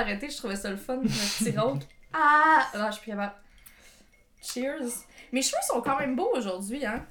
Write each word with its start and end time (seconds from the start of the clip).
d'arrêter, 0.00 0.28
je 0.30 0.36
trouvais 0.36 0.56
ça 0.56 0.70
le 0.70 0.76
fun, 0.76 0.96
le 1.02 1.08
petit 1.08 1.50
rôle. 1.58 1.78
Ah! 2.12 2.66
Non, 2.76 2.86
je 2.88 2.92
suis 2.92 3.02
plus 3.02 3.10
capable. 3.12 3.34
Cheers! 4.42 5.04
Mes 5.32 5.42
cheveux 5.42 5.60
sont 5.66 5.80
quand 5.80 5.98
même 5.98 6.16
beaux 6.16 6.30
aujourd'hui, 6.34 6.84
hein? 6.84 7.04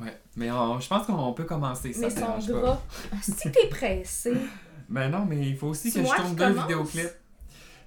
Ouais, 0.00 0.16
mais 0.36 0.50
on- 0.50 0.78
je 0.80 0.88
pense 0.88 1.06
qu'on 1.06 1.32
peut 1.32 1.44
commencer 1.44 1.92
ça. 1.92 2.08
Mais 2.08 2.14
pas. 2.14 2.38
gras. 2.46 2.80
Ah, 3.12 3.16
Si 3.22 3.50
t'es 3.50 3.68
pressé. 3.68 4.32
Ben 4.88 5.10
non, 5.10 5.26
mais 5.26 5.36
il 5.46 5.54
faut 5.54 5.66
aussi 5.66 5.92
que 5.92 6.00
je 6.02 6.06
tourne 6.16 6.34
deux 6.34 6.46
commence. 6.46 6.62
vidéoclips. 6.62 7.12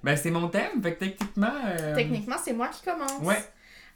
Ben 0.04 0.16
c'est 0.16 0.30
mon 0.30 0.46
thème, 0.48 0.80
fait 0.80 0.94
que 0.94 1.00
techniquement. 1.04 1.50
euh, 1.66 1.96
Techniquement, 1.96 2.36
c'est 2.40 2.52
moi 2.52 2.68
qui 2.68 2.80
commence. 2.84 3.20
Ouais. 3.22 3.42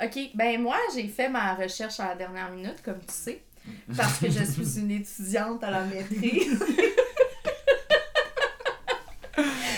Ok, 0.05 0.19
ben 0.35 0.61
moi, 0.61 0.77
j'ai 0.93 1.07
fait 1.07 1.29
ma 1.29 1.55
recherche 1.55 2.01
à 2.01 2.09
la 2.09 2.15
dernière 2.17 2.51
minute, 2.51 2.83
comme 2.85 2.99
tu 2.99 3.15
sais, 3.15 3.45
parce 3.97 4.19
que 4.19 4.29
je 4.29 4.43
suis 4.43 4.81
une 4.81 4.91
étudiante 4.91 5.63
à 5.63 5.71
la 5.71 5.85
maîtrise. 5.85 6.61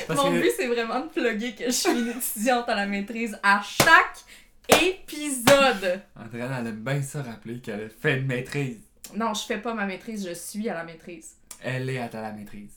Parce 0.07 0.23
Mon 0.25 0.33
que- 0.33 0.41
but, 0.41 0.53
c'est 0.57 0.67
vraiment 0.69 1.01
de 1.01 1.09
plugger 1.09 1.55
que 1.55 1.65
je 1.67 1.71
suis 1.71 1.91
une 1.91 2.09
étudiante 2.11 2.69
à 2.69 2.75
la 2.75 2.87
maîtrise 2.87 3.39
à 3.43 3.61
chaque 3.63 4.25
épisode. 4.83 6.01
Andréane, 6.17 6.57
elle 6.61 6.67
aime 6.69 6.85
bien 6.85 7.03
ça 7.03 7.23
rappeler 7.23 7.61
qu'elle 7.61 7.85
a 7.85 7.89
fait 7.89 8.19
une 8.19 8.27
maîtrise. 8.27 8.79
Non, 9.15 9.35
je 9.35 9.43
fais 9.45 9.59
pas 9.59 9.75
ma 9.75 9.87
maîtrise, 9.87 10.27
je 10.29 10.35
suis 10.35 10.69
à 10.69 10.75
la 10.75 10.85
maîtrise. 10.85 11.33
Elle 11.63 11.89
est 11.91 11.99
à 11.99 12.09
la 12.23 12.33
maîtrise. 12.33 12.73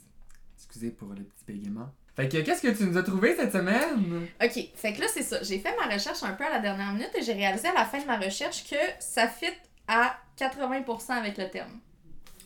Excusez 0.58 0.92
pour 0.92 1.10
le 1.10 1.24
petit 1.24 1.44
bégaiement. 1.48 1.90
Fait 2.16 2.28
que 2.28 2.38
qu'est-ce 2.42 2.62
que 2.62 2.70
tu 2.76 2.84
nous 2.86 2.98
as 2.98 3.04
trouvé 3.04 3.36
cette 3.36 3.52
semaine? 3.54 4.28
Ok, 4.44 4.60
fait 4.76 4.94
que 4.94 5.02
là, 5.02 5.08
c'est 5.14 5.24
ça. 5.24 5.42
J'ai 5.44 5.60
fait 5.60 5.74
ma 5.78 5.94
recherche 5.94 6.24
un 6.24 6.34
peu 6.34 6.46
à 6.46 6.50
la 6.50 6.60
dernière 6.60 6.92
minute 6.94 7.12
et 7.18 7.22
j'ai 7.22 7.34
réalisé 7.34 7.68
à 7.70 7.74
la 7.74 7.86
fin 7.86 8.00
de 8.00 8.06
ma 8.06 8.18
recherche 8.18 8.64
que 8.70 8.76
ça 9.00 9.28
fit 9.28 9.46
à 9.88 10.18
80% 10.38 11.12
avec 11.14 11.38
le 11.38 11.50
thème. 11.50 11.80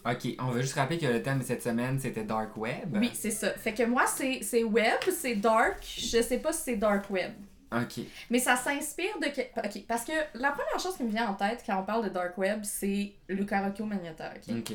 Ok, 0.05 0.35
on 0.39 0.51
va 0.51 0.61
juste 0.61 0.75
rappeler 0.75 0.99
que 0.99 1.07
le 1.07 1.23
thème 1.23 1.39
de 1.39 1.43
cette 1.43 1.63
semaine 1.63 1.99
c'était 1.99 2.23
Dark 2.23 2.55
Web. 2.57 2.95
Oui, 2.99 3.09
c'est 3.13 3.31
ça. 3.31 3.51
Fait 3.53 3.73
que 3.73 3.83
moi, 3.83 4.05
c'est 4.05 4.63
web, 4.63 4.99
c'est 5.11 5.35
dark. 5.35 5.83
Je 5.83 6.21
sais 6.21 6.39
pas 6.39 6.53
si 6.53 6.61
c'est 6.63 6.75
dark 6.75 7.09
web. 7.09 7.31
Ok. 7.71 8.03
Mais 8.29 8.39
ça 8.39 8.55
s'inspire 8.55 9.17
de. 9.19 9.27
Ok, 9.27 9.83
parce 9.87 10.05
que 10.05 10.13
la 10.35 10.51
première 10.51 10.79
chose 10.79 10.95
qui 10.95 11.03
me 11.03 11.09
vient 11.09 11.27
en 11.27 11.33
tête 11.33 11.63
quand 11.65 11.79
on 11.79 11.83
parle 11.83 12.03
de 12.05 12.09
dark 12.09 12.37
web, 12.37 12.59
c'est 12.63 13.13
Luca 13.27 13.61
Rocco 13.61 13.85
Magnotta, 13.85 14.31
ok? 14.35 14.55
Ok. 14.59 14.73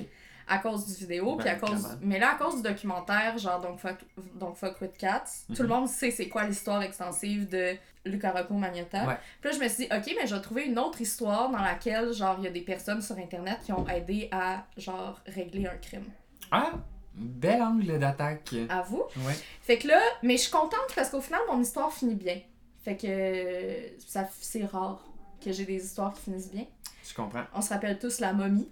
À 0.53 0.59
cause 0.59 0.85
du 0.85 0.95
vidéo, 0.95 1.37
Ben, 1.37 1.39
puis 1.45 1.49
à 1.49 1.55
cause. 1.55 1.97
Mais 2.03 2.19
là, 2.19 2.33
à 2.33 2.35
cause 2.35 2.57
du 2.57 2.63
documentaire, 2.63 3.39
genre 3.39 3.61
donc 3.61 3.79
Fuck, 3.79 3.99
donc 4.35 4.57
Fuck 4.57 4.81
with 4.81 4.97
Cats, 4.99 5.25
tout 5.55 5.63
le 5.63 5.69
Mhm. 5.69 5.75
monde 5.75 5.89
sait 5.89 6.11
c'est 6.11 6.29
quoi 6.29 6.45
l'histoire 6.45 6.83
extensive 6.83 7.49
de 7.49 7.77
Luca 8.05 8.33
Rocco 8.33 8.55
Magnotta. 8.55 9.07
Ouais. 9.07 9.17
Puis 9.41 9.51
là, 9.51 9.57
je 9.57 9.63
me 9.63 9.69
suis 9.69 9.87
dit, 9.87 9.95
ok, 9.95 10.17
mais 10.21 10.27
je 10.27 10.35
vais 10.35 10.41
trouver 10.43 10.65
une 10.67 10.79
autre 10.79 11.01
histoire 11.01 11.51
dans 11.51 11.63
laquelle, 11.63 12.13
genre, 12.13 12.35
il 12.39 12.45
y 12.45 12.49
a 12.49 12.51
des 12.51 12.63
personnes 12.63 13.01
sur 13.01 13.17
Internet 13.17 13.59
qui 13.65 13.73
ont 13.73 13.87
aidé 13.89 14.29
à, 14.33 14.65
genre, 14.77 15.21
régler 15.27 15.67
un 15.67 15.77
crime. 15.77 16.05
Ah! 16.51 16.73
Bel 17.15 17.61
angle 17.63 17.99
d'attaque. 17.99 18.55
À 18.69 18.83
vous? 18.83 19.03
Ouais. 19.19 19.35
Fait 19.63 19.79
que 19.79 19.89
là, 19.89 20.01
mais 20.23 20.37
je 20.37 20.43
suis 20.43 20.51
contente 20.51 20.87
parce 20.95 21.11
qu'au 21.11 21.21
final, 21.21 21.41
mon 21.51 21.61
histoire 21.61 21.93
finit 21.93 22.15
bien. 22.15 22.41
Fait 22.83 22.97
que 22.97 24.01
ça 24.07 24.29
c'est 24.41 24.65
rare 24.65 25.05
que 25.45 25.53
j'ai 25.53 25.65
des 25.65 25.85
histoires 25.85 26.13
qui 26.15 26.23
finissent 26.23 26.51
bien. 26.51 26.65
Je 27.07 27.13
comprends. 27.15 27.43
On 27.55 27.61
se 27.61 27.69
rappelle 27.71 27.99
tous 27.99 28.21
la 28.21 28.33
momie. 28.33 28.69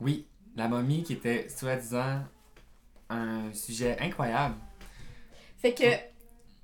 Oui, 0.00 0.26
la 0.56 0.68
momie 0.68 1.02
qui 1.02 1.14
était 1.14 1.48
soi-disant 1.48 2.20
un 3.10 3.52
sujet 3.52 3.96
incroyable. 4.00 4.54
Fait 5.58 5.74
que 5.74 5.84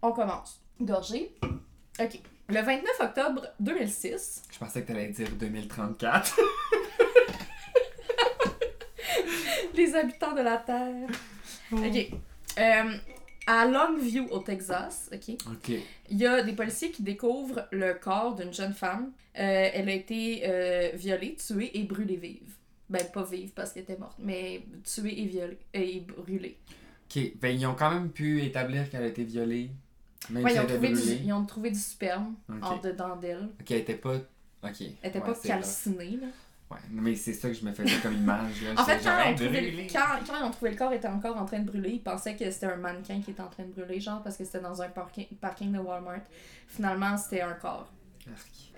on 0.02 0.12
commence. 0.12 0.60
Gorgée. 0.80 1.32
OK. 2.00 2.20
Le 2.48 2.60
29 2.60 2.84
octobre 3.00 3.46
2006, 3.60 4.42
Je 4.50 4.58
pensais 4.58 4.82
que 4.82 4.88
t'allais 4.88 5.08
dire 5.08 5.28
2034. 5.38 6.38
les 9.74 9.94
habitants 9.94 10.34
de 10.34 10.42
la 10.42 10.56
Terre. 10.58 11.08
OK. 11.72 12.10
Euh, 12.58 12.96
à 13.46 13.64
Longview, 13.66 14.26
au 14.30 14.40
Texas, 14.40 15.08
OK, 15.12 15.36
Ok. 15.50 15.70
il 16.10 16.18
y 16.18 16.26
a 16.26 16.42
des 16.42 16.52
policiers 16.52 16.90
qui 16.90 17.02
découvrent 17.02 17.66
le 17.72 17.94
corps 17.94 18.34
d'une 18.34 18.52
jeune 18.52 18.74
femme. 18.74 19.12
Euh, 19.38 19.70
elle 19.72 19.88
a 19.88 19.92
été 19.92 20.42
euh, 20.44 20.90
violée, 20.94 21.36
tuée 21.36 21.70
et 21.78 21.84
brûlée 21.84 22.16
vive. 22.16 22.52
Ben, 22.88 23.04
pas 23.12 23.24
vive 23.24 23.52
parce 23.52 23.72
qu'elle 23.72 23.84
était 23.84 23.96
morte, 23.96 24.16
mais 24.18 24.64
tuée 24.84 25.22
et 25.22 25.26
violée. 25.26 25.58
Et 25.72 26.00
brûlée. 26.00 26.58
Ok, 27.08 27.22
ben 27.40 27.48
ils 27.48 27.66
ont 27.66 27.74
quand 27.74 27.90
même 27.90 28.10
pu 28.10 28.42
établir 28.42 28.88
qu'elle 28.90 29.02
a 29.04 29.06
été 29.06 29.24
violée. 29.24 29.70
Même 30.30 30.44
Ouais, 30.44 30.50
si 30.50 30.56
ils, 30.56 30.60
ont 30.60 30.62
elle 30.62 30.68
trouvé 30.68 30.88
du, 30.92 31.24
ils 31.24 31.32
ont 31.32 31.44
trouvé 31.44 31.70
du 31.70 31.78
sperme 31.78 32.34
en 32.60 32.76
dedans 32.78 33.16
d'elle. 33.16 33.48
Ok, 33.60 33.70
elle 33.70 33.78
était 33.78 33.94
pas. 33.94 34.16
Ok. 34.16 34.80
Elle 34.80 35.10
était 35.10 35.18
Ouais, 35.18 35.26
pas 35.26 35.34
calcinée, 35.34 36.18
là. 36.20 36.28
Ouais, 36.70 36.78
mais 36.90 37.14
c'est 37.16 37.34
ça 37.34 37.48
que 37.48 37.54
je 37.54 37.64
me 37.64 37.72
faisais 37.72 37.98
comme 38.02 38.14
image. 38.14 38.62
Là. 38.62 38.70
En 38.78 38.84
fait, 38.84 38.98
quand 39.02 39.34
quand, 39.92 40.24
quand 40.26 40.38
ils 40.40 40.44
ont 40.44 40.50
trouvé 40.50 40.70
le 40.70 40.76
corps 40.76 40.92
était 40.92 41.08
encore 41.08 41.36
en 41.36 41.44
train 41.44 41.58
de 41.58 41.66
brûler, 41.70 41.90
ils 41.90 42.02
pensaient 42.02 42.34
que 42.36 42.50
c'était 42.50 42.66
un 42.66 42.76
mannequin 42.76 43.20
qui 43.20 43.32
était 43.32 43.42
en 43.42 43.48
train 43.48 43.64
de 43.64 43.72
brûler, 43.72 44.00
genre 44.00 44.22
parce 44.22 44.36
que 44.36 44.44
c'était 44.44 44.60
dans 44.60 44.80
un 44.80 44.88
parking, 44.88 45.26
parking 45.40 45.72
de 45.72 45.78
Walmart. 45.78 46.22
Finalement, 46.68 47.16
c'était 47.18 47.42
un 47.42 47.52
corps. 47.54 47.90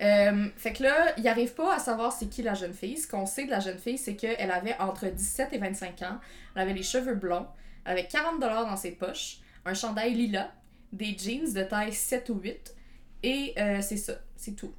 Euh, 0.01 0.47
fait 0.57 0.73
que 0.73 0.83
là, 0.83 1.13
ils 1.17 1.23
n'arrivent 1.23 1.53
pas 1.53 1.75
à 1.75 1.79
savoir 1.79 2.11
c'est 2.11 2.27
qui 2.27 2.41
la 2.41 2.53
jeune 2.53 2.73
fille. 2.73 2.97
Ce 2.97 3.07
qu'on 3.07 3.25
sait 3.25 3.45
de 3.45 3.51
la 3.51 3.59
jeune 3.59 3.77
fille, 3.77 3.97
c'est 3.97 4.15
qu'elle 4.15 4.51
avait 4.51 4.77
entre 4.79 5.07
17 5.07 5.53
et 5.53 5.57
25 5.57 6.01
ans. 6.01 6.19
Elle 6.55 6.61
avait 6.63 6.73
les 6.73 6.83
cheveux 6.83 7.15
blonds. 7.15 7.47
Elle 7.85 7.93
avait 7.93 8.07
40$ 8.07 8.39
dans 8.39 8.75
ses 8.75 8.91
poches. 8.91 9.37
Un 9.65 9.73
chandail 9.73 10.13
lilas. 10.13 10.51
Des 10.91 11.17
jeans 11.17 11.51
de 11.53 11.63
taille 11.63 11.93
7 11.93 12.29
ou 12.29 12.39
8. 12.39 12.75
Et 13.23 13.53
euh, 13.57 13.81
c'est 13.81 13.97
ça. 13.97 14.13
C'est 14.35 14.55
tout. 14.55 14.73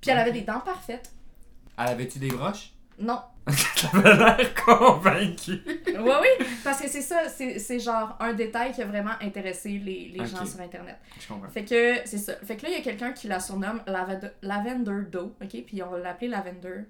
Puis 0.00 0.10
elle 0.10 0.18
avait 0.18 0.32
des 0.32 0.42
dents 0.42 0.60
parfaites. 0.60 1.12
Elle 1.78 1.88
avait-tu 1.88 2.18
des 2.18 2.28
broches? 2.28 2.72
Non. 2.98 3.20
T'avais 3.80 4.16
l'air 4.16 4.54
convaincu. 4.54 5.60
Oui, 5.66 5.94
oui. 6.20 6.46
Parce 6.64 6.80
que 6.80 6.88
c'est 6.88 7.02
ça. 7.02 7.28
C'est 7.28 7.78
genre 7.78 8.16
un 8.18 8.32
détail 8.32 8.72
qui 8.72 8.82
a 8.82 8.86
vraiment 8.86 9.14
intéressé 9.20 9.78
les, 9.78 10.26
gens 10.26 10.44
sur 10.44 10.60
Internet. 10.60 10.96
Je 11.20 11.28
comprends. 11.28 11.48
Fait 11.48 11.64
que 11.64 12.00
c'est 12.04 12.18
ça. 12.18 12.34
Fait 12.36 12.56
que 12.56 12.64
là, 12.64 12.70
il 12.70 12.74
y 12.74 12.80
a 12.80 12.82
quelqu'un 12.82 13.12
qui 13.12 13.28
la 13.28 13.38
surnomme 13.38 13.82
Lavender, 13.86 14.30
Lavender 14.42 15.10
Doe, 15.10 15.36
ok? 15.40 15.64
Puis 15.64 15.82
on 15.82 15.90
va 15.90 15.98
l'appeler 15.98 16.28
Lavender 16.28 16.86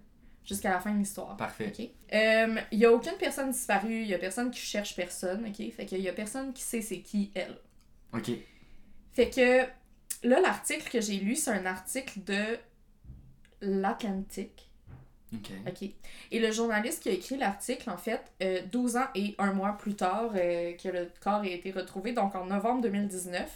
jusqu'à 0.47 0.71
la 0.71 0.81
fin 0.81 0.93
de 0.93 0.99
l'histoire. 0.99 1.37
Parfait. 1.37 1.73
Ok? 1.77 1.87
Euh, 2.15 2.57
Il 2.73 2.79
y 2.79 2.87
a 2.87 2.93
aucune 2.93 3.19
personne 3.19 3.51
disparue, 3.51 4.01
il 4.03 4.07
y 4.07 4.15
a 4.15 4.19
personne 4.19 4.51
qui 4.51 4.61
cherche 4.61 4.97
personne, 4.97 5.45
ok? 5.47 5.73
Fait 5.73 5.85
qu'il 5.85 6.01
y 6.01 6.09
a 6.09 6.13
personne 6.13 6.55
qui 6.55 6.63
sait 6.63 6.81
c'est 6.81 7.01
qui 7.01 7.33
elle. 7.35 7.59
Ok. 8.15 8.31
Fait 9.13 9.29
que 9.29 9.61
là, 10.27 10.41
l'article 10.41 10.91
que 10.91 11.01
j'ai 11.03 11.17
lu, 11.17 11.37
c'est 11.37 11.51
un 11.51 11.67
article 11.67 12.23
de 12.25 12.59
l'Atlantique. 13.61 14.66
Ok. 15.37 15.51
OK. 15.69 15.91
Et 16.31 16.39
le 16.39 16.51
journaliste 16.51 17.03
qui 17.03 17.09
a 17.09 17.13
écrit 17.13 17.37
l'article, 17.37 17.91
en 17.91 17.97
fait, 17.97 18.21
euh, 18.43 18.61
12 18.71 18.97
ans 18.97 19.07
et 19.15 19.35
un 19.39 19.53
mois 19.53 19.73
plus 19.73 19.95
tard 19.95 20.31
euh, 20.35 20.73
que 20.73 20.89
le 20.89 21.09
corps 21.21 21.41
a 21.41 21.47
été 21.47 21.71
retrouvé, 21.71 22.13
donc 22.13 22.35
en 22.35 22.47
novembre 22.47 22.83
2019, 22.83 23.49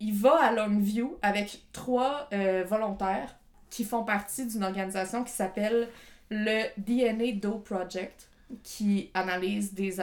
il 0.00 0.14
va 0.14 0.44
à 0.44 0.52
Longview 0.52 1.18
avec 1.22 1.62
trois 1.72 2.28
euh, 2.32 2.64
volontaires 2.66 3.36
qui 3.68 3.84
font 3.84 4.02
partie 4.02 4.46
d'une 4.46 4.64
organisation 4.64 5.24
qui 5.24 5.32
s'appelle 5.32 5.88
le 6.30 6.64
DNA 6.78 7.32
Doe 7.32 7.58
Project, 7.58 8.28
qui 8.62 9.10
analyse 9.14 9.74
des 9.74 9.96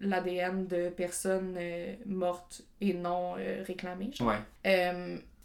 l'ADN 0.00 0.66
de 0.66 0.88
personnes 0.88 1.54
euh, 1.56 1.94
mortes 2.06 2.62
et 2.80 2.94
non 2.94 3.34
réclamées. 3.64 4.10
Ouais. 4.20 4.40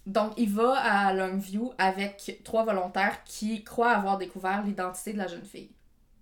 Donc, 0.08 0.32
il 0.38 0.50
va 0.52 0.72
à 0.78 1.12
Longview 1.12 1.72
avec 1.78 2.40
trois 2.44 2.64
volontaires 2.64 3.22
qui 3.24 3.62
croient 3.62 3.90
avoir 3.92 4.16
découvert 4.18 4.62
l'identité 4.62 5.12
de 5.12 5.18
la 5.18 5.26
jeune 5.26 5.44
fille. 5.44 5.70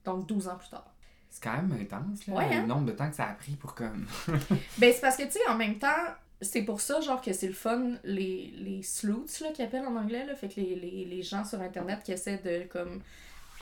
Donc, 0.05 0.27
12 0.27 0.49
ans 0.49 0.57
plus 0.57 0.69
tard. 0.69 0.93
C'est 1.31 1.43
quand 1.43 1.53
même 1.53 1.73
intense, 1.81 2.27
là. 2.27 2.35
Ouais, 2.35 2.45
hein? 2.53 2.63
Le 2.63 2.67
nombre 2.67 2.87
de 2.87 2.93
temps 2.93 3.09
que 3.09 3.15
ça 3.17 3.25
a 3.27 3.33
pris 3.35 3.53
pour 3.53 3.75
comme. 3.75 4.07
Ben, 4.79 4.93
c'est 4.93 5.01
parce 5.01 5.17
que, 5.17 5.23
tu 5.25 5.33
sais, 5.33 5.47
en 5.49 5.55
même 5.57 5.79
temps, 5.79 5.87
c'est 6.41 6.63
pour 6.63 6.81
ça, 6.81 7.01
genre, 7.01 7.21
que 7.21 7.33
c'est 7.33 7.47
le 7.47 7.53
fun, 7.55 7.93
les, 8.05 8.53
les 8.57 8.83
sleuths, 8.83 9.41
là, 9.41 9.53
qu'ils 9.53 9.65
appellent 9.65 9.87
en 9.87 9.97
anglais, 9.97 10.27
là. 10.27 10.35
Fait 10.35 10.49
que 10.49 10.61
les, 10.61 10.75
les, 10.75 11.05
les 11.05 11.23
gens 11.23 11.45
sur 11.45 11.61
Internet 11.61 12.01
qui 12.05 12.13
essaient 12.13 12.39
de, 12.45 12.65
comme, 12.69 13.01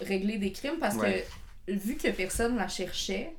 régler 0.00 0.38
des 0.38 0.52
crimes 0.52 0.78
parce 0.81 0.96
Ouais. 0.96 1.26
que, 1.66 1.72
vu 1.72 1.96
que 1.96 2.08
personne 2.10 2.56
la 2.56 2.69
cherchait, 2.69 3.34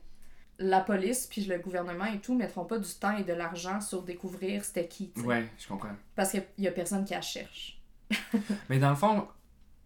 la 0.59 0.81
police 0.81 1.27
puis 1.27 1.43
le 1.45 1.57
gouvernement 1.59 2.05
et 2.05 2.19
tout 2.19 2.33
mettront 2.35 2.65
pas 2.65 2.77
du 2.79 2.93
temps 2.93 3.15
et 3.17 3.23
de 3.23 3.33
l'argent 3.33 3.81
sur 3.81 4.03
découvrir 4.03 4.63
c'était 4.63 4.87
qui, 4.87 5.11
tu 5.11 5.21
sais. 5.21 5.27
Ouais, 5.27 5.49
je 5.57 5.67
comprends. 5.67 5.95
Parce 6.15 6.31
qu'il 6.31 6.43
y 6.59 6.67
a 6.67 6.71
personne 6.71 7.03
qui 7.05 7.13
la 7.13 7.21
cherche. 7.21 7.81
Mais 8.69 8.79
dans 8.79 8.91
le 8.91 8.95
fond, 8.95 9.27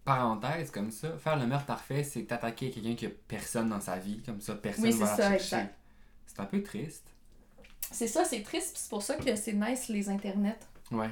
parenthèse 0.04 0.70
comme 0.70 0.90
ça, 0.90 1.16
faire 1.18 1.36
le 1.38 1.46
meurtre 1.46 1.66
parfait, 1.66 2.02
c'est 2.02 2.24
t'attaquer 2.24 2.70
quelqu'un 2.70 2.94
qui 2.94 3.06
a 3.06 3.10
personne 3.28 3.68
dans 3.68 3.80
sa 3.80 3.96
vie. 3.96 4.22
Comme 4.22 4.40
ça, 4.40 4.54
personne 4.54 4.84
Oui, 4.84 4.92
va 4.92 5.06
c'est 5.06 5.10
la 5.10 5.16
ça, 5.16 5.30
chercher. 5.30 5.56
exact. 5.56 5.74
C'est 6.26 6.40
un 6.40 6.44
peu 6.46 6.62
triste. 6.62 7.06
C'est 7.92 8.06
ça, 8.06 8.24
c'est 8.24 8.42
triste, 8.42 8.72
puis 8.72 8.82
c'est 8.82 8.90
pour 8.90 9.02
ça 9.02 9.16
que 9.16 9.34
c'est 9.34 9.52
nice 9.52 9.88
les 9.88 10.08
internets. 10.08 10.58
Ouais. 10.92 11.10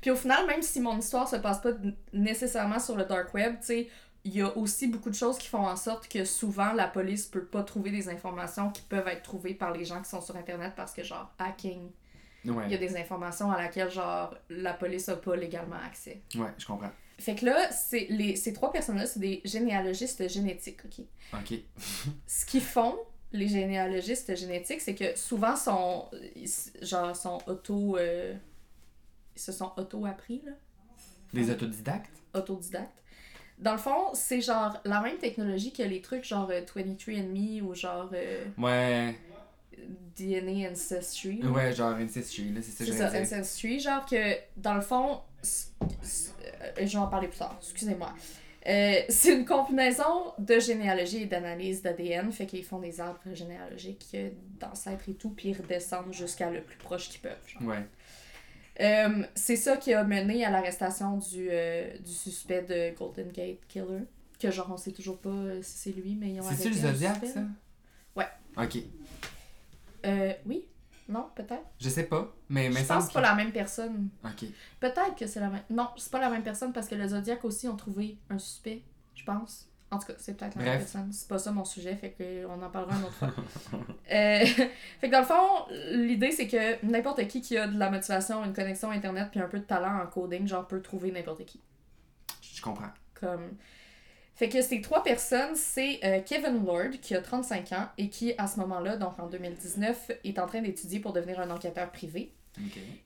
Puis 0.00 0.10
au 0.10 0.16
final, 0.16 0.46
même 0.46 0.62
si 0.62 0.80
mon 0.80 0.98
histoire 0.98 1.28
se 1.28 1.36
passe 1.36 1.60
pas 1.60 1.70
nécessairement 2.12 2.78
sur 2.78 2.96
le 2.96 3.04
dark 3.04 3.34
web, 3.34 3.56
tu 3.60 3.66
sais, 3.66 3.88
il 4.24 4.34
y 4.34 4.40
a 4.42 4.56
aussi 4.56 4.88
beaucoup 4.88 5.10
de 5.10 5.14
choses 5.14 5.36
qui 5.38 5.48
font 5.48 5.66
en 5.66 5.76
sorte 5.76 6.08
que 6.08 6.24
souvent 6.24 6.72
la 6.72 6.88
police 6.88 7.26
peut 7.26 7.44
pas 7.44 7.62
trouver 7.62 7.90
des 7.90 8.08
informations 8.08 8.70
qui 8.70 8.82
peuvent 8.82 9.06
être 9.08 9.22
trouvées 9.22 9.54
par 9.54 9.72
les 9.72 9.84
gens 9.84 10.00
qui 10.02 10.08
sont 10.08 10.20
sur 10.22 10.34
internet 10.36 10.72
parce 10.76 10.92
que 10.92 11.02
genre 11.02 11.30
hacking, 11.38 11.90
Ouais. 12.46 12.64
il 12.66 12.72
y 12.72 12.74
a 12.74 12.78
des 12.78 12.94
informations 12.98 13.50
à 13.50 13.56
laquelle 13.56 13.90
genre 13.90 14.34
la 14.50 14.74
police 14.74 15.08
a 15.08 15.16
pas 15.16 15.34
légalement 15.34 15.76
accès. 15.82 16.20
Ouais, 16.34 16.50
je 16.58 16.66
comprends. 16.66 16.90
Fait 17.18 17.34
que 17.34 17.46
là, 17.46 17.70
c'est 17.72 18.06
les 18.10 18.36
ces 18.36 18.52
trois 18.52 18.70
personnes-là, 18.70 19.06
c'est 19.06 19.20
des 19.20 19.40
généalogistes 19.46 20.28
génétiques, 20.28 20.80
OK? 20.84 21.04
Ok. 21.32 21.58
Ce 22.26 22.44
qu'ils 22.44 22.60
font, 22.60 22.96
les 23.32 23.48
généalogistes 23.48 24.36
génétiques, 24.36 24.80
c'est 24.82 24.94
que 24.94 25.16
souvent 25.18 25.56
sont 25.56 26.10
genre 26.82 27.16
sont 27.16 27.38
auto 27.46 27.96
euh, 27.96 28.34
ils 29.36 29.40
se 29.40 29.52
sont 29.52 29.72
auto 29.78 30.04
appris 30.04 30.42
là, 30.44 30.52
Les 31.32 31.50
autodidactes? 31.50 32.10
autodidactes. 32.34 33.02
Dans 33.58 33.72
le 33.72 33.78
fond, 33.78 34.08
c'est 34.14 34.40
genre 34.40 34.80
la 34.84 35.00
même 35.00 35.16
technologie 35.18 35.72
que 35.72 35.82
les 35.82 36.00
trucs 36.00 36.24
genre 36.24 36.48
euh, 36.50 36.60
23andMe 36.62 37.62
ou 37.62 37.74
genre 37.74 38.10
euh, 38.12 38.44
Ouais. 38.58 39.14
DNA 40.16 40.70
Ancestry. 40.70 41.42
Ouais, 41.44 41.72
genre 41.72 41.94
Ancestry, 41.96 42.52
là, 42.52 42.60
c'est 42.62 42.70
ça 42.70 42.84
que 42.84 42.92
C'est 42.92 42.98
ça, 42.98 43.10
dire. 43.10 43.20
Ancestry, 43.22 43.80
genre 43.80 44.06
que 44.06 44.36
dans 44.56 44.74
le 44.74 44.80
fond, 44.80 45.20
euh, 45.44 45.46
je 46.78 46.84
vais 46.84 46.96
en 46.96 47.06
parler 47.08 47.28
plus 47.28 47.38
tard, 47.38 47.56
excusez-moi. 47.60 48.12
Euh, 48.66 49.00
c'est 49.10 49.34
une 49.36 49.44
combinaison 49.44 50.32
de 50.38 50.58
généalogie 50.58 51.22
et 51.22 51.26
d'analyse 51.26 51.82
d'ADN, 51.82 52.32
fait 52.32 52.46
qu'ils 52.46 52.64
font 52.64 52.78
des 52.78 52.98
arbres 53.00 53.20
généalogiques 53.34 54.06
euh, 54.14 54.30
d'ancêtres 54.58 55.08
et 55.10 55.14
tout, 55.14 55.30
puis 55.30 55.50
ils 55.50 55.56
redescendent 55.60 56.14
jusqu'à 56.14 56.48
le 56.50 56.62
plus 56.62 56.76
proche 56.78 57.10
qu'ils 57.10 57.20
peuvent. 57.20 57.36
genre. 57.46 57.62
Ouais. 57.68 57.86
Euh, 58.80 59.24
c'est 59.34 59.56
ça 59.56 59.76
qui 59.76 59.92
a 59.92 60.02
mené 60.04 60.44
à 60.44 60.50
l'arrestation 60.50 61.18
du, 61.18 61.48
euh, 61.50 61.96
du 61.98 62.10
suspect 62.12 62.62
de 62.62 62.96
Golden 62.96 63.30
Gate 63.30 63.60
Killer, 63.68 64.02
que 64.38 64.50
genre 64.50 64.68
on 64.72 64.76
sait 64.76 64.92
toujours 64.92 65.18
pas 65.18 65.28
euh, 65.28 65.62
si 65.62 65.78
c'est 65.78 65.92
lui, 65.92 66.16
mais 66.16 66.32
ils 66.32 66.40
ont 66.40 66.44
C'est-tu 66.50 66.70
le 66.70 66.74
Zodiac, 66.74 67.24
ça? 67.24 67.40
Ouais. 68.16 68.28
Ok. 68.56 68.78
Euh, 70.06 70.32
oui? 70.46 70.64
Non, 71.08 71.28
peut-être? 71.34 71.64
Je 71.78 71.88
sais 71.88 72.04
pas, 72.04 72.34
mais 72.48 72.68
mais 72.70 72.80
Je 72.80 72.86
pense 72.86 73.04
que 73.04 73.12
c'est 73.12 73.14
pas 73.14 73.20
la 73.20 73.34
même 73.34 73.52
personne. 73.52 74.08
Ok. 74.24 74.48
Peut-être 74.80 75.14
que 75.16 75.26
c'est 75.26 75.40
la 75.40 75.50
même. 75.50 75.62
Non, 75.70 75.88
c'est 75.96 76.10
pas 76.10 76.20
la 76.20 76.30
même 76.30 76.42
personne 76.42 76.72
parce 76.72 76.88
que 76.88 76.94
le 76.94 77.06
Zodiac 77.06 77.44
aussi 77.44 77.68
ont 77.68 77.76
trouvé 77.76 78.16
un 78.30 78.38
suspect, 78.38 78.82
je 79.14 79.22
pense. 79.24 79.68
En 79.90 79.98
tout 79.98 80.06
cas, 80.08 80.14
c'est 80.18 80.36
peut-être 80.36 80.56
la 80.56 80.62
même 80.64 80.78
personne. 80.78 81.12
C'est 81.12 81.28
pas 81.28 81.38
ça 81.38 81.52
mon 81.52 81.64
sujet, 81.64 81.94
fait 81.94 82.10
que 82.10 82.46
on 82.46 82.60
en 82.62 82.70
parlera 82.70 82.96
une 82.96 83.04
autre 83.04 83.14
fois. 83.14 83.32
Euh, 84.12 84.44
fait 85.00 85.08
que 85.08 85.10
dans 85.10 85.20
le 85.20 85.24
fond, 85.24 85.64
l'idée 85.92 86.30
c'est 86.30 86.46
que 86.46 86.84
n'importe 86.84 87.26
qui 87.26 87.40
qui 87.40 87.56
a 87.56 87.66
de 87.66 87.78
la 87.78 87.90
motivation, 87.90 88.44
une 88.44 88.52
connexion 88.52 88.90
internet 88.90 89.28
puis 89.30 89.40
un 89.40 89.48
peu 89.48 89.58
de 89.58 89.64
talent 89.64 90.02
en 90.02 90.06
coding, 90.06 90.46
genre 90.46 90.68
peut 90.68 90.82
trouver 90.82 91.10
n'importe 91.10 91.46
qui. 91.46 91.58
Je 92.42 92.60
comprends. 92.60 92.90
Comme. 93.14 93.56
Fait 94.34 94.48
que 94.48 94.60
ces 94.60 94.80
trois 94.80 95.02
personnes, 95.02 95.54
c'est 95.54 96.00
euh, 96.04 96.20
Kevin 96.20 96.66
Lord, 96.66 96.90
qui 97.00 97.14
a 97.14 97.22
35 97.22 97.72
ans 97.72 97.88
et 97.96 98.10
qui, 98.10 98.34
à 98.36 98.46
ce 98.46 98.58
moment-là, 98.60 98.96
donc 98.96 99.18
en 99.18 99.28
2019, 99.28 100.10
est 100.24 100.38
en 100.38 100.46
train 100.46 100.60
d'étudier 100.60 101.00
pour 101.00 101.12
devenir 101.12 101.40
un 101.40 101.50
enquêteur 101.50 101.90
privé. 101.92 102.34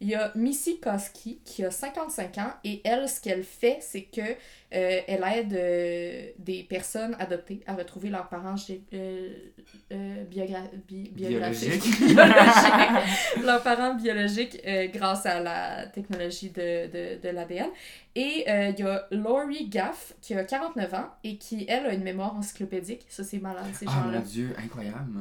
Il 0.00 0.08
y 0.08 0.14
a 0.14 0.30
Missy 0.34 0.78
Koski 0.78 1.40
qui 1.44 1.64
a 1.64 1.70
55 1.70 2.38
ans 2.38 2.52
et 2.64 2.80
elle, 2.84 3.08
ce 3.08 3.20
qu'elle 3.20 3.44
fait, 3.44 3.78
c'est 3.80 4.02
que 4.02 4.20
euh, 4.20 5.00
elle 5.08 5.24
aide 5.34 5.54
euh, 5.54 6.26
des 6.38 6.62
personnes 6.64 7.16
adoptées 7.18 7.60
à 7.66 7.74
retrouver 7.74 8.10
leurs 8.10 8.28
parents 8.28 8.54
euh, 8.70 9.28
euh, 9.92 10.24
biogra- 10.24 10.68
bi- 10.86 11.10
biographiques. 11.10 11.80
Biologique. 11.80 12.06
Biologiques. 12.06 13.42
leurs 13.44 13.62
parents 13.62 13.94
biologiques 13.94 14.60
grâce 14.92 15.24
à 15.24 15.40
la 15.40 15.86
technologie 15.86 16.50
de, 16.50 16.86
de, 16.88 17.20
de 17.22 17.28
l'ADN. 17.30 17.68
Et 18.14 18.44
il 18.46 18.78
y 18.78 18.82
a 18.82 19.06
Laurie 19.10 19.68
Gaff 19.68 20.14
qui 20.20 20.34
a 20.34 20.44
49 20.44 20.92
ans 20.94 21.06
et 21.24 21.38
qui, 21.38 21.64
elle, 21.68 21.86
a 21.86 21.94
une 21.94 22.02
mémoire 22.02 22.34
encyclopédique. 22.36 23.06
Ça, 23.08 23.24
c'est 23.24 23.38
malade, 23.38 23.64
ces 23.72 23.86
Ah 23.88 23.92
gens-là. 24.04 24.18
mon 24.18 24.24
dieu, 24.24 24.54
incroyable. 24.62 25.20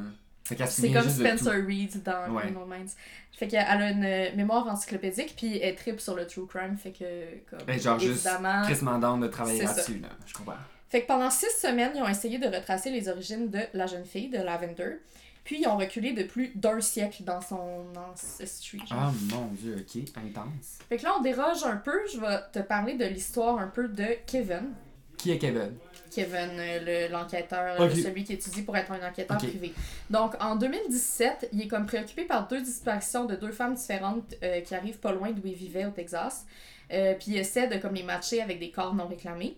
C'est 0.68 0.92
comme. 0.92 1.10
Spencer 1.10 1.66
Reed 1.66 2.04
dans 2.04 2.34
Ouais. 2.34 2.44
Criminal 2.44 2.68
Minds. 2.68 2.94
Fait 3.38 3.48
qu'elle 3.48 3.60
a 3.60 3.92
une 3.92 4.04
euh, 4.04 4.36
mémoire 4.36 4.68
encyclopédique, 4.68 5.36
puis 5.38 5.60
elle 5.60 5.76
tripe 5.76 6.02
sur 6.02 6.16
le 6.16 6.26
true 6.26 6.48
crime, 6.48 6.76
fait 6.76 6.92
que, 6.92 7.48
comme, 7.50 7.66
Ben, 7.68 7.80
genre 7.80 8.00
juste 8.00 8.26
évidemment... 8.26 8.64
Chris 8.64 8.80
de 8.82 9.28
travailler 9.28 9.62
là-dessus, 9.64 10.00
là. 10.00 10.08
Je 10.26 10.34
comprends. 10.34 10.56
Fait 10.90 11.02
que 11.04 11.08
pendant 11.08 11.30
six 11.30 11.52
semaines, 11.62 11.92
ils 11.96 12.02
ont 12.02 12.08
essayé 12.08 12.40
de 12.40 12.48
retracer 12.48 12.90
les 12.90 13.10
origines 13.10 13.50
de 13.52 13.60
la 13.74 13.86
jeune 13.86 14.06
fille, 14.06 14.30
de 14.30 14.38
Lavender, 14.40 14.96
puis 15.44 15.62
ils 15.62 15.68
ont 15.68 15.78
reculé 15.78 16.14
de 16.14 16.24
plus 16.24 16.52
d'un 16.56 16.82
siècle 16.82 17.24
dans 17.24 17.42
son 17.42 17.86
ancestry. 18.12 18.82
Ah 18.90 19.12
mon 19.32 19.48
dieu, 19.52 19.76
ok, 19.80 20.02
intense. 20.18 20.80
Fait 20.90 20.98
que 20.98 21.04
là, 21.04 21.14
on 21.20 21.22
déroge 21.22 21.64
un 21.64 21.78
peu, 21.78 22.00
je 22.12 22.20
vais 22.20 22.40
te 22.52 22.60
parler 22.60 22.96
de 22.96 23.06
l'histoire 23.06 23.60
un 23.60 23.68
peu 23.68 23.88
de 23.88 24.08
Kevin. 24.26 24.74
Qui 25.18 25.32
est 25.32 25.38
Kevin? 25.38 25.74
Kevin, 26.12 26.50
euh, 26.60 27.08
le- 27.08 27.12
l'enquêteur, 27.12 27.80
euh, 27.82 27.86
Ok. 27.90 27.96
celui 27.98 28.24
qui 28.24 28.34
étudie 28.34 28.62
pour 28.62 28.76
être 28.78 28.92
un 28.92 29.08
enquêteur 29.08 29.38
privé. 29.38 29.74
Donc, 30.10 30.34
en 30.42 30.56
2017, 30.56 31.50
il 31.54 31.62
est 31.62 31.68
comme 31.68 31.86
préoccupé 31.86 32.24
par 32.24 32.48
deux 32.48 32.62
disparitions 32.62 33.26
de 33.26 33.36
deux 33.36 33.52
femmes 33.52 33.76
différentes 33.76 34.34
euh, 34.44 34.62
qui 34.62 34.76
arrivent 34.76 35.00
pas 35.00 35.12
loin 35.12 35.32
d'où 35.32 35.42
il 35.46 35.54
vivait 35.56 35.86
au 35.86 35.92
Texas. 35.92 36.46
Euh, 36.92 37.14
puis 37.16 37.32
il 37.32 37.38
essaie 37.38 37.68
de 37.68 37.78
comme 37.78 37.94
les 37.96 38.04
matcher 38.04 38.42
avec 38.42 38.60
des 38.60 38.72
corps 38.72 38.94
non 38.96 39.08
réclamés. 39.08 39.58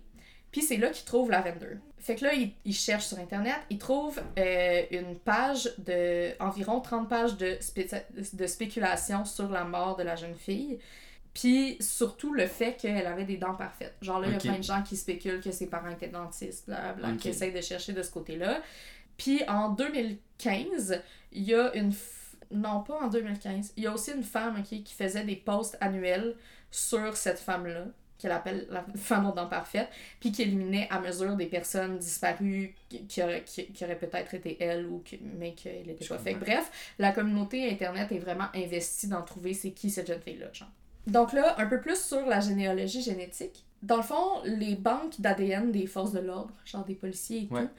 Puis 0.52 0.62
c'est 0.64 0.78
là 0.78 0.90
qu'il 0.90 1.06
trouve 1.06 1.30
Lavender. 1.30 1.78
Fait 2.00 2.16
que 2.16 2.24
là, 2.26 2.34
il, 2.34 2.52
il 2.66 2.74
cherche 2.74 3.06
sur 3.06 3.20
Internet, 3.20 3.58
il 3.70 3.78
trouve 3.78 4.20
euh, 4.40 4.82
une 4.90 5.16
page 5.20 5.70
de 5.78 6.32
environ 6.42 6.80
30 6.80 7.08
pages 7.08 7.38
de, 7.38 7.58
spécia- 7.60 8.04
de 8.34 8.48
spéculation 8.48 9.26
sur 9.26 9.50
la 9.50 9.64
mort 9.64 9.96
de 9.98 10.04
la 10.04 10.16
jeune 10.16 10.34
fille. 10.34 10.80
Puis 11.34 11.78
surtout 11.80 12.34
le 12.34 12.48
fait 12.48 12.74
qu'elle 12.76 13.06
avait 13.08 13.24
des 13.26 13.38
dents 13.38 13.54
parfaites. 13.56 13.96
Genre 14.02 14.20
là, 14.20 14.28
il 14.28 14.34
y 14.34 14.36
a 14.36 14.40
plein 14.40 14.58
de 14.58 14.64
gens 14.64 14.82
qui 14.84 14.98
spéculent 14.98 15.42
que 15.42 15.52
ses 15.52 15.68
parents 15.68 15.90
étaient 15.90 16.08
dentistes, 16.08 16.66
blablabla, 16.68 17.10
Ok. 17.14 17.18
qui 17.18 17.30
essayent 17.30 17.54
de 17.54 17.62
chercher 17.62 17.94
de 17.94 18.02
ce 18.02 18.12
côté-là. 18.12 18.62
Puis 19.18 19.42
en 19.48 19.70
2015, 19.70 21.02
il 21.32 21.44
y 21.44 21.54
a 21.54 21.74
une... 21.76 21.92
f- 21.92 22.36
Non, 22.52 22.82
pas 22.82 23.00
en 23.02 23.08
2015. 23.08 23.74
Il 23.78 23.84
y 23.84 23.88
a 23.88 23.94
aussi 23.94 24.12
une 24.12 24.24
femme 24.24 24.62
qui 24.64 24.84
faisait 24.98 25.24
des 25.24 25.36
posts 25.36 25.78
annuels 25.82 26.36
sur 26.72 27.16
cette 27.16 27.40
femme-là, 27.40 27.86
qu'elle 28.18 28.32
appelle 28.32 28.68
la 28.70 28.86
femme 28.96 29.28
aux 29.28 29.32
dents 29.32 29.48
parfaites, 29.48 29.90
puis 30.20 30.32
qui 30.32 30.42
éliminait 30.42 30.88
à 30.90 31.00
mesure 31.00 31.36
des 31.36 31.46
personnes 31.46 31.98
disparues 32.00 32.76
qui, 33.08 33.24
auraient, 33.24 33.44
qui- 33.46 33.72
qui 33.72 33.84
auraient 33.84 33.98
peut-être 34.00 34.34
été 34.34 34.58
elle, 34.62 34.86
ou 34.88 35.04
que, 35.10 35.16
mais 35.38 35.54
qu'elle 35.54 35.86
n'était 35.86 36.06
pas 36.06 36.18
fait. 36.18 36.34
comprends. 36.34 36.46
Bref, 36.54 36.72
la 36.98 37.12
communauté 37.12 37.70
Internet 37.70 38.12
est 38.12 38.20
vraiment 38.20 38.48
investie 38.56 39.08
dans 39.08 39.22
trouver 39.22 39.54
c'est 39.54 39.72
qui 39.72 39.90
cette 39.90 40.08
jeune 40.08 40.22
fille-là, 40.22 40.48
genre. 40.54 40.70
Donc 41.08 41.34
là, 41.34 41.56
un 41.60 41.66
peu 41.66 41.80
plus 41.82 42.00
sur 42.00 42.26
la 42.26 42.40
généalogie 42.40 43.02
génétique. 43.02 43.66
Dans 43.82 43.98
le 43.98 44.04
fond, 44.04 44.42
les 44.46 44.76
banques 44.76 45.20
d'ADN 45.20 45.72
des 45.72 45.88
forces 45.88 46.12
de 46.12 46.20
l'ordre, 46.20 46.54
genre 46.66 46.84
des 46.86 46.96
policiers 46.96 47.48
et 47.50 47.54
Ouais. 47.54 47.62
tout, 47.64 47.70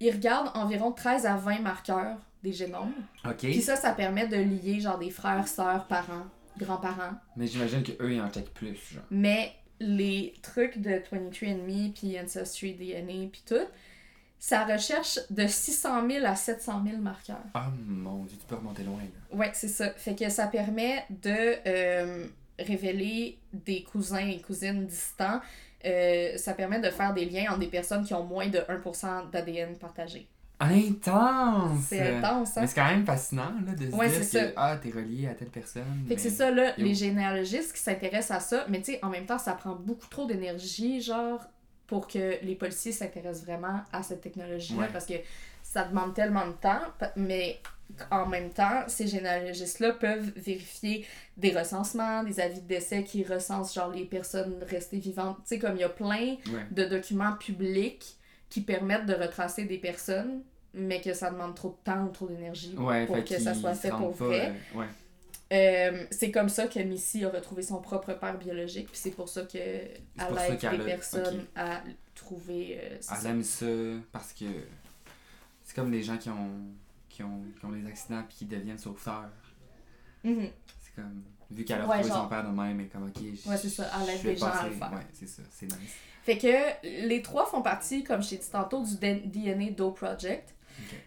ils 0.00 0.10
regardent 0.10 0.50
environ 0.56 0.90
13 0.92 1.26
à 1.26 1.36
20 1.36 1.60
marqueurs 1.60 2.18
des 2.42 2.52
génomes. 2.52 2.92
Ok. 3.24 3.38
Puis 3.38 3.60
ça, 3.62 3.76
ça 3.76 3.92
permet 3.92 4.26
de 4.26 4.36
lier 4.36 4.80
genre 4.80 4.98
des 4.98 5.10
frères, 5.10 5.46
sœurs, 5.46 5.86
parents, 5.86 6.26
grands-parents. 6.58 7.12
Mais 7.36 7.46
j'imagine 7.46 7.82
qu'eux, 7.84 8.12
ils 8.12 8.20
en 8.20 8.28
checkent 8.30 8.54
plus, 8.54 8.74
genre. 8.92 9.04
Mais 9.10 9.52
les 9.78 10.32
trucs 10.42 10.78
de 10.78 10.90
23andMe, 10.90 11.92
puis 11.92 12.18
Ancestry 12.18 12.74
DNA, 12.74 13.28
puis 13.30 13.42
tout, 13.46 13.54
ça 14.44 14.64
recherche 14.64 15.20
de 15.30 15.46
600 15.46 16.08
000 16.10 16.26
à 16.26 16.34
700 16.34 16.82
000 16.84 16.96
marqueurs. 17.00 17.36
Ah 17.54 17.70
mon 17.86 18.24
dieu, 18.24 18.36
tu 18.36 18.44
peux 18.44 18.56
remonter 18.56 18.82
loin, 18.82 18.98
là. 18.98 19.36
Ouais, 19.38 19.52
c'est 19.54 19.68
ça. 19.68 19.90
Fait 19.90 20.16
que 20.16 20.28
ça 20.30 20.48
permet 20.48 21.06
de 21.10 21.54
euh, 21.64 22.26
révéler 22.58 23.38
des 23.52 23.84
cousins 23.84 24.26
et 24.26 24.40
cousines 24.40 24.84
distants. 24.84 25.40
Euh, 25.84 26.36
ça 26.38 26.54
permet 26.54 26.80
de 26.80 26.90
faire 26.90 27.14
des 27.14 27.24
liens 27.24 27.50
entre 27.50 27.60
des 27.60 27.68
personnes 27.68 28.04
qui 28.04 28.14
ont 28.14 28.24
moins 28.24 28.48
de 28.48 28.58
1% 28.58 29.30
d'ADN 29.30 29.76
partagé. 29.76 30.26
Intense! 30.58 31.84
C'est 31.88 32.16
intense, 32.16 32.56
hein? 32.56 32.62
Mais 32.62 32.66
c'est 32.66 32.74
quand 32.74 32.86
même 32.90 33.06
fascinant, 33.06 33.52
là, 33.64 33.74
de 33.74 33.90
se 33.90 33.94
Ouais, 33.96 34.08
dire 34.08 34.18
que, 34.18 34.24
ça. 34.24 34.40
ah, 34.56 34.76
t'es 34.76 34.90
relié 34.90 35.28
à 35.28 35.34
telle 35.34 35.50
personne. 35.50 35.84
Fait 36.08 36.16
que 36.16 36.20
c'est 36.20 36.30
ça, 36.30 36.50
là, 36.50 36.76
Yo. 36.78 36.84
les 36.84 36.94
généalogistes 36.94 37.72
qui 37.74 37.80
s'intéressent 37.80 38.36
à 38.36 38.40
ça, 38.40 38.66
mais 38.68 38.78
tu 38.80 38.92
sais, 38.92 38.98
en 39.04 39.08
même 39.08 39.26
temps, 39.26 39.38
ça 39.38 39.52
prend 39.52 39.76
beaucoup 39.76 40.08
trop 40.08 40.26
d'énergie, 40.26 41.00
genre, 41.00 41.40
pour 41.92 42.06
que 42.08 42.42
les 42.42 42.54
policiers 42.54 42.90
s'intéressent 42.90 43.44
vraiment 43.44 43.82
à 43.92 44.02
cette 44.02 44.22
technologie-là, 44.22 44.80
Ouais. 44.84 44.88
parce 44.90 45.04
que 45.04 45.12
ça 45.62 45.84
demande 45.84 46.14
tellement 46.14 46.46
de 46.46 46.52
temps, 46.52 46.80
mais 47.16 47.60
en 48.10 48.24
même 48.24 48.48
temps, 48.48 48.84
ces 48.88 49.06
généalogistes-là 49.06 49.92
peuvent 49.92 50.32
vérifier 50.34 51.06
des 51.36 51.50
recensements, 51.54 52.22
des 52.24 52.40
avis 52.40 52.62
de 52.62 52.66
décès 52.66 53.04
qui 53.04 53.22
recensent, 53.24 53.74
genre, 53.74 53.90
les 53.90 54.06
personnes 54.06 54.54
restées 54.70 55.00
vivantes. 55.00 55.36
Tu 55.42 55.48
sais, 55.48 55.58
comme 55.58 55.74
il 55.76 55.80
y 55.80 55.84
a 55.84 55.90
plein 55.90 56.36
Ouais. 56.50 56.64
de 56.70 56.84
documents 56.86 57.34
publics 57.36 58.16
qui 58.48 58.62
permettent 58.62 59.04
de 59.04 59.12
retracer 59.14 59.66
des 59.66 59.76
personnes, 59.76 60.40
mais 60.72 61.02
que 61.02 61.12
ça 61.12 61.30
demande 61.30 61.54
trop 61.54 61.68
de 61.78 61.84
temps 61.92 62.04
ou 62.04 62.08
trop 62.08 62.26
d'énergie 62.26 62.74
Ouais, 62.78 63.04
pour 63.04 63.22
que 63.22 63.38
ça 63.38 63.52
soit 63.52 63.74
fait 63.74 63.90
pour 63.90 64.16
pas, 64.16 64.24
vrai. 64.24 64.54
euh, 64.74 64.78
ouais. 64.78 64.86
Euh, 65.52 66.06
c'est 66.10 66.30
comme 66.30 66.48
ça 66.48 66.66
que 66.66 66.78
Missy 66.80 67.24
a 67.24 67.28
retrouvé 67.28 67.62
son 67.62 67.80
propre 67.82 68.14
père 68.14 68.38
biologique, 68.38 68.88
puis 68.88 68.98
c'est 68.98 69.10
pour 69.10 69.28
ça 69.28 69.42
qu'elle 69.42 70.00
pour 70.16 70.38
ça 70.38 70.48
aide 70.48 70.58
qu'elle 70.58 70.78
des 70.78 70.82
a- 70.84 70.94
personnes 70.96 71.40
ok. 71.40 71.46
à 71.56 71.82
trouver. 72.14 72.78
euh, 72.80 72.88
Elle 72.96 73.02
ça. 73.02 73.28
aime 73.28 73.42
ça 73.42 73.66
parce 74.12 74.32
que 74.32 74.44
c'est 75.62 75.74
comme 75.74 75.90
les 75.92 76.02
gens 76.02 76.16
qui 76.16 76.30
ont, 76.30 76.50
qui 77.08 77.22
ont, 77.22 77.42
qui 77.58 77.64
ont 77.66 77.70
des 77.72 77.86
accidents 77.86 78.22
puis 78.26 78.38
qui 78.38 78.44
deviennent 78.46 78.78
sauveteurs. 78.78 79.28
Mhm. 80.24 80.48
C'est 80.80 80.94
comme, 80.94 81.22
vu 81.50 81.64
qu'elle 81.64 81.80
a 81.82 81.86
Ouais, 81.86 81.96
retrouvé 81.98 82.08
genre. 82.14 82.22
son 82.22 82.28
père 82.28 82.44
de 82.44 82.48
même, 82.56 82.76
mais 82.76 82.86
comme, 82.86 83.08
ok, 83.08 83.16
je- 83.18 83.48
Ouais, 83.50 83.56
c'est 83.58 83.68
ça, 83.68 83.90
elle 84.02 84.14
aide 84.14 84.24
les 84.24 84.36
gens 84.36 84.46
à 84.46 84.66
le 84.68 84.74
faire. 84.74 84.92
Ouais, 84.92 85.06
c'est 85.12 85.28
ça, 85.28 85.42
c'est 85.50 85.66
nice. 85.66 85.94
Fait 86.22 86.38
que 86.38 87.06
les 87.06 87.20
trois 87.20 87.44
font 87.46 87.62
partie, 87.62 88.04
comme 88.04 88.22
je 88.22 88.30
t'ai 88.30 88.36
dit 88.36 88.50
tantôt, 88.50 88.82
du 88.84 88.96
DNA 88.96 89.70
Do 89.72 89.90
Project. 89.90 90.54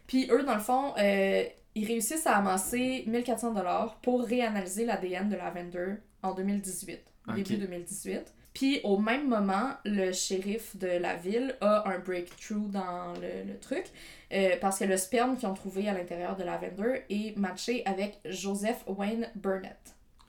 Puis 0.07 0.27
eux, 0.29 0.43
dans 0.43 0.53
le 0.55 0.59
fond, 0.61 0.93
euh, 0.99 1.43
ils 1.75 1.85
réussissent 1.85 2.25
à 2.27 2.37
amasser 2.37 3.03
1400$ 3.07 3.91
pour 4.01 4.23
réanalyser 4.23 4.85
l'ADN 4.85 5.29
de 5.29 5.35
Lavender 5.35 5.95
en 6.23 6.33
2018, 6.33 6.99
Ok. 7.27 7.35
début 7.35 7.57
2018. 7.57 8.33
Puis 8.53 8.79
au 8.85 8.97
même 8.97 9.27
moment, 9.27 9.71
le 9.83 10.13
shérif 10.13 10.77
de 10.77 10.87
la 10.87 11.15
ville 11.17 11.55
a 11.59 11.89
un 11.89 11.99
breakthrough 11.99 12.71
dans 12.71 13.11
le, 13.21 13.51
le 13.51 13.59
truc 13.59 13.83
euh, 14.31 14.55
parce 14.61 14.79
que 14.79 14.85
le 14.85 14.95
sperme 14.95 15.35
qu'ils 15.35 15.49
ont 15.49 15.53
trouvé 15.53 15.89
à 15.89 15.93
l'intérieur 15.93 16.37
de 16.37 16.43
Lavender 16.43 17.03
est 17.09 17.37
matché 17.37 17.83
avec 17.85 18.17
Joseph 18.23 18.83
Wayne 18.87 19.27
Burnett. 19.35 19.77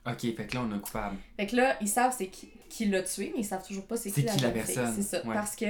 Ok, 0.05 0.21
fait 0.35 0.45
que 0.47 0.55
là, 0.55 0.65
on 0.69 0.75
a 0.75 0.79
coupable. 0.79 1.15
Fait 1.37 1.47
que 1.47 1.55
là, 1.55 1.77
ils 1.81 1.87
savent 1.87 2.13
c'est 2.17 2.27
qui, 2.27 2.49
qui 2.69 2.85
l'a 2.85 3.01
tué, 3.03 3.31
mais 3.33 3.41
ils 3.41 3.45
savent 3.45 3.65
toujours 3.65 3.85
pas 3.85 3.95
c'est 3.95 4.11
qui, 4.11 4.25
qui 4.25 4.25
la 4.25 4.33
fille. 4.51 4.51
personne, 4.51 4.93
C'est 4.93 5.01
ça. 5.03 5.25
ouais. 5.25 5.33
Parce 5.33 5.55
que, 5.55 5.65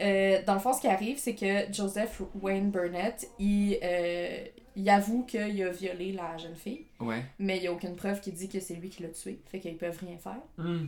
euh, 0.00 0.42
dans 0.46 0.54
le 0.54 0.60
fond, 0.60 0.72
ce 0.72 0.80
qui 0.80 0.86
arrive, 0.88 1.18
c'est 1.18 1.34
que 1.34 1.72
Joseph 1.72 2.22
Wayne 2.40 2.70
Burnett, 2.70 3.28
il, 3.38 3.78
euh, 3.82 4.44
il 4.76 4.88
avoue 4.90 5.24
qu'il 5.24 5.62
a 5.62 5.70
violé 5.70 6.12
la 6.12 6.36
jeune 6.36 6.54
fille, 6.54 6.84
Ouais. 7.00 7.24
mais 7.38 7.56
il 7.56 7.60
n'y 7.62 7.66
a 7.66 7.72
aucune 7.72 7.96
preuve 7.96 8.20
qui 8.20 8.30
dit 8.32 8.48
que 8.48 8.60
c'est 8.60 8.74
lui 8.74 8.90
qui 8.90 9.02
l'a 9.02 9.08
tué. 9.10 9.40
Fait 9.50 9.58
qu'ils 9.60 9.76
peuvent 9.76 9.98
rien 10.00 10.16
faire. 10.18 10.40
Hmm. 10.56 10.86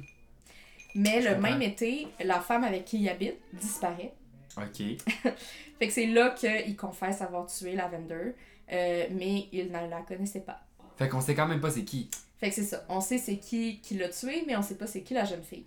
Mais 0.95 1.23
Je 1.23 1.29
le 1.29 1.35
comprends. 1.35 1.50
même 1.50 1.62
été, 1.62 2.09
la 2.25 2.40
femme 2.40 2.64
avec 2.64 2.85
qui 2.85 2.99
il 3.00 3.09
habite 3.09 3.37
disparaît. 3.52 4.12
Ok. 4.57 4.83
Fait 5.79 5.87
que 5.87 5.93
c'est 5.93 6.07
là 6.07 6.31
qu'il 6.31 6.76
confesse 6.76 7.23
avoir 7.23 7.47
tué 7.47 7.75
Lavender, 7.76 8.35
euh, 8.73 9.07
mais 9.12 9.47
il 9.52 9.69
ne 9.69 9.88
la 9.88 10.02
connaissait 10.02 10.40
pas. 10.40 10.61
Fait 10.97 11.09
qu'on 11.09 11.21
sait 11.21 11.35
quand 11.35 11.47
même 11.47 11.61
pas 11.61 11.71
c'est 11.71 11.85
qui. 11.85 12.11
Fait 12.38 12.49
que 12.49 12.55
c'est 12.57 12.64
ça. 12.64 12.85
On 12.88 13.00
sait 13.00 13.19
c'est 13.19 13.37
qui 13.38 13.81
qui 13.81 13.97
l'a 13.97 14.09
tué, 14.09 14.43
mais 14.47 14.57
on 14.57 14.62
sait 14.62 14.75
pas 14.75 14.87
c'est 14.88 15.02
qui 15.02 15.14
la 15.14 15.25
jeune 15.25 15.43
fille. 15.45 15.64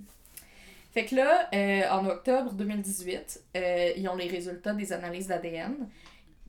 Fait 0.94 1.06
que 1.06 1.16
là, 1.16 1.50
euh, 1.54 1.90
en 1.90 2.06
octobre 2.06 2.54
2018, 2.54 3.44
euh, 3.58 3.92
ils 3.98 4.08
ont 4.08 4.16
les 4.16 4.28
résultats 4.28 4.74
des 4.74 4.94
analyses 4.94 5.28
d'ADN, 5.28 5.76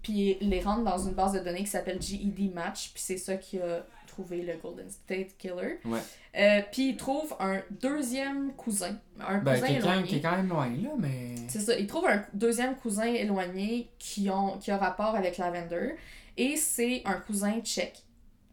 puis 0.02 0.36
ils 0.40 0.50
les 0.50 0.60
rentrent 0.60 0.84
dans 0.84 0.98
une 0.98 1.14
base 1.14 1.32
de 1.32 1.38
données 1.38 1.60
qui 1.64 1.66
s'appelle 1.70 2.00
GED 2.00 2.52
Match, 2.54 2.90
puis 2.92 3.02
c'est 3.02 3.16
ça 3.16 3.36
qui 3.36 3.58
a 3.58 3.86
trouvé 4.06 4.42
le 4.42 4.54
Golden 4.62 4.88
State 4.90 5.36
Killer. 5.38 5.80
Ouais. 5.86 5.98
Euh, 6.36 6.60
puis 6.70 6.90
ils 6.90 6.96
trouvent 6.96 7.34
un 7.40 7.62
deuxième 7.80 8.52
cousin, 8.52 8.96
un 9.18 9.38
Ben, 9.38 9.54
cousin 9.54 9.66
éloigné. 9.66 10.02
qui 10.04 10.16
est 10.16 10.20
quand 10.20 10.36
même 10.36 10.48
loin, 10.48 10.68
là, 10.68 10.90
mais. 10.98 11.34
C'est 11.48 11.60
ça, 11.60 11.76
ils 11.78 11.86
trouvent 11.86 12.06
un 12.06 12.24
deuxième 12.34 12.76
cousin 12.76 13.06
éloigné 13.06 13.88
qui, 13.98 14.28
ont, 14.28 14.58
qui 14.58 14.70
a 14.70 14.76
rapport 14.76 15.14
avec 15.16 15.38
Lavender, 15.38 15.96
et 16.36 16.56
c'est 16.56 17.00
un 17.06 17.14
cousin 17.14 17.60
tchèque. 17.62 18.02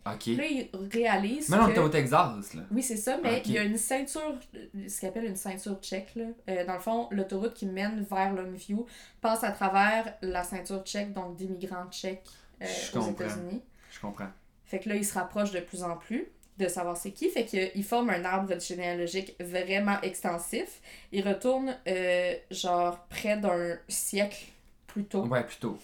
Ok. 0.05 0.25
Là, 0.27 0.46
ils 0.46 0.70
réalisent 0.91 1.50
Mais 1.50 1.58
non, 1.58 1.67
que... 1.67 1.74
t'es 1.74 1.79
au 1.79 1.89
Texas, 1.89 2.53
là. 2.55 2.63
Oui, 2.72 2.81
c'est 2.81 2.98
ça, 2.98 3.20
mais 3.22 3.43
il 3.46 3.51
y 3.51 3.58
a 3.60 3.63
une 3.63 3.77
ceinture, 3.77 4.36
ce 4.88 5.00
qu'on 5.01 5.08
appelle 5.10 5.25
une 5.25 5.36
ceinture 5.36 5.79
tchèque. 5.79 6.15
Là. 6.15 6.25
Euh, 6.50 6.65
dans 6.65 6.74
le 6.74 6.79
fond, 6.79 7.08
l'autoroute 7.12 7.53
qui 7.53 7.67
mène 7.67 8.03
vers 8.10 8.34
Longview 8.34 8.86
passe 9.22 9.43
à 9.43 9.51
travers 9.51 10.15
la 10.22 10.43
ceinture 10.43 10.84
tchèque, 10.84 11.13
donc 11.13 11.36
d'immigrants 11.36 11.88
tchèques 11.91 12.24
euh, 12.62 12.65
Je 12.65 12.98
aux 12.98 13.03
comprends. 13.03 13.25
États-Unis. 13.25 13.62
Je 13.91 14.00
comprends. 14.00 14.29
Fait 14.65 14.79
que 14.79 14.89
là, 14.89 14.96
ils 14.96 15.05
se 15.05 15.13
rapprochent 15.13 15.51
de 15.51 15.60
plus 15.60 15.84
en 15.84 15.98
plus 15.98 16.27
de 16.58 16.67
savoir 16.67 16.98
c'est 16.98 17.12
qui. 17.12 17.29
Fait 17.29 17.46
qu'ils 17.46 17.84
forment 17.84 18.12
un 18.12 18.25
arbre 18.25 18.60
généalogique 18.60 19.36
vraiment 19.39 20.00
extensif. 20.01 20.79
Ils 21.12 21.27
retournent, 21.27 21.75
euh, 21.88 22.36
genre, 22.50 23.05
près 23.10 23.38
d'un 23.38 23.77
siècle 23.88 24.46
plus 24.88 25.05
tôt. 25.05 25.25
Ouais, 25.27 25.43
plutôt. 25.43 25.77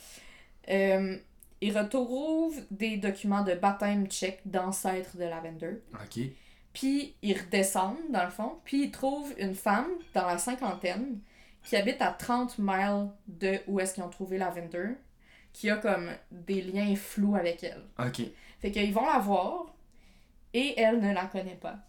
Euh, 0.70 1.18
ils 1.62 1.78
retrouvent 1.78 2.60
des 2.72 2.98
documents 2.98 3.44
de 3.44 3.54
baptême 3.54 4.08
tchèque 4.08 4.42
d'ancêtres 4.46 5.18
de 5.18 5.24
Lavender. 5.24 5.82
Ok. 5.94 6.24
Puis 6.74 7.16
ils 7.22 7.38
redescendent, 7.38 8.12
dans 8.12 8.24
le 8.24 8.30
fond, 8.30 8.60
puis 8.64 8.84
ils 8.86 8.92
trouvent 8.92 9.34
une 9.40 9.56
femme 9.56 9.90
dans 10.14 10.28
la 10.28 10.38
cinquantaine 10.38 11.20
qui 11.64 11.76
habite 11.76 12.02
à 12.02 12.12
30 12.12 12.60
miles 12.60 13.10
de 13.28 13.60
où 13.68 13.80
est-ce 13.80 13.96
qu'ils 13.96 14.04
ont 14.04 14.10
trouvé 14.10 14.38
Lavender, 14.38 14.90
qui 15.54 15.70
a 15.70 15.78
comme 15.78 16.12
des 16.32 16.62
liens 16.62 16.96
flous 16.96 17.36
avec 17.36 17.64
elle. 17.64 17.84
Ok. 18.00 18.22
Fait 18.60 18.72
qu'ils 18.72 18.94
vont 18.94 19.06
la 19.06 19.20
voir 19.20 19.74
et 20.54 20.80
elle 20.80 21.00
ne 21.00 21.14
la 21.14 21.26
connaît 21.26 21.58
pas. 21.60 21.80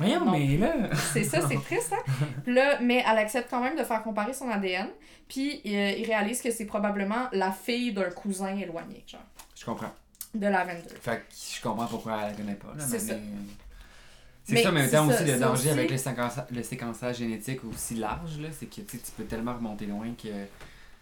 Mais 0.00 0.56
là. 0.56 0.74
C'est 1.12 1.24
ça, 1.24 1.40
c'est 1.48 1.60
triste, 1.62 1.92
hein? 1.92 2.12
Puis 2.44 2.54
là, 2.54 2.78
mais 2.80 3.04
elle 3.08 3.18
accepte 3.18 3.48
quand 3.50 3.60
même 3.62 3.76
de 3.78 3.84
faire 3.84 4.02
comparer 4.02 4.32
son 4.34 4.48
ADN, 4.50 4.88
puis 5.28 5.60
euh, 5.66 5.90
ils 5.98 6.04
réalisent 6.06 6.42
que 6.42 6.50
c'est 6.50 6.64
probablement 6.66 7.28
la 7.32 7.52
fille 7.52 7.92
d'un 7.92 8.10
cousin 8.10 8.56
éloigné, 8.56 9.02
genre, 9.06 9.20
Je 9.56 9.64
comprends. 9.64 9.92
de 10.34 10.46
Lavender. 10.46 10.82
Fait 11.00 11.16
que 11.18 11.22
je 11.56 11.62
comprends 11.62 11.86
pourquoi 11.86 12.18
elle 12.22 12.30
la 12.30 12.36
connaît 12.36 12.54
pas, 12.54 12.68
là. 12.76 12.84
C'est 12.86 12.98
ça. 12.98 13.14
C'est 14.42 14.62
ça, 14.62 14.72
mais 14.72 14.80
en 14.80 14.82
même 14.82 14.90
temps 14.90 15.06
aussi 15.08 15.24
le 15.24 15.38
danger 15.38 15.52
aussi- 15.52 15.70
avec 15.70 15.90
le, 15.90 15.96
séquença- 15.96 16.46
le 16.50 16.62
séquençage 16.62 17.16
génétique 17.18 17.60
aussi 17.64 17.94
large, 17.94 18.38
là, 18.40 18.48
c'est 18.58 18.66
que 18.66 18.80
tu 18.80 18.98
peux 19.16 19.24
tellement 19.24 19.54
remonter 19.54 19.86
loin 19.86 20.08
que. 20.20 20.28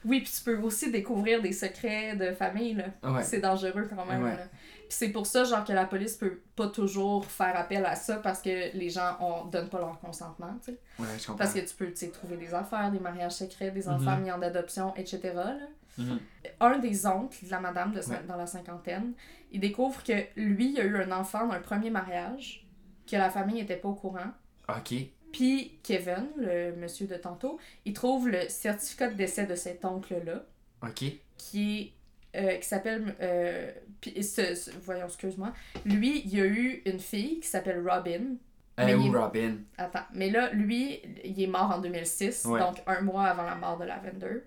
Oui, 0.05 0.21
puis 0.21 0.31
tu 0.37 0.43
peux 0.45 0.57
aussi 0.59 0.90
découvrir 0.90 1.40
des 1.40 1.52
secrets 1.52 2.14
de 2.14 2.33
famille, 2.33 2.75
là. 2.75 2.85
Ouais. 3.11 3.23
C'est 3.25 3.40
dangereux 3.40 3.88
quand 3.88 4.05
même. 4.05 4.23
Ouais. 4.23 4.31
là. 4.37 4.45
Puis 4.88 4.97
c'est 4.99 5.11
pour 5.11 5.26
ça, 5.26 5.45
genre, 5.45 5.64
que 5.64 5.73
la 5.73 5.85
police 5.85 6.16
peut 6.16 6.40
pas 6.57 6.68
toujours 6.68 7.25
faire 7.26 7.54
appel 7.57 7.85
à 7.85 7.95
ça 7.95 8.16
parce 8.16 8.40
que 8.40 8.75
les 8.76 8.88
gens 8.90 9.16
on, 9.21 9.45
donnent 9.47 9.68
pas 9.68 9.78
leur 9.78 9.99
consentement, 10.00 10.54
tu 10.64 10.73
sais. 10.73 10.78
Ouais, 10.99 11.07
je 11.18 11.26
comprends. 11.26 11.37
Parce 11.38 11.52
que 11.52 11.61
tu 11.61 11.75
peux, 11.75 11.88
tu 11.90 11.97
sais, 11.97 12.09
trouver 12.11 12.37
des 12.38 12.54
affaires, 12.54 12.90
des 12.90 12.99
mariages 13.00 13.33
secrets, 13.33 13.71
des 13.71 13.87
Mhm. 13.87 13.95
enfants 13.95 14.16
mis 14.18 14.30
en 14.33 14.40
adoption, 14.40 14.95
etc. 14.97 15.21
là. 15.35 15.57
Mhm. 15.99 16.18
Un 16.61 16.78
des 16.78 17.07
oncles 17.07 17.45
de 17.45 17.50
la 17.50 17.61
madame 17.61 17.92
de, 17.92 17.99
Ouais. 18.00 18.23
dans 18.26 18.37
la 18.37 18.47
cinquantaine, 18.47 19.12
il 19.52 19.61
découvre 19.61 20.02
que 20.02 20.12
lui, 20.37 20.73
il 20.73 20.80
a 20.80 20.85
eu 20.85 20.97
un 21.02 21.12
enfant 21.12 21.47
d'un 21.49 21.61
premier 21.61 21.90
mariage, 21.90 22.66
que 23.11 23.16
la 23.16 23.30
famille 23.30 23.61
était 23.61 23.76
pas 23.76 23.88
au 23.88 23.95
courant. 23.95 24.30
Ok. 24.68 24.95
Puis 25.33 25.78
Kevin, 25.83 26.28
le 26.38 26.73
monsieur 26.76 27.07
de 27.07 27.16
tantôt, 27.16 27.59
il 27.85 27.92
trouve 27.92 28.28
le 28.28 28.49
certificat 28.49 29.09
de 29.09 29.14
décès 29.14 29.45
de 29.45 29.54
cet 29.54 29.85
oncle-là 29.85 30.45
Ok. 30.83 31.04
qui 31.37 31.80
est 31.80 31.92
euh, 32.37 32.57
qui 32.57 32.67
s'appelle 32.69 33.15
euh, 33.21 33.71
puis 34.01 34.23
ce- 34.23 34.55
ce- 34.55 34.71
voyons 34.83 35.07
excuse-moi 35.07 35.53
lui 35.85 36.21
il 36.25 36.35
y 36.37 36.41
a 36.41 36.45
eu 36.47 36.83
une 36.87 37.01
fille 37.01 37.41
qui 37.41 37.49
s'appelle 37.49 37.83
Robin 37.89 38.37
Mais 38.77 38.93
Euh, 38.95 38.99
il- 38.99 39.09
ou 39.11 39.13
Robin. 39.21 39.57
attends 39.79 40.05
mais 40.15 40.31
là 40.31 40.51
lui 40.53 41.01
il 41.25 41.43
est 41.43 41.47
mort 41.47 41.71
en 41.75 41.79
2006 41.81 42.45
Ouais. 42.45 42.61
donc 42.61 42.83
un 42.87 43.01
mois 43.01 43.25
avant 43.25 43.45
la 43.45 43.55
mort 43.55 43.79
de 43.79 43.85
Lavender 43.85 44.43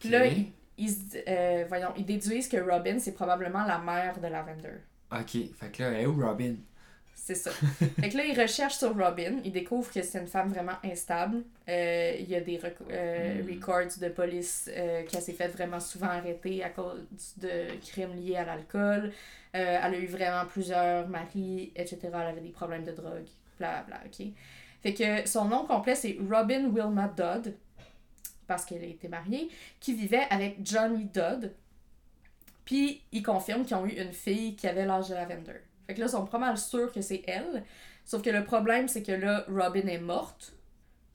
puis 0.00 0.08
là 0.10 0.26
ils, 0.76 0.90
euh, 1.28 1.64
voyons 1.68 1.88
ils 1.96 2.04
déduisent 2.04 2.48
que 2.48 2.56
Robin 2.56 2.98
c'est 2.98 3.12
probablement 3.14 3.64
la 3.64 3.78
mère 3.78 4.18
de 4.20 4.26
Lavender 4.28 4.74
Ok. 5.12 5.36
Fait 5.54 5.70
que 5.70 5.82
là, 5.82 5.90
elle 5.90 6.00
est 6.00 6.06
où 6.06 6.20
Robin? 6.20 6.54
C'est 7.14 7.34
ça. 7.34 7.50
Fait 8.00 8.08
que 8.10 8.16
là 8.16 8.24
ils 8.24 8.38
recherchent 8.38 8.76
sur 8.76 8.94
Robin. 8.96 9.40
Ils 9.44 9.52
découvrent 9.52 9.90
que 9.92 10.02
c'est 10.02 10.18
une 10.20 10.26
femme 10.26 10.48
vraiment 10.48 10.76
instable. 10.84 11.42
Euh, 11.68 12.16
il 12.18 12.28
y 12.28 12.34
a 12.36 12.40
des 12.40 12.58
rec- 12.58 12.76
euh, 12.90 13.42
Mm. 13.42 13.48
records 13.50 13.98
de 14.00 14.08
police 14.08 14.68
euh, 14.74 15.02
qu'elle 15.04 15.22
s'est 15.22 15.32
fait 15.32 15.48
vraiment 15.48 15.80
souvent 15.80 16.08
arrêter 16.08 16.62
à 16.62 16.70
cause 16.70 17.04
de 17.38 17.78
crimes 17.80 18.14
liés 18.16 18.36
à 18.36 18.44
l'alcool. 18.44 19.12
Euh, 19.54 19.78
elle 19.82 19.94
a 19.94 19.98
eu 19.98 20.06
vraiment 20.06 20.44
plusieurs 20.46 21.08
maris 21.08 21.72
etc 21.76 21.98
elle 22.04 22.14
avait 22.14 22.40
des 22.40 22.50
problèmes 22.50 22.84
de 22.84 22.92
drogue 22.92 23.26
bla 23.58 23.82
bla 23.84 24.00
ok. 24.04 24.26
Fait 24.82 24.92
que 24.94 25.26
son 25.28 25.46
nom 25.46 25.64
complet 25.64 25.94
c'est 25.94 26.18
Robin 26.30 26.68
Wilma 26.70 27.08
Dodd 27.16 27.54
parce 28.46 28.64
qu'elle 28.66 28.82
a 28.82 28.86
été 28.86 29.08
mariée 29.08 29.48
qui 29.80 29.94
vivait 29.94 30.26
avec 30.28 30.58
Johnny 30.62 31.04
Dodd. 31.06 31.52
Puis 32.64 33.02
ils 33.12 33.22
confirment 33.22 33.64
qu'ils 33.64 33.76
ont 33.76 33.86
eu 33.86 33.92
une 34.00 34.12
fille 34.12 34.56
qui 34.56 34.66
avait 34.66 34.84
l'âge 34.86 35.08
de 35.08 35.14
Lavender 35.14 35.60
fait 35.86 35.94
que 35.94 36.00
là 36.00 36.06
ils 36.06 36.10
sont 36.10 36.26
pas 36.26 36.38
mal 36.38 36.56
sûrs 36.58 36.92
que 36.92 37.00
c'est 37.00 37.22
elle 37.26 37.64
sauf 38.04 38.22
que 38.22 38.30
le 38.30 38.44
problème 38.44 38.88
c'est 38.88 39.02
que 39.02 39.12
là 39.12 39.44
Robin 39.48 39.86
est 39.86 39.98
morte 39.98 40.52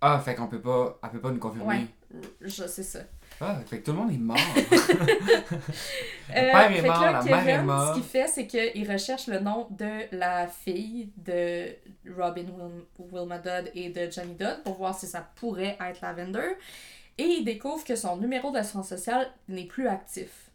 Ah, 0.02 0.20
fait 0.20 0.36
qu'on 0.36 0.48
peut 0.48 0.62
pas. 0.62 1.00
Elle 1.04 1.10
peut 1.12 1.22
pas 1.22 1.32
nous 1.32 1.40
confirmer. 1.40 1.66
Ouais. 1.68 2.22
je 2.42 2.66
sais 2.68 2.84
ça 2.84 3.00
Ah, 3.42 3.60
fait 3.66 3.80
que 3.80 3.86
tout 3.86 3.92
le 3.92 3.98
monde 3.98 4.12
est 4.12 4.18
mort. 4.18 4.38
Euh, 6.32 6.52
père 6.52 6.72
est 6.72 6.76
fait 6.76 6.82
que 6.84 6.88
mort, 6.88 7.02
là, 7.02 7.12
la 7.14 7.20
Kevin, 7.22 7.36
mère 7.36 7.60
est 7.60 7.64
morte. 7.64 7.88
Ce 7.90 7.94
qu'il 7.96 8.04
fait, 8.04 8.28
c'est 8.28 8.46
qu'il 8.48 8.92
recherche 8.92 9.26
le 9.28 9.40
nom 9.40 9.68
de 9.72 10.16
la 10.16 10.48
fille 10.48 11.12
de 11.18 11.70
Robin 12.16 12.44
Wil- 12.44 12.86
Wilma 13.12 13.40
Dodd 13.40 13.72
et 13.74 13.90
de 13.90 14.12
Johnny 14.12 14.36
Dodd 14.36 14.62
pour 14.64 14.76
voir 14.76 14.94
si 14.98 15.08
ça 15.08 15.28
pourrait 15.36 15.76
être 15.82 16.02
Lavender. 16.02 16.52
Et 17.18 17.24
il 17.24 17.44
découvre 17.46 17.84
que 17.84 17.96
son 17.96 18.18
numéro 18.18 18.52
d'assurance 18.52 18.90
sociale 18.90 19.28
n'est 19.48 19.66
plus 19.66 19.88
actif. 19.88 20.52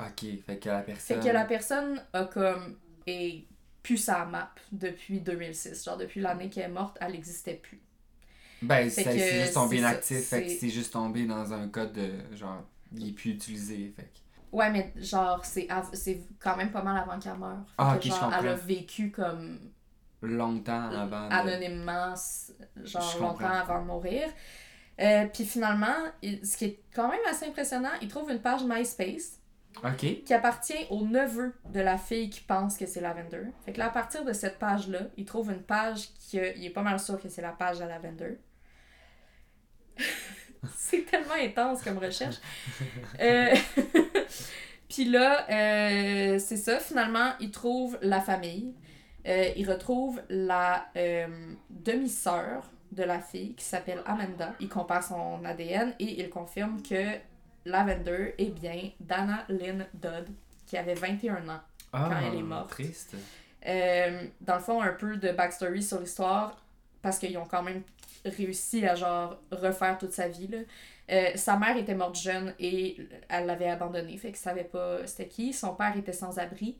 ok. 0.00 0.24
Fait 0.44 0.58
que 0.58 0.68
la 0.68 0.82
Fait 0.82 0.92
personne. 0.92 1.20
que 1.20 1.28
la 1.28 1.44
personne 1.44 2.02
a 2.12 2.24
comme. 2.24 2.76
est 3.06 3.44
plus 3.82 3.96
sa 3.96 4.24
map 4.24 4.50
depuis 4.70 5.20
2006. 5.20 5.84
Genre, 5.84 5.96
depuis 5.96 6.20
l'année 6.20 6.48
qu'elle 6.48 6.64
est 6.64 6.68
morte, 6.68 6.96
elle 7.00 7.12
n'existait 7.12 7.54
plus. 7.54 7.80
Ben, 8.62 8.88
c'est 8.88 9.18
juste 9.40 9.54
tombé 9.54 9.78
inactif. 9.78 10.24
Fait 10.28 10.44
que 10.44 10.50
c'est- 10.50 10.68
juste 10.68 10.92
tombé 10.92 11.26
dans 11.26 11.52
un 11.52 11.68
code 11.68 11.92
de. 11.92 12.36
Genre, 12.36 12.62
il 12.96 13.08
est 13.08 13.12
plus 13.12 13.30
utilisé. 13.30 13.92
Fait 13.96 14.02
que. 14.04 14.56
Ouais, 14.56 14.70
mais 14.70 14.92
genre, 14.96 15.44
c'est 15.44 15.66
quand 16.38 16.56
même 16.56 16.70
pas 16.70 16.82
mal 16.82 16.96
avant 16.98 17.18
qu'elle 17.18 17.38
meure. 17.38 17.64
Ah, 17.78 17.92
que, 17.94 17.96
ok, 17.96 18.02
je 18.04 18.08
genre, 18.10 18.32
elle 18.38 18.48
a 18.48 18.52
comprends. 18.52 18.66
vécu 18.66 19.10
comme 19.10 19.58
Longtemps 20.20 20.90
avant. 20.90 21.28
de- 21.28 21.32
anonymement, 21.34 22.14
genre 22.84 23.16
longtemps 23.18 23.28
comprends. 23.30 23.48
avant 23.48 23.80
de 23.80 23.86
mourir. 23.86 24.28
Euh, 25.00 25.26
Puis 25.32 25.44
finalement, 25.46 25.96
il- 26.20 26.46
ce 26.46 26.56
qui 26.56 26.66
est 26.66 26.80
quand 26.94 27.08
même 27.08 27.18
assez 27.28 27.46
impressionnant, 27.46 27.90
il 28.02 28.06
trouve 28.08 28.30
une 28.30 28.40
page 28.40 28.62
MySpace 28.62 29.40
Ok. 29.84 30.22
qui 30.24 30.34
appartient 30.34 30.86
au 30.90 31.04
neveu 31.06 31.54
de 31.70 31.80
la 31.80 31.98
fille 31.98 32.30
qui 32.30 32.40
pense 32.40 32.76
que 32.76 32.86
c'est 32.86 33.00
Lavender. 33.00 33.44
Fait 33.64 33.72
que 33.72 33.78
là, 33.78 33.86
à 33.86 33.90
partir 33.90 34.24
de 34.24 34.32
cette 34.32 34.58
page-là, 34.58 35.00
il 35.16 35.24
trouve 35.24 35.50
une 35.50 35.62
page 35.62 36.08
qui 36.18 36.38
a- 36.38 36.52
il 36.54 36.64
est 36.64 36.70
pas 36.70 36.82
mal 36.82 37.00
sûr 37.00 37.20
que 37.20 37.28
c'est 37.28 37.42
la 37.42 37.52
page 37.52 37.78
de 37.80 37.84
Lavender. 37.84 38.38
c'est 40.76 41.04
tellement 41.06 41.34
intense 41.40 41.82
comme 41.82 41.98
recherche. 41.98 42.36
Euh, 43.20 43.54
Puis 44.88 45.06
là, 45.06 45.46
euh, 45.50 46.38
c'est 46.38 46.56
ça, 46.58 46.78
finalement, 46.78 47.32
il 47.40 47.50
trouve 47.50 47.98
la 48.02 48.20
famille. 48.20 48.74
Euh, 49.26 49.50
il 49.56 49.70
retrouve 49.70 50.20
la 50.28 50.86
euh, 50.96 51.54
demi-sœur 51.70 52.70
de 52.90 53.02
la 53.02 53.20
fille 53.20 53.54
qui 53.54 53.64
s'appelle 53.64 54.02
Amanda. 54.04 54.54
Il 54.60 54.68
compare 54.68 55.02
son 55.02 55.42
ADN 55.44 55.94
et 55.98 56.20
il 56.20 56.28
confirme 56.28 56.82
que 56.82 57.16
Lavender 57.64 58.34
est 58.38 58.50
bien 58.50 58.90
Dana 59.00 59.44
Lynn 59.48 59.86
Dodd, 59.94 60.28
qui 60.66 60.76
avait 60.76 60.94
21 60.94 61.48
ans 61.48 61.60
Ah, 61.92 62.08
quand 62.10 62.26
elle 62.32 62.38
est 62.38 62.42
morte. 62.42 62.70
Triste. 62.70 63.14
Euh, 63.66 64.24
dans 64.40 64.54
le 64.56 64.60
fond, 64.60 64.82
un 64.82 64.92
peu 64.92 65.16
de 65.16 65.30
backstory 65.32 65.82
sur 65.82 66.00
l'histoire, 66.00 66.60
parce 67.00 67.18
qu'ils 67.18 67.36
ont 67.38 67.44
quand 67.46 67.62
même 67.62 67.82
réussi 68.24 68.86
à 68.86 68.94
genre 68.94 69.38
refaire 69.50 69.98
toute 69.98 70.12
sa 70.12 70.28
vie. 70.28 70.48
Là. 70.48 70.58
Euh, 71.10 71.30
sa 71.36 71.56
mère 71.56 71.76
était 71.76 71.94
morte 71.94 72.16
jeune 72.16 72.54
et 72.58 72.96
elle 73.28 73.46
l'avait 73.46 73.68
abandonné, 73.68 74.16
fait 74.16 74.32
que 74.32 74.38
savait 74.38 74.64
pas 74.64 75.06
c'était 75.06 75.28
qui. 75.28 75.52
Son 75.52 75.74
père 75.74 75.96
était 75.96 76.12
sans 76.12 76.38
abri. 76.38 76.76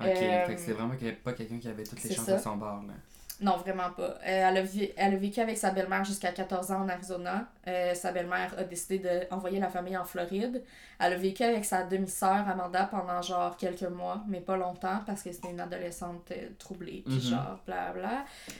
Ok, 0.00 0.06
Euh, 0.06 0.46
fait 0.46 0.54
que 0.54 0.60
c'est 0.60 0.72
vraiment 0.72 0.96
qu'il 0.96 1.06
avait 1.08 1.16
pas 1.16 1.34
quelqu'un 1.34 1.58
qui 1.58 1.68
avait 1.68 1.84
toutes 1.84 2.02
les 2.02 2.14
chances 2.14 2.24
ça. 2.24 2.34
à 2.36 2.38
son 2.38 2.56
bord, 2.56 2.82
là. 2.86 2.94
Non, 3.40 3.56
vraiment 3.56 3.90
pas. 3.96 4.02
Euh, 4.02 4.16
elle, 4.26 4.56
a 4.58 4.62
vi- 4.62 4.92
elle 4.96 5.14
a 5.14 5.16
vécu 5.16 5.40
avec 5.40 5.56
sa 5.56 5.70
belle-mère 5.70 6.04
jusqu'à 6.04 6.30
14 6.30 6.70
ans 6.72 6.82
en 6.82 6.88
Arizona. 6.90 7.46
Euh, 7.66 7.94
sa 7.94 8.12
belle-mère 8.12 8.54
a 8.58 8.64
décidé 8.64 8.98
d'envoyer 9.30 9.58
la 9.58 9.68
famille 9.68 9.96
en 9.96 10.04
Floride. 10.04 10.62
Elle 10.98 11.14
a 11.14 11.16
vécu 11.16 11.42
avec 11.42 11.64
sa 11.64 11.82
demi-sœur 11.84 12.46
Amanda 12.48 12.84
pendant 12.90 13.22
genre 13.22 13.56
quelques 13.56 13.82
mois, 13.84 14.22
mais 14.28 14.40
pas 14.40 14.56
longtemps 14.58 15.00
parce 15.06 15.22
que 15.22 15.32
c'était 15.32 15.50
une 15.50 15.60
adolescente 15.60 16.30
euh, 16.32 16.48
troublée, 16.58 17.02
puis 17.06 17.14
Mhm. 17.14 17.20
genre 17.22 17.58
bla 17.66 17.92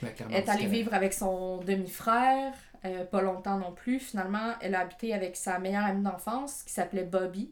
Ben, 0.01 0.09
Elle 0.29 0.35
est 0.35 0.49
allée 0.49 0.65
vivre 0.65 0.93
avec 0.95 1.13
son 1.13 1.57
demi-frère, 1.57 2.53
pas 3.11 3.21
longtemps 3.21 3.57
non 3.57 3.73
plus. 3.73 3.99
Finalement, 3.99 4.53
elle 4.61 4.73
a 4.73 4.79
habité 4.79 5.13
avec 5.13 5.35
sa 5.35 5.59
meilleure 5.59 5.85
amie 5.85 6.01
d'enfance 6.03 6.63
qui 6.63 6.73
s'appelait 6.73 7.03
Bobby. 7.03 7.51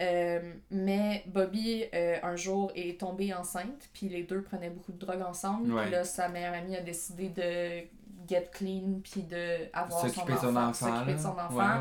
Euh, 0.00 0.52
mais 0.70 1.24
Bobby, 1.26 1.84
euh, 1.94 2.16
un 2.22 2.36
jour, 2.36 2.72
est 2.74 3.00
tombée 3.00 3.34
enceinte, 3.34 3.88
puis 3.92 4.08
les 4.08 4.22
deux 4.22 4.42
prenaient 4.42 4.70
beaucoup 4.70 4.92
de 4.92 4.98
drogue 4.98 5.22
ensemble. 5.22 5.72
Ouais. 5.72 5.82
Puis 5.82 5.90
là, 5.90 6.04
sa 6.04 6.28
meilleure 6.28 6.54
amie 6.54 6.76
a 6.76 6.80
décidé 6.80 7.28
de 7.28 7.86
get 8.28 8.50
clean, 8.52 9.00
puis 9.02 9.22
de 9.22 9.68
avoir 9.72 10.02
son 10.02 10.08
S'occuper 10.08 10.32
de 10.32 10.38
enfant. 10.38 10.48
son 10.50 10.56
enfant. 10.56 10.72
s'occuper 10.72 11.14
de 11.14 11.18
son 11.20 11.38
enfant. 11.38 11.80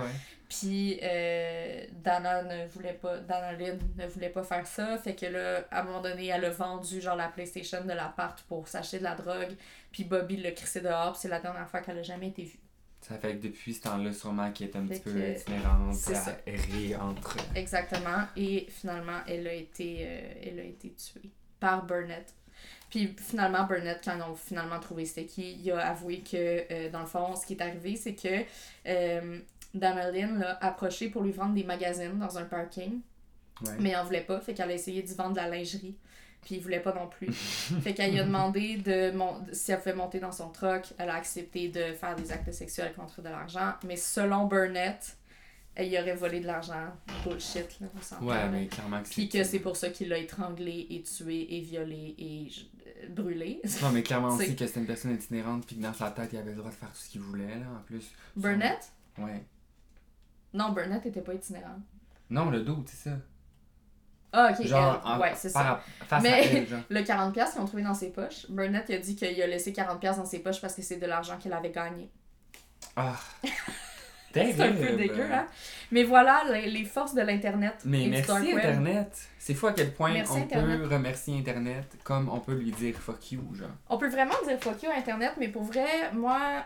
Puis 0.49 0.99
euh, 1.03 1.85
Dana 2.03 2.41
ne 2.41 2.67
voulait 2.67 2.93
pas, 2.93 3.19
Dana 3.19 3.53
Lynn 3.53 3.79
ne 3.97 4.07
voulait 4.07 4.29
pas 4.29 4.43
faire 4.43 4.65
ça. 4.65 4.97
Fait 4.97 5.13
que 5.13 5.27
là, 5.27 5.63
à 5.69 5.81
un 5.81 5.83
moment 5.83 6.01
donné, 6.01 6.27
elle 6.27 6.43
a 6.43 6.49
vendu 6.49 6.99
genre 6.99 7.15
la 7.15 7.27
PlayStation 7.27 7.83
de 7.83 7.93
l'appart 7.93 8.41
pour 8.47 8.67
s'acheter 8.67 8.97
de 8.97 9.03
la 9.03 9.13
drogue. 9.13 9.55
Puis 9.91 10.05
Bobby 10.05 10.37
l'a 10.37 10.51
crissé 10.51 10.81
dehors. 10.81 11.11
Puis 11.11 11.21
c'est 11.21 11.27
la 11.27 11.39
dernière 11.39 11.69
fois 11.69 11.81
qu'elle 11.81 11.99
a 11.99 12.03
jamais 12.03 12.29
été 12.29 12.43
vue. 12.45 12.59
Ça 13.01 13.17
fait 13.17 13.37
que 13.37 13.47
depuis 13.47 13.73
ce 13.73 13.81
temps-là, 13.81 14.11
sûrement 14.13 14.51
qu'elle 14.51 14.69
est 14.69 14.75
un 14.75 14.85
Fait 14.85 14.95
petit 14.95 15.01
peu 15.01 15.29
itinérante, 15.29 15.95
c'est 15.95 16.15
à 16.15 16.19
ça. 16.21 16.37
errer 16.45 16.95
entre. 16.97 17.37
Exactement. 17.55 18.25
Et 18.35 18.67
finalement, 18.69 19.19
elle 19.27 19.47
a 19.47 19.53
été, 19.53 19.99
euh, 20.01 20.33
elle 20.43 20.59
a 20.59 20.63
été 20.63 20.93
tuée 20.93 21.31
par 21.59 21.85
Burnett. 21.85 22.33
Puis 22.89 23.15
finalement, 23.17 23.63
Burnett, 23.65 24.01
quand 24.03 24.15
ils 24.17 24.23
ont 24.23 24.35
finalement 24.35 24.79
trouvé 24.79 25.05
c'était 25.05 25.25
qui, 25.25 25.53
il 25.53 25.71
a 25.71 25.89
avoué 25.89 26.19
que, 26.21 26.63
euh, 26.71 26.89
dans 26.89 27.01
le 27.01 27.05
fond, 27.05 27.35
ce 27.35 27.45
qui 27.45 27.53
est 27.53 27.61
arrivé, 27.61 27.95
c'est 27.95 28.15
que 28.15 28.43
euh, 28.87 29.39
l'a 29.73 30.57
approché 30.61 31.09
pour 31.09 31.23
lui 31.23 31.31
vendre 31.31 31.53
des 31.53 31.63
magazines 31.63 32.17
dans 32.17 32.37
un 32.37 32.45
parking. 32.45 32.99
Ouais. 33.63 33.73
Mais 33.79 33.89
elle 33.89 33.97
en 33.97 34.05
voulait 34.05 34.21
pas, 34.21 34.39
fait 34.41 34.53
qu'elle 34.53 34.71
a 34.71 34.73
essayé 34.73 35.01
d'y 35.03 35.13
vendre 35.13 35.31
de 35.31 35.37
la 35.37 35.49
lingerie. 35.49 35.95
Puis 36.41 36.55
il 36.55 36.61
voulait 36.61 36.79
pas 36.79 36.93
non 36.93 37.07
plus. 37.07 37.31
fait 37.33 37.93
qu'elle 37.93 38.11
lui 38.11 38.19
a 38.19 38.23
demandé 38.23 38.77
de 38.77 39.11
mon... 39.11 39.35
si 39.51 39.71
elle 39.71 39.79
pouvait 39.79 39.93
monter 39.93 40.19
dans 40.19 40.31
son 40.31 40.49
truck. 40.49 40.93
Elle 40.97 41.09
a 41.09 41.15
accepté 41.15 41.67
de 41.69 41.93
faire 41.93 42.15
des 42.15 42.31
actes 42.31 42.51
sexuels 42.51 42.93
contre 42.93 43.21
de 43.21 43.29
l'argent. 43.29 43.73
Mais 43.85 43.97
selon 43.97 44.45
Burnett, 44.47 45.17
elle 45.75 45.89
y 45.89 45.99
aurait 45.99 46.15
volé 46.15 46.39
de 46.39 46.47
l'argent. 46.47 46.91
Bullshit, 47.23 47.79
là, 47.79 47.87
on 47.97 48.01
s'entend. 48.01 48.25
Ouais, 48.25 48.49
mais 48.49 48.67
clairement 48.67 49.01
que 49.01 49.07
c'est. 49.07 49.13
Puis 49.13 49.29
que 49.29 49.43
c'est 49.43 49.59
pour 49.59 49.75
ça 49.75 49.89
qu'il 49.89 50.09
l'a 50.09 50.17
étranglé 50.17 50.87
et 50.89 51.01
tué 51.03 51.55
et 51.55 51.61
violé 51.61 52.15
et 52.17 52.49
euh, 52.87 53.09
brûlé. 53.09 53.61
Non, 53.81 53.91
mais 53.91 54.01
clairement 54.03 54.31
C'est- 54.37 54.43
aussi 54.45 54.55
que 54.55 54.65
c'était 54.65 54.79
une 54.79 54.87
personne 54.87 55.13
itinérante, 55.13 55.65
puis 55.67 55.75
que 55.75 55.81
dans 55.81 55.93
sa 55.93 56.11
tête, 56.11 56.29
il 56.33 56.39
avait 56.39 56.51
le 56.51 56.57
droit 56.57 56.71
de 56.71 56.75
faire 56.75 56.89
tout 56.89 56.97
ce 56.97 57.09
qu'il 57.09 57.21
voulait, 57.21 57.59
là, 57.59 57.65
en 57.77 57.83
plus. 57.83 58.11
Burnett? 58.35 58.91
Ouais. 59.17 59.43
Non, 60.53 60.71
Burnett 60.71 61.05
était 61.05 61.21
pas 61.21 61.33
itinérant. 61.33 61.79
Non, 62.29 62.49
le 62.49 62.61
dos, 62.61 62.83
c'est 62.85 63.09
ça. 63.09 63.17
Ah, 64.31 64.51
ok, 64.57 64.65
Genre, 64.65 65.01
elle. 65.05 65.11
en- 65.11 65.19
ouais, 65.19 65.33
c'est 65.35 65.49
ça. 65.49 65.81
face 66.07 66.21
Mais- 66.23 66.29
à 66.33 66.37
elle, 66.43 66.67
genre. 66.69 66.79
Le 66.89 67.01
40$ 67.01 67.51
qu'ils 67.51 67.61
ont 67.61 67.65
trouvé 67.65 67.83
dans 67.83 67.93
ses 67.93 68.11
poches, 68.11 68.45
Burnett 68.49 68.85
il 68.89 68.95
a 68.95 68.99
dit 68.99 69.15
qu'il 69.15 69.41
a 69.41 69.47
laissé 69.47 69.71
40$ 69.71 70.17
dans 70.17 70.25
ses 70.25 70.39
poches 70.39 70.61
parce 70.61 70.75
que 70.75 70.81
c'est 70.81 70.97
de 70.97 71.05
l'argent 71.07 71.37
qu'il 71.37 71.51
avait 71.53 71.71
gagné. 71.71 72.09
Ah. 72.95 73.15
C'est 74.31 74.61
un 74.61 74.73
peu 74.73 74.95
dégueu, 74.95 75.25
hein? 75.33 75.47
Mais 75.91 76.03
voilà 76.03 76.43
les, 76.51 76.69
les 76.69 76.85
forces 76.85 77.15
de 77.15 77.21
l'Internet. 77.21 77.73
Mais 77.83 78.03
et 78.03 78.07
merci. 78.09 78.31
Internet. 78.53 79.11
C'est 79.39 79.55
fou 79.55 79.65
à 79.65 79.73
quel 79.73 79.91
point 79.91 80.13
Merci, 80.13 80.33
on 80.35 80.41
Internet. 80.43 80.79
peut 80.87 80.93
remercier 80.95 81.35
Internet 81.39 81.97
comme 82.03 82.29
on 82.29 82.39
peut 82.39 82.53
lui 82.53 82.71
dire 82.71 82.95
fuck 82.95 83.31
you, 83.31 83.41
genre. 83.55 83.69
On 83.89 83.97
peut 83.97 84.07
vraiment 84.09 84.35
dire 84.47 84.59
fuck 84.61 84.83
you 84.83 84.89
Internet, 84.95 85.33
mais 85.39 85.47
pour 85.47 85.63
vrai, 85.63 86.11
moi, 86.13 86.63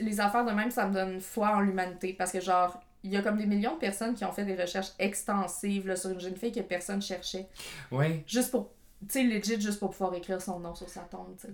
les 0.00 0.20
affaires 0.20 0.44
de 0.44 0.52
même, 0.52 0.70
ça 0.70 0.86
me 0.86 0.94
donne 0.94 1.20
foi 1.20 1.48
en 1.56 1.60
l'humanité. 1.60 2.12
Parce 2.16 2.30
que, 2.30 2.40
genre, 2.40 2.80
il 3.02 3.10
y 3.10 3.16
a 3.16 3.22
comme 3.22 3.38
des 3.38 3.46
millions 3.46 3.74
de 3.74 3.78
personnes 3.80 4.14
qui 4.14 4.24
ont 4.24 4.32
fait 4.32 4.44
des 4.44 4.54
recherches 4.54 4.92
extensives 4.98 5.86
là, 5.88 5.96
sur 5.96 6.10
une 6.10 6.20
jeune 6.20 6.36
fille 6.36 6.52
que 6.52 6.60
personne 6.60 7.00
cherchait. 7.02 7.46
Ouais, 7.90 8.24
Juste 8.26 8.50
pour, 8.50 8.70
tu 9.02 9.06
sais, 9.12 9.22
legit, 9.24 9.60
juste 9.60 9.78
pour 9.78 9.90
pouvoir 9.90 10.14
écrire 10.14 10.40
son 10.42 10.60
nom 10.60 10.74
sur 10.74 10.88
sa 10.88 11.00
tombe, 11.02 11.34
tu 11.40 11.46
sais. 11.46 11.52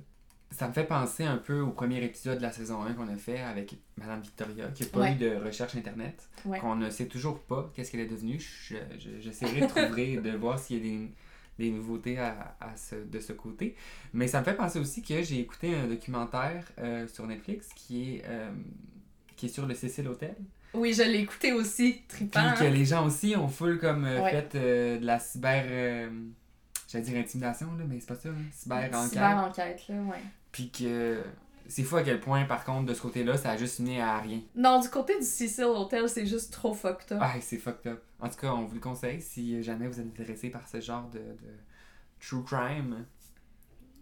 ça 0.53 0.69
me 0.69 0.73
fait 0.73 0.85
penser 0.85 1.25
un 1.25 1.37
peu 1.37 1.61
au 1.61 1.71
premier 1.71 2.03
épisode 2.05 2.39
de 2.39 2.43
la 2.43 2.53
saison 2.53 2.83
1 2.83 2.95
qu'on 2.95 3.09
a 3.09 3.17
fait 3.17 3.41
avec 3.41 3.77
Madame 3.97 4.21
Victoria, 4.21 4.69
qui 4.69 4.85
n'a 4.85 4.89
pas 4.89 5.01
Ouais. 5.01 5.13
eu 5.13 5.17
de 5.17 5.37
recherche 5.37 5.77
Internet, 5.77 6.29
Ouais. 6.45 6.59
qu'on 6.59 6.75
ne 6.77 6.89
sait 6.91 7.07
toujours 7.07 7.41
pas 7.41 7.71
qu'est-ce 7.75 7.91
qu'elle 7.93 8.01
est 8.01 8.07
devenue. 8.07 8.41
Je- 8.41 8.77
je- 8.99 9.21
J'essaierai 9.21 9.61
de 9.63 9.67
trouver, 9.67 10.17
de 10.17 10.31
voir 10.37 10.59
s'il 10.59 10.77
y 10.79 10.81
a 10.81 10.83
des, 10.99 11.11
des 11.59 11.71
nouveautés 11.71 12.19
à, 12.19 12.57
à 12.61 12.77
ce, 12.77 12.95
de 12.97 13.19
ce 13.21 13.33
côté. 13.33 13.77
Mais 14.13 14.27
ça 14.29 14.41
me 14.41 14.45
fait 14.45 14.55
penser 14.55 14.79
aussi 14.79 15.03
que 15.03 15.23
j'ai 15.23 15.41
écouté 15.41 15.75
un 15.75 15.87
documentaire 15.87 16.65
euh, 16.79 17.07
sur 17.09 17.27
Netflix 17.27 17.69
qui 17.75 18.17
est, 18.17 18.23
euh, 18.27 18.51
qui 19.37 19.47
est 19.47 19.49
sur 19.51 19.67
le 19.67 19.75
Cecil 19.75 20.07
Hotel. 20.09 20.35
Oui, 20.75 20.93
je 20.93 21.03
l'ai 21.03 21.21
écouté 21.21 21.53
aussi, 21.53 22.03
Puis 22.09 22.29
trippant. 22.29 22.55
que 22.59 22.65
hein. 22.65 22.71
les 22.71 22.85
gens 22.85 23.07
aussi 23.07 23.35
ont 23.37 23.49
full 23.49 23.79
comme 23.79 24.05
euh, 24.05 24.23
Ouais. 24.23 24.31
fait 24.31 24.55
euh, 24.55 24.99
de 24.99 25.07
la 25.07 25.19
cyber. 25.19 25.65
euh, 25.67 26.11
J'allais 26.89 27.05
dire 27.05 27.19
intimidation, 27.19 27.67
là, 27.79 27.85
mais 27.89 27.99
c'est 28.01 28.07
pas 28.09 28.15
ça. 28.15 28.29
hein, 28.29 28.35
Cyber 28.53 28.91
enquête. 28.95 29.11
Cyber-enquête, 29.13 29.89
là, 29.89 29.95
ouais. 30.03 30.23
Puis 30.53 30.71
que 30.71 31.23
c'est 31.69 31.83
fou 31.83 31.97
à 31.97 32.03
quel 32.03 32.21
point, 32.21 32.45
par 32.45 32.65
contre, 32.65 32.87
de 32.87 32.95
ce 32.95 33.01
côté-là, 33.03 33.37
ça 33.37 33.51
a 33.51 33.57
juste 33.57 33.81
mené 33.81 34.01
à 34.01 34.19
rien. 34.21 34.41
Non, 34.55 34.79
du 34.81 34.89
côté 34.89 35.19
du 35.19 35.25
Cecil 35.25 35.65
Hotel, 35.65 36.09
c'est 36.09 36.27
juste 36.27 36.53
trop 36.53 36.73
fucked 36.75 37.11
up. 37.13 37.19
Ah, 37.21 37.35
c'est 37.41 37.57
fucked 37.59 37.91
up. 37.91 38.03
En 38.21 38.29
tout 38.29 38.37
cas, 38.37 38.53
on 38.53 38.65
vous 38.65 38.75
le 38.75 38.81
conseille 38.81 39.21
si 39.21 39.63
jamais 39.63 39.89
vous 39.89 39.99
êtes 39.99 40.07
intéressé 40.07 40.49
par 40.51 40.69
ce 40.69 40.81
genre 40.81 41.09
de, 41.11 41.19
de 41.19 41.53
true 42.21 42.45
crime. 42.45 43.05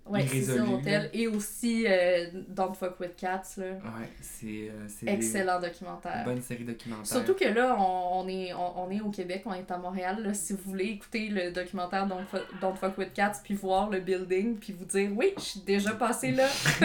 Ouais, 0.06 0.24
irrésolu, 0.24 0.74
Hotel. 0.74 1.10
Et 1.12 1.26
aussi 1.28 1.84
euh, 1.86 2.26
Don't 2.48 2.74
Fuck 2.74 3.00
With 3.00 3.16
Cats, 3.16 3.42
là. 3.56 3.64
Ouais, 3.72 4.08
c'est 4.20 4.68
euh, 4.70 4.86
des 5.02 5.08
Excellent 5.12 5.60
documentaire. 5.60 6.24
bonnes 6.24 6.42
séries 6.42 6.64
documentaires. 6.64 7.06
Surtout 7.06 7.34
que 7.34 7.44
là, 7.46 7.76
on, 7.78 8.20
on 8.24 8.28
est, 8.28 8.52
on, 8.54 8.84
on 8.84 8.90
est 8.90 9.00
au 9.00 9.10
Québec, 9.10 9.42
on 9.46 9.54
est 9.54 9.70
à 9.70 9.78
Montréal. 9.78 10.22
Là, 10.22 10.34
si 10.34 10.52
vous 10.52 10.62
voulez 10.64 10.86
écouter 10.86 11.28
le 11.28 11.50
documentaire 11.52 12.06
Don't, 12.06 12.24
Fu- 12.30 12.58
Don't 12.60 12.74
Fuck 12.76 12.98
With 12.98 13.12
Cats, 13.14 13.40
puis 13.42 13.54
voir 13.54 13.90
le 13.90 14.00
building, 14.00 14.56
puis 14.56 14.72
vous 14.72 14.84
dire 14.84 15.10
oui, 15.16 15.32
je 15.36 15.42
suis 15.42 15.60
déjà 15.60 15.92
passé 15.92 16.32
là. 16.32 16.46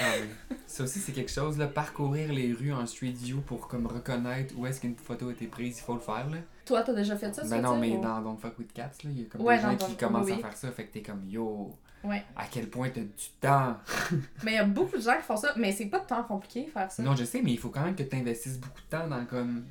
Ah 0.00 0.04
oui. 0.20 0.56
Ça 0.66 0.84
aussi, 0.84 1.00
c'est 1.00 1.12
quelque 1.12 1.30
chose, 1.32 1.58
là, 1.58 1.66
parcourir 1.66 2.32
les 2.32 2.52
rues 2.52 2.72
en 2.72 2.86
street 2.86 3.10
view 3.16 3.40
pour 3.40 3.66
comme 3.68 3.86
reconnaître 3.86 4.54
où 4.56 4.66
est-ce 4.66 4.80
qu'une 4.80 4.94
photo 4.94 5.28
a 5.28 5.32
été 5.32 5.46
prise, 5.46 5.78
il 5.78 5.82
faut 5.82 5.94
le 5.94 6.00
faire, 6.00 6.28
là. 6.30 6.38
Toi, 6.64 6.82
t'as 6.82 6.92
déjà 6.94 7.16
fait 7.16 7.34
ça, 7.34 7.42
Ben 7.48 7.60
non, 7.60 7.76
mais 7.76 7.90
ou- 7.96 8.00
dans 8.00 8.20
Don't 8.22 8.38
Fuck 8.38 8.58
With 8.58 8.72
Cats, 8.72 8.92
là, 9.04 9.10
il 9.10 9.20
y 9.20 9.22
a 9.22 9.26
comme 9.26 9.40
Ouais, 9.42 9.56
des 9.56 9.62
gens 9.62 9.76
qui 9.76 9.96
commencent 9.96 10.26
oui, 10.26 10.32
à 10.34 10.36
faire 10.48 10.56
ça, 10.56 10.70
fait 10.70 10.84
que 10.84 10.92
t'es 10.92 11.02
comme 11.02 11.24
yo, 11.28 11.74
Ouais. 12.02 12.22
à 12.36 12.44
quel 12.50 12.68
point 12.70 12.88
t'as 12.90 13.00
du 13.02 13.28
temps? 13.40 13.76
Mais 14.42 14.52
il 14.52 14.54
y 14.54 14.58
a 14.58 14.64
beaucoup 14.64 14.96
de 14.96 15.02
gens 15.02 15.16
qui 15.16 15.22
font 15.22 15.36
ça, 15.36 15.52
mais 15.56 15.70
c'est 15.72 15.86
pas 15.86 15.98
de 16.00 16.06
temps 16.06 16.22
compliqué 16.24 16.66
faire 16.66 16.90
ça. 16.90 17.02
Non, 17.02 17.14
je 17.14 17.24
sais, 17.24 17.42
mais 17.42 17.52
il 17.52 17.58
faut 17.58 17.68
quand 17.68 17.82
même 17.84 17.94
que 17.94 18.02
t'investisses 18.02 18.58
beaucoup 18.58 18.80
de 18.80 18.86
temps 18.88 19.06
dans 19.06 19.24
comme. 19.26 19.66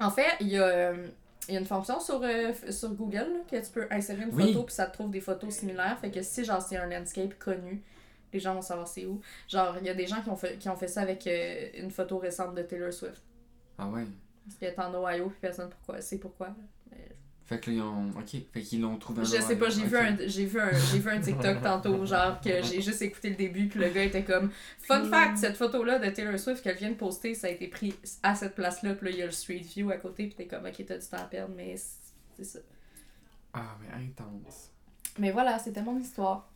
En 0.00 0.10
fait, 0.10 0.32
il 0.40 0.48
y 0.48 0.58
a, 0.58 0.62
euh, 0.64 1.08
il 1.48 1.54
y 1.54 1.56
a 1.56 1.60
une 1.60 1.66
fonction 1.66 2.00
sur, 2.00 2.20
euh, 2.22 2.52
sur 2.70 2.90
Google 2.94 3.16
là, 3.18 3.40
que 3.50 3.64
tu 3.64 3.70
peux 3.70 3.86
insérer 3.90 4.22
une 4.22 4.34
Oui. 4.34 4.48
photo 4.52 4.64
puis 4.64 4.74
ça 4.74 4.86
te 4.86 4.94
trouve 4.94 5.10
des 5.10 5.20
photos 5.20 5.52
similaires. 5.54 5.98
Fait 6.00 6.10
que 6.10 6.22
si 6.22 6.44
genre 6.44 6.62
c'est 6.62 6.76
un 6.76 6.86
landscape 6.86 7.38
connu, 7.38 7.82
les 8.32 8.40
gens 8.40 8.54
vont 8.54 8.62
savoir 8.62 8.88
c'est 8.88 9.04
où. 9.06 9.20
Genre, 9.48 9.76
il 9.80 9.86
y 9.86 9.90
a 9.90 9.94
des 9.94 10.06
gens 10.06 10.22
qui 10.22 10.30
ont 10.30 10.36
fait, 10.36 10.56
qui 10.56 10.68
ont 10.70 10.76
fait 10.76 10.88
ça 10.88 11.02
avec 11.02 11.26
euh, 11.26 11.68
une 11.74 11.90
photo 11.90 12.18
récente 12.18 12.54
de 12.54 12.62
Taylor 12.62 12.92
Swift. 12.92 13.22
Ah 13.78 13.86
ouais. 13.88 14.06
Parce 14.46 14.56
qu'elle 14.58 14.72
est 14.72 14.78
en 14.80 14.92
Ohio 14.94 15.28
puis 15.28 15.38
personne 15.40 15.68
pourquoi, 15.68 16.00
sait 16.00 16.18
pourquoi. 16.18 16.48
Mais 16.90 17.08
Fait 17.52 17.60
que 17.60 17.70
là, 17.70 17.76
ils 17.76 17.82
ont. 17.82 18.10
Ok. 18.18 18.42
Fait 18.52 18.60
qu'ils 18.62 18.80
l'ont 18.80 18.96
trouvé 18.96 19.20
en 19.20 19.24
Je 19.24 19.40
sais 19.40 19.56
pas, 19.56 19.68
j'ai 19.68 19.84
vu, 19.84 19.96
un, 19.96 20.16
j'ai, 20.26 20.46
vu 20.46 20.60
un, 20.60 20.72
j'ai 20.72 20.98
vu 20.98 21.10
un 21.10 21.20
TikTok 21.20 21.60
tantôt, 21.62 22.06
genre 22.06 22.40
que 22.40 22.62
j'ai 22.62 22.80
juste 22.80 23.02
écouté 23.02 23.30
le 23.30 23.36
début, 23.36 23.68
puis 23.68 23.78
le 23.80 23.88
gars 23.88 24.04
était 24.04 24.24
comme 24.24 24.50
Fun 24.78 25.04
fact, 25.04 25.38
cette 25.38 25.56
photo-là 25.56 25.98
de 25.98 26.08
Taylor 26.10 26.38
Swift 26.38 26.62
qu'elle 26.62 26.76
vient 26.76 26.90
de 26.90 26.94
poster, 26.94 27.34
ça 27.34 27.48
a 27.48 27.50
été 27.50 27.68
pris 27.68 27.94
à 28.22 28.34
cette 28.34 28.54
place-là, 28.54 28.94
puis 28.94 29.06
là 29.06 29.12
il 29.12 29.18
y 29.18 29.22
a 29.22 29.26
le 29.26 29.32
Street 29.32 29.58
View 29.58 29.90
à 29.90 29.96
côté, 29.96 30.26
puis 30.26 30.34
t'es 30.34 30.46
comme 30.46 30.64
Ok, 30.64 30.84
t'as 30.86 30.98
du 30.98 31.06
temps 31.06 31.18
à 31.18 31.24
perdre, 31.24 31.54
mais 31.56 31.76
c'est 31.76 32.02
c'est 32.36 32.44
ça. 32.44 32.58
Ah, 33.52 33.76
mais 33.80 34.04
intense. 34.04 34.70
Mais 35.18 35.30
voilà, 35.30 35.58
c'était 35.58 35.82
mon 35.82 35.98
histoire. 35.98 36.50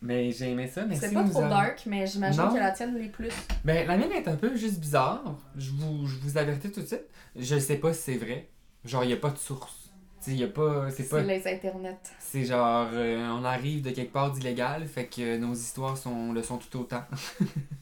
Mais 0.00 0.30
j'ai 0.30 0.50
aimé 0.50 0.68
ça, 0.68 0.84
merci. 0.84 1.06
C'est 1.06 1.14
pas 1.14 1.24
trop 1.24 1.42
dark, 1.42 1.84
mais 1.86 2.06
j'imagine 2.06 2.48
que 2.52 2.58
la 2.58 2.70
tienne 2.72 2.96
l'est 2.96 3.08
plus. 3.08 3.32
Ben, 3.64 3.86
la 3.86 3.96
mienne 3.96 4.12
est 4.12 4.28
un 4.28 4.36
peu 4.36 4.54
juste 4.56 4.78
bizarre. 4.78 5.38
Je 5.56 5.70
vous, 5.70 6.06
je 6.06 6.18
vous 6.18 6.36
avertis 6.36 6.70
tout 6.70 6.82
de 6.82 6.86
suite. 6.86 7.06
Je 7.34 7.58
sais 7.58 7.76
pas 7.76 7.92
si 7.92 8.02
c'est 8.02 8.16
vrai. 8.16 8.50
Genre, 8.84 9.04
il 9.04 9.12
a 9.12 9.16
pas 9.16 9.30
de 9.30 9.38
source. 9.38 9.81
Y 10.28 10.44
a 10.44 10.48
pas. 10.48 10.90
C'est 10.90 11.08
pas. 11.08 11.20
C'est 11.20 11.26
les 11.26 11.48
internets. 11.48 11.98
C'est 12.18 12.44
genre, 12.44 12.88
euh, 12.92 13.28
on 13.30 13.44
arrive 13.44 13.82
de 13.82 13.90
quelque 13.90 14.12
part 14.12 14.30
d'illégal, 14.30 14.86
fait 14.86 15.06
que 15.06 15.36
nos 15.36 15.54
histoires 15.54 15.96
sont, 15.96 16.32
le 16.32 16.42
sont 16.42 16.58
tout 16.58 16.80
autant. 16.80 17.04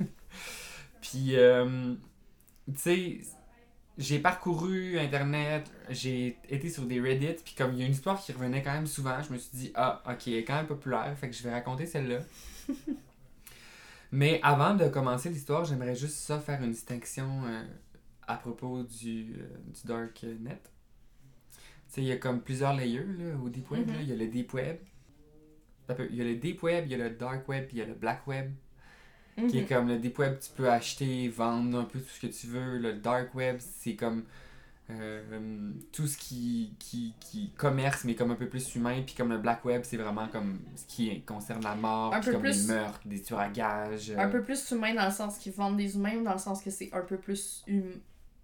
Puis, 1.00 1.36
euh, 1.36 1.94
tu 2.66 2.78
sais, 2.78 3.20
j'ai 3.98 4.18
parcouru 4.18 4.98
Internet, 4.98 5.70
j'ai 5.90 6.38
été 6.48 6.70
sur 6.70 6.84
des 6.84 7.00
Reddit, 7.00 7.36
puis 7.44 7.54
comme 7.56 7.74
il 7.74 7.80
y 7.80 7.82
a 7.82 7.86
une 7.86 7.92
histoire 7.92 8.20
qui 8.20 8.32
revenait 8.32 8.62
quand 8.62 8.72
même 8.72 8.86
souvent, 8.86 9.22
je 9.22 9.32
me 9.32 9.38
suis 9.38 9.50
dit, 9.52 9.72
ah, 9.74 10.02
ok, 10.06 10.28
elle 10.28 10.34
est 10.34 10.44
quand 10.44 10.56
même 10.56 10.66
populaire, 10.66 11.14
fait 11.18 11.28
que 11.28 11.36
je 11.36 11.42
vais 11.42 11.52
raconter 11.52 11.86
celle-là. 11.86 12.20
Mais 14.12 14.40
avant 14.42 14.74
de 14.74 14.88
commencer 14.88 15.28
l'histoire, 15.28 15.64
j'aimerais 15.64 15.94
juste 15.94 16.16
ça 16.16 16.40
faire 16.40 16.62
une 16.62 16.72
distinction 16.72 17.42
euh, 17.44 17.62
à 18.26 18.36
propos 18.36 18.82
du, 18.82 19.34
euh, 19.38 19.46
du 19.68 19.86
Dark 19.86 20.24
Net. 20.40 20.70
Tu 21.90 21.94
sais, 21.96 22.02
il 22.02 22.06
y 22.08 22.12
a 22.12 22.16
comme 22.16 22.40
plusieurs 22.40 22.74
layers 22.74 23.04
là, 23.18 23.34
au 23.44 23.48
Deep 23.48 23.70
Web. 23.70 23.86
là. 23.88 23.94
Mhm. 23.94 24.00
Il 24.02 24.08
y 24.08 24.12
a 24.12 24.16
le 24.16 24.26
Deep 24.28 24.54
Web. 24.54 24.76
Il 26.08 26.14
y 26.16 26.20
a 26.20 26.24
le 26.24 26.36
Deep 26.36 26.62
Web, 26.62 26.84
il 26.86 26.92
y 26.92 26.94
a 26.94 26.98
le 26.98 27.10
Dark 27.10 27.48
Web, 27.48 27.66
puis 27.66 27.76
il 27.78 27.80
y 27.80 27.82
a 27.82 27.86
le 27.86 27.94
Black 27.94 28.26
Web. 28.28 28.52
Qui 29.48 29.58
est 29.58 29.62
Mhm. 29.62 29.68
comme 29.68 29.88
le 29.88 29.98
Deep 29.98 30.18
Web, 30.18 30.38
tu 30.38 30.50
peux 30.54 30.70
acheter, 30.70 31.28
vendre 31.28 31.78
un 31.78 31.84
peu 31.84 31.98
tout 31.98 32.08
ce 32.08 32.20
que 32.20 32.26
tu 32.26 32.46
veux. 32.48 32.78
Le 32.78 32.92
Dark 32.94 33.34
Web, 33.34 33.56
c'est 33.60 33.96
comme 33.96 34.24
euh, 34.92 35.70
tout 35.92 36.08
ce 36.08 36.18
qui, 36.18 36.74
qui, 36.80 37.14
qui 37.20 37.50
commerce, 37.56 38.02
mais 38.04 38.16
comme 38.16 38.32
un 38.32 38.34
peu 38.34 38.48
plus 38.48 38.74
humain. 38.74 39.00
Puis 39.06 39.14
comme 39.14 39.30
le 39.30 39.38
Black 39.38 39.64
Web, 39.64 39.82
c'est 39.84 39.96
vraiment 39.96 40.26
comme 40.28 40.58
ce 40.74 40.84
qui 40.84 41.22
concerne 41.22 41.62
la 41.62 41.76
mort, 41.76 42.12
Un 42.12 42.20
peu 42.20 42.32
comme 42.32 42.40
plus- 42.42 42.66
les 42.66 42.74
meurtres, 42.74 43.00
des 43.06 43.22
tueurs 43.22 43.38
à 43.38 43.48
gages. 43.48 44.10
Un 44.10 44.26
euh, 44.26 44.28
peu 44.28 44.42
plus 44.42 44.68
humain 44.72 44.92
dans 44.94 45.04
le 45.06 45.12
sens 45.12 45.38
qu'ils 45.38 45.52
vendent 45.52 45.76
des 45.76 45.94
humains 45.94 46.16
ou 46.16 46.24
dans 46.24 46.32
le 46.32 46.38
sens 46.40 46.60
que 46.62 46.70
c'est 46.70 46.92
un 46.92 47.02
peu 47.02 47.16
plus 47.18 47.62
hum- 47.68 48.00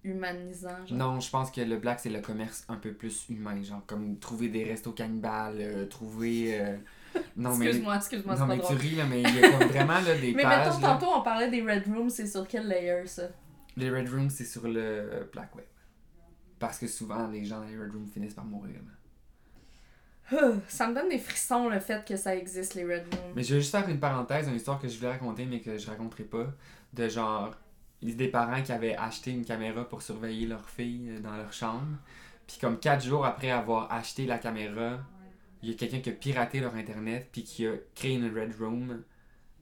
humanisant. 0.07 0.87
Genre? 0.87 0.97
Non, 0.99 1.21
je 1.21 1.29
pense 1.31 1.51
que 1.51 1.61
le 1.61 1.77
black, 1.77 2.01
c'est 2.01 2.09
le 2.11 2.21
commerce 2.21 2.65
un 2.69 2.77
peu 2.77 2.93
plus 2.93 3.27
humain. 3.29 3.63
Genre, 3.63 3.83
comme 3.87 4.19
trouver 4.19 4.49
des 4.49 4.65
restos 4.65 4.93
cannibales, 4.93 5.57
euh, 5.61 5.87
trouver. 5.87 6.59
euh, 6.61 6.77
Non, 7.37 7.55
mais. 7.57 7.67
excuse-moi, 7.67 7.97
excuse-moi, 7.97 8.37
Non, 8.37 8.47
mais 8.47 8.59
tu 8.61 8.73
ris, 8.75 8.95
là, 8.97 9.05
mais 9.07 9.23
il 9.23 9.35
y 9.35 9.45
a 9.45 9.51
comme 9.59 9.69
vraiment 9.69 10.01
là, 10.01 10.15
des 10.19 10.33
Mais 10.37 10.43
pages. 10.43 10.67
mettons, 10.69 10.81
là. 10.81 10.89
tantôt, 10.99 11.07
on 11.19 11.23
parlait 11.23 11.51
des 11.51 11.63
Red 11.63 11.85
Rooms, 11.87 12.11
c'est 12.11 12.27
sur 12.27 12.47
quel 12.49 12.67
layer 12.69 13.07
ça? 13.07 13.25
Les 13.77 13.91
Red 13.91 14.09
Rooms, 14.09 14.31
c'est 14.31 14.45
sur 14.45 14.67
le 14.69 15.29
Black 15.33 15.55
Web. 15.55 15.67
Parce 16.59 16.79
que 16.79 16.87
souvent, 16.87 17.27
les 17.29 17.45
gens 17.45 17.61
dans 17.61 17.67
les 17.67 17.77
Red 17.79 17.93
Rooms 17.93 18.07
finissent 18.07 18.35
par 18.35 18.45
mourir. 18.47 18.77
là. 18.77 18.93
Ça 20.69 20.89
me 20.89 20.95
donne 20.95 21.09
des 21.09 21.19
frissons 21.19 21.69
le 21.69 21.79
fait 21.79 22.05
que 22.05 22.17
ça 22.17 22.35
existe, 22.35 22.75
les 22.75 22.85
Red 22.85 23.05
Rooms. 23.15 23.33
Mais 23.37 23.43
je 23.45 23.55
vais 23.55 23.61
juste 23.61 23.71
faire 23.71 23.89
une 23.89 24.01
parenthèse, 24.01 24.49
une 24.49 24.57
histoire 24.57 24.81
que 24.81 24.89
je 24.89 24.97
voulais 24.97 25.13
raconter, 25.13 25.45
mais 25.45 25.61
que 25.61 25.79
je 25.79 25.87
raconterai 25.87 26.25
pas. 26.25 26.47
De 26.93 27.09
genre, 27.09 27.55
des 28.03 28.29
parents 28.29 28.63
qui 28.63 28.73
avaient 28.73 28.97
acheté 28.97 29.31
une 29.31 29.45
caméra 29.45 29.89
pour 29.89 30.03
surveiller 30.03 30.47
leur 30.47 30.69
fille 30.69 31.09
euh, 31.11 31.21
dans 31.21 31.37
leur 31.37 31.53
chambre. 31.53 31.97
Puis 32.47 32.59
comme 32.61 32.79
quatre 32.79 33.05
jours 33.05 33.25
après 33.27 33.51
avoir 33.51 33.93
acheté 33.93 34.27
la 34.27 34.39
caméra, 34.39 34.99
il 35.63 35.71
y 35.71 35.73
a 35.73 35.77
quelqu'un 35.77 36.01
qui 36.01 36.11
a 36.11 36.13
piraté 36.13 36.61
leur 36.61 36.75
internet, 36.77 37.29
puis 37.33 37.43
qui 37.43 37.67
a 37.67 37.73
créé 37.95 38.15
une 38.15 38.27
Red 38.27 38.55
Room 38.61 39.03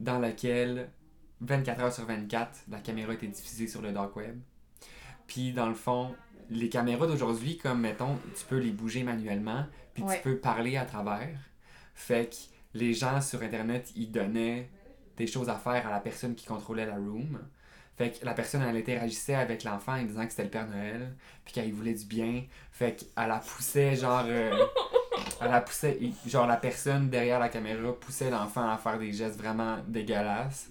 dans 0.01 0.19
laquelle 0.19 0.91
24 1.41 1.81
heures 1.81 1.93
sur 1.93 2.05
24, 2.05 2.65
la 2.69 2.81
caméra 2.81 3.15
était 3.15 3.27
diffusée 3.29 3.67
sur 3.69 3.81
le 3.81 3.93
dark 3.93 4.15
web. 4.17 4.39
Puis 5.27 5.53
dans 5.53 5.69
le 5.69 5.75
fond, 5.75 6.15
les 6.51 6.69
caméras 6.69 7.07
d'aujourd'hui, 7.07 7.57
comme 7.57 7.81
mettons, 7.81 8.19
tu 8.37 8.45
peux 8.47 8.59
les 8.59 8.71
bouger 8.71 9.03
manuellement, 9.03 9.65
puis 9.95 10.03
Ouais. 10.03 10.17
tu 10.17 10.23
peux 10.23 10.37
parler 10.37 10.77
à 10.77 10.85
travers. 10.85 11.39
Fait 11.95 12.29
que 12.31 12.37
les 12.79 12.93
gens 12.93 13.21
sur 13.21 13.41
internet, 13.43 13.93
ils 13.97 14.11
donnaient 14.11 14.69
des 15.17 15.27
choses 15.27 15.49
à 15.49 15.55
faire 15.57 15.87
à 15.87 15.91
la 15.91 16.01
personne 16.01 16.35
qui 16.35 16.45
contrôlait 16.45 16.87
la 16.87 16.97
room. 16.97 17.39
Fait 17.97 18.11
que 18.11 18.25
la 18.25 18.35
personne, 18.35 18.63
elle 18.63 18.77
interagissait 18.77 19.35
avec 19.37 19.63
l'enfant 19.65 19.93
en 19.95 20.03
disant 20.03 20.25
que 20.25 20.31
c'était 20.31 20.45
le 20.45 20.51
Père 20.51 20.67
Noël, 20.69 21.15
puis 21.45 21.55
qu'elle 21.55 21.73
voulait 21.73 21.95
du 21.95 22.05
bien. 22.07 22.43
Fait 22.73 22.97
qu'elle 22.97 23.29
la 23.29 23.39
poussait, 23.39 23.95
genre. 23.97 24.25
euh, 24.27 24.53
elle 25.41 25.51
la 25.51 25.61
poussait, 25.61 25.99
genre 26.27 26.47
la 26.47 26.57
personne 26.57 27.09
derrière 27.09 27.39
la 27.39 27.49
caméra 27.49 27.93
poussait 28.01 28.31
l'enfant 28.31 28.69
à 28.69 28.79
faire 28.79 28.99
des 28.99 29.13
gestes 29.13 29.39
vraiment 29.39 29.79
dégueulasses. 29.87 30.71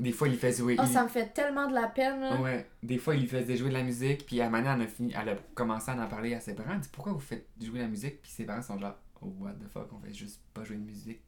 Des 0.00 0.12
fois, 0.12 0.28
il 0.28 0.36
faisait 0.36 0.58
jouer. 0.62 0.76
Oh, 0.78 0.82
il- 0.84 0.92
ça 0.92 1.02
me 1.04 1.08
fait 1.08 1.32
tellement 1.34 1.66
de 1.68 1.74
la 1.74 1.88
peine, 1.88 2.20
là. 2.20 2.40
Ouais, 2.40 2.68
des 2.82 2.98
fois, 2.98 3.14
il 3.16 3.22
lui 3.22 3.28
faisait 3.28 3.56
jouer 3.56 3.68
de 3.70 3.74
la 3.74 3.82
musique, 3.82 4.26
puis 4.26 4.40
à 4.40 4.46
un 4.46 4.50
moment 4.50 4.72
elle 4.74 4.82
a, 4.82 4.86
fini, 4.86 5.12
elle 5.20 5.28
a 5.30 5.34
commencé 5.54 5.90
à 5.90 5.94
en 5.94 6.06
parler 6.08 6.34
à 6.34 6.40
ses 6.40 6.54
parents. 6.54 6.70
Elle 6.74 6.80
dit 6.80 6.88
Pourquoi 6.92 7.12
vous 7.12 7.18
faites 7.20 7.46
jouer 7.60 7.78
de 7.78 7.84
la 7.84 7.88
musique? 7.88 8.20
Puis 8.22 8.30
ses 8.30 8.44
parents 8.44 8.62
sont 8.62 8.78
genre 8.78 8.94
Oh, 9.20 9.32
what 9.40 9.52
the 9.52 9.68
fuck, 9.72 9.88
on 9.92 9.98
fait 10.00 10.14
juste 10.14 10.40
pas 10.54 10.62
jouer 10.64 10.76
de 10.76 10.82
musique 10.82 11.20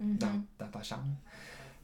Mhm. 0.00 0.16
dans, 0.18 0.42
dans 0.58 0.66
ta 0.68 0.82
chambre. 0.82 1.04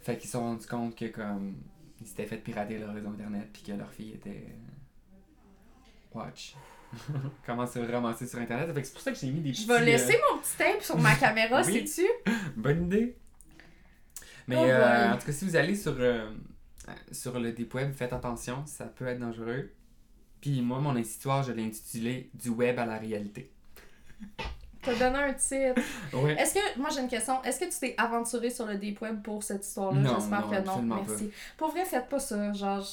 Fait 0.01 0.17
qu'ils 0.17 0.27
se 0.27 0.33
sont 0.33 0.41
rendus 0.41 0.67
compte 0.67 0.97
que, 0.97 1.05
comme, 1.07 1.55
ils 2.01 2.07
s'étaient 2.07 2.27
fait 2.27 2.37
pirater 2.39 2.79
leur 2.79 2.95
réseau 2.95 3.09
internet, 3.09 3.49
puis 3.53 3.63
que 3.63 3.73
leur 3.73 3.91
fille 3.93 4.13
était. 4.15 4.47
euh, 4.49 6.15
Watch. 6.15 6.55
Comment 7.47 7.67
se 7.67 7.79
ramasser 7.81 8.27
sur 8.27 8.39
internet. 8.39 8.73
Fait 8.75 8.83
c'est 8.85 8.93
pour 8.93 9.03
ça 9.03 9.13
que 9.13 9.19
j'ai 9.19 9.31
mis 9.31 9.41
des 9.41 9.51
petits. 9.53 9.63
Je 9.63 9.69
vais 9.69 9.75
euh, 9.75 9.85
laisser 9.85 10.19
mon 10.31 10.39
petit 10.41 10.57
tape 10.57 10.83
sur 10.83 10.99
ma 10.99 11.15
caméra, 11.17 11.63
Oui. 11.67 11.87
sais-tu? 11.87 12.09
Bonne 12.57 12.87
idée. 12.87 13.17
Mais 14.47 14.57
Oh 14.57 14.65
euh, 14.65 15.13
en 15.13 15.19
tout 15.19 15.27
cas, 15.27 15.33
si 15.33 15.45
vous 15.45 15.57
allez 15.57 15.75
sur, 15.75 15.95
euh, 15.99 16.31
sur 17.13 17.39
le 17.39 17.53
deep 17.53 17.75
web, 17.75 17.93
faites 17.93 18.15
attention, 18.15 18.65
ça 18.65 18.87
peut 18.87 19.07
être 19.07 19.19
dangereux. 19.19 19.71
Puis 20.41 20.63
moi, 20.63 20.79
mon 20.81 20.97
histoire, 20.97 21.43
je 21.43 21.53
l'ai 21.53 21.65
intitulé 21.65 22.31
Du 22.33 22.49
web 22.49 22.79
à 22.79 22.87
la 22.87 22.97
réalité. 22.97 23.53
T'as 24.83 24.95
donné 24.95 25.19
un 25.19 25.33
titre. 25.35 25.81
Ouais. 26.13 26.35
Est-ce 26.35 26.55
que, 26.55 26.79
moi 26.79 26.89
j'ai 26.91 27.01
une 27.01 27.09
question, 27.09 27.43
est-ce 27.43 27.59
que 27.61 27.65
tu 27.65 27.79
t'es 27.79 27.95
aventuré 27.99 28.49
sur 28.51 28.67
le 28.67 28.77
Deep 28.77 29.01
Web 29.03 29.23
pour 29.23 29.43
cette 29.43 29.67
histoire-là? 29.67 30.15
J'espère 30.15 30.49
que 30.49 30.65
non, 30.65 30.83
merci. 30.83 31.31
Pour 31.57 31.71
vrai, 31.71 31.85
faites 31.85 32.09
pas 32.09 32.21
ça. 32.21 32.53
Genre, 32.53 32.87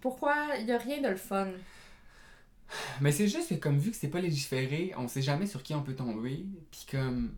pourquoi? 0.00 0.34
Il 0.60 0.66
y 0.66 0.72
a 0.72 0.78
rien 0.78 1.00
de 1.02 1.08
le 1.08 1.16
fun? 1.16 1.48
Mais 3.00 3.12
c'est 3.12 3.28
juste 3.28 3.50
que, 3.50 3.54
comme 3.54 3.78
vu 3.78 3.90
que 3.90 3.96
c'est 3.96 4.08
pas 4.08 4.20
légiféré, 4.20 4.94
on 4.96 5.06
sait 5.06 5.20
jamais 5.20 5.46
sur 5.46 5.62
qui 5.62 5.74
on 5.74 5.82
peut 5.82 5.94
tomber. 5.94 6.46
Puis 6.70 6.86
comme. 6.90 7.34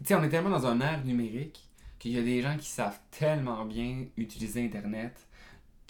Tu 0.00 0.06
sais, 0.06 0.14
on 0.14 0.22
est 0.22 0.28
tellement 0.28 0.50
dans 0.50 0.66
un 0.66 0.80
ère 0.80 1.04
numérique 1.04 1.68
qu'il 1.98 2.12
y 2.12 2.18
a 2.18 2.22
des 2.22 2.42
gens 2.42 2.56
qui 2.56 2.68
savent 2.68 2.98
tellement 3.10 3.64
bien 3.64 4.04
utiliser 4.16 4.64
Internet 4.64 5.26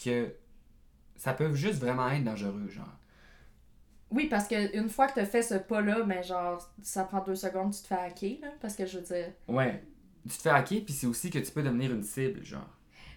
que 0.02 0.32
ça 1.16 1.34
peut 1.34 1.52
juste 1.54 1.80
vraiment 1.80 2.08
être 2.08 2.24
dangereux, 2.24 2.68
genre. 2.70 2.86
Oui, 4.10 4.28
parce 4.28 4.46
que 4.46 4.76
une 4.76 4.88
fois 4.88 5.08
que 5.08 5.14
t'as 5.14 5.26
fait 5.26 5.42
ce 5.42 5.54
pas-là, 5.54 6.02
ben 6.02 6.22
genre, 6.22 6.64
ça 6.82 7.04
prend 7.04 7.20
deux 7.24 7.34
secondes, 7.34 7.74
tu 7.74 7.82
te 7.82 7.86
fais 7.88 7.96
hacker, 7.96 8.38
là. 8.40 8.48
Parce 8.60 8.76
que 8.76 8.86
je 8.86 8.98
veux 8.98 9.04
dire. 9.04 9.32
Ouais. 9.48 9.82
Tu 10.28 10.36
te 10.36 10.42
fais 10.42 10.50
hacker, 10.50 10.80
puis 10.84 10.94
c'est 10.94 11.06
aussi 11.06 11.30
que 11.30 11.38
tu 11.38 11.50
peux 11.50 11.62
devenir 11.62 11.92
une 11.92 12.02
cible, 12.02 12.44
genre. 12.44 12.68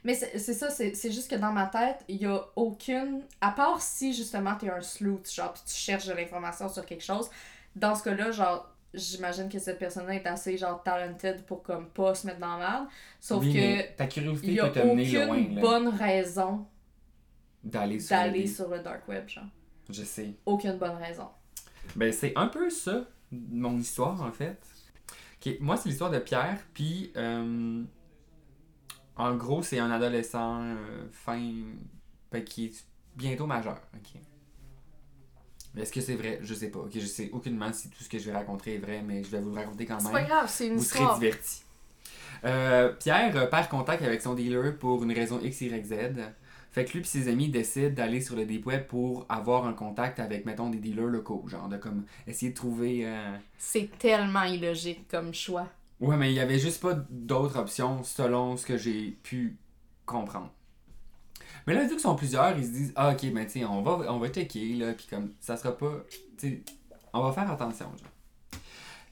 Mais 0.03 0.13
c'est 0.15 0.53
ça, 0.53 0.69
c'est 0.69 1.11
juste 1.11 1.29
que 1.29 1.35
dans 1.35 1.51
ma 1.51 1.65
tête, 1.67 1.97
il 2.07 2.17
y 2.17 2.25
a 2.25 2.41
aucune. 2.55 3.21
À 3.41 3.51
part 3.51 3.81
si 3.81 4.13
justement 4.13 4.55
t'es 4.55 4.69
un 4.69 4.81
sleuth, 4.81 5.29
genre, 5.31 5.53
pis 5.53 5.61
tu 5.65 5.75
cherches 5.75 6.07
de 6.07 6.13
l'information 6.13 6.69
sur 6.69 6.85
quelque 6.85 7.03
chose. 7.03 7.29
Dans 7.75 7.93
ce 7.95 8.03
cas-là, 8.03 8.31
genre, 8.31 8.73
j'imagine 8.93 9.49
que 9.49 9.59
cette 9.59 9.77
personne-là 9.77 10.15
est 10.15 10.25
assez, 10.25 10.57
genre, 10.57 10.81
talented 10.83 11.43
pour 11.45 11.61
comme 11.63 11.87
pas 11.89 12.15
se 12.15 12.25
mettre 12.25 12.39
dans 12.39 12.57
la 12.57 12.69
merde. 12.69 12.87
Sauf 13.19 13.43
Oui, 13.43 13.53
que. 13.53 13.57
mais 13.59 13.93
ta 13.97 14.07
curiosité 14.07 14.53
y 14.53 14.59
a 14.59 14.67
peut 14.69 14.79
te 14.79 14.85
mener 14.85 15.25
loin, 15.25 15.37
là, 15.37 15.61
bonne 15.61 15.87
raison 15.89 16.65
d'aller 17.63 17.99
sur 17.99 18.55
sur 18.55 18.69
le 18.69 18.79
dark 18.79 19.07
web, 19.07 19.27
genre. 19.27 19.43
Je 19.89 20.03
sais. 20.03 20.33
Aucune 20.45 20.77
bonne 20.77 20.95
raison. 20.97 21.27
Ben, 21.95 22.11
c'est 22.13 22.33
un 22.35 22.47
peu 22.47 22.69
ça, 22.69 23.05
mon 23.31 23.77
histoire, 23.77 24.21
en 24.21 24.31
fait. 24.31 24.59
Ok, 25.45 25.55
Moi, 25.61 25.77
c'est 25.77 25.89
l'histoire 25.89 26.11
de 26.11 26.19
Pierre, 26.19 26.59
puis 26.73 27.11
euh, 27.15 27.83
en 29.15 29.35
gros, 29.35 29.63
c'est 29.63 29.79
un 29.79 29.89
adolescent 29.91 30.61
euh, 30.63 31.07
fin, 31.11 31.41
ben, 32.31 32.43
qui 32.43 32.65
est 32.65 32.85
bientôt 33.15 33.47
majeur. 33.47 33.79
ok. 33.95 34.21
Mais 35.75 35.83
Est-ce 35.83 35.91
que 35.93 36.01
c'est 36.01 36.15
vrai? 36.15 36.39
Je 36.41 36.53
sais 36.53 36.69
pas. 36.69 36.79
Ok, 36.79 36.91
je 36.95 37.05
sais 37.05 37.29
aucunement 37.31 37.71
si 37.71 37.89
tout 37.89 38.03
ce 38.03 38.09
que 38.09 38.17
je 38.17 38.25
vais 38.25 38.33
raconter 38.35 38.75
est 38.75 38.79
vrai, 38.79 39.01
mais 39.05 39.23
je 39.23 39.29
vais 39.29 39.39
vous 39.39 39.49
le 39.51 39.55
raconter 39.55 39.85
quand 39.85 39.99
C'est 39.99 40.05
même. 40.11 40.13
pas 40.13 40.23
grave, 40.23 40.49
c'est 40.49 40.67
une 40.67 40.75
vous 40.77 40.83
serez 40.83 40.99
histoire. 40.99 41.19
divertis. 41.19 41.63
Euh, 42.45 42.93
Pierre 42.93 43.49
perd 43.49 43.67
contact 43.69 44.01
avec 44.01 44.21
son 44.21 44.33
dealer 44.33 44.77
pour 44.77 45.03
une 45.03 45.11
raison 45.11 45.39
X, 45.39 45.61
Y, 45.61 45.85
Z. 45.85 45.93
Fait 46.71 46.85
que 46.85 46.93
lui 46.93 46.99
et 46.99 47.03
ses 47.03 47.27
amis 47.27 47.49
décident 47.49 47.89
d'aller 47.93 48.21
sur 48.21 48.35
le 48.35 48.45
deep 48.45 48.65
web 48.67 48.85
pour 48.85 49.25
avoir 49.27 49.65
un 49.65 49.73
contact 49.73 50.19
avec, 50.19 50.45
mettons, 50.45 50.69
des 50.69 50.77
dealers 50.77 51.07
locaux. 51.07 51.43
Genre 51.47 51.67
de 51.67 51.77
comme 51.77 52.05
essayer 52.27 52.51
de 52.51 52.55
trouver. 52.55 53.07
euh, 53.07 53.35
C'est 53.57 53.89
tellement 53.97 54.43
illogique 54.43 55.07
comme 55.09 55.33
choix. 55.33 55.67
Ouais, 55.99 56.15
mais 56.15 56.31
il 56.31 56.35
y 56.35 56.39
avait 56.39 56.59
juste 56.59 56.81
pas 56.81 56.93
d'autres 57.09 57.57
options 57.57 58.03
selon 58.03 58.55
ce 58.55 58.65
que 58.65 58.77
j'ai 58.77 59.17
pu 59.23 59.57
comprendre. 60.05 60.51
Mais 61.67 61.73
là, 61.73 61.81
vu 61.83 61.89
qu'ils 61.89 61.99
sont 61.99 62.15
plusieurs, 62.15 62.57
ils 62.57 62.65
se 62.65 62.71
disent 62.71 62.93
Ah, 62.95 63.11
ok, 63.11 63.31
ben 63.33 63.47
sais, 63.49 63.65
on 63.65 63.81
va, 63.81 64.11
on 64.11 64.19
va 64.19 64.29
checker, 64.29 64.75
là, 64.75 64.93
puis 64.93 65.07
comme 65.09 65.33
ça 65.39 65.57
sera 65.57 65.75
pas. 65.77 65.91
Tu 66.37 66.49
sais, 66.49 66.63
on 67.13 67.23
va 67.23 67.31
faire 67.33 67.51
attention, 67.51 67.87
genre. 67.97 68.61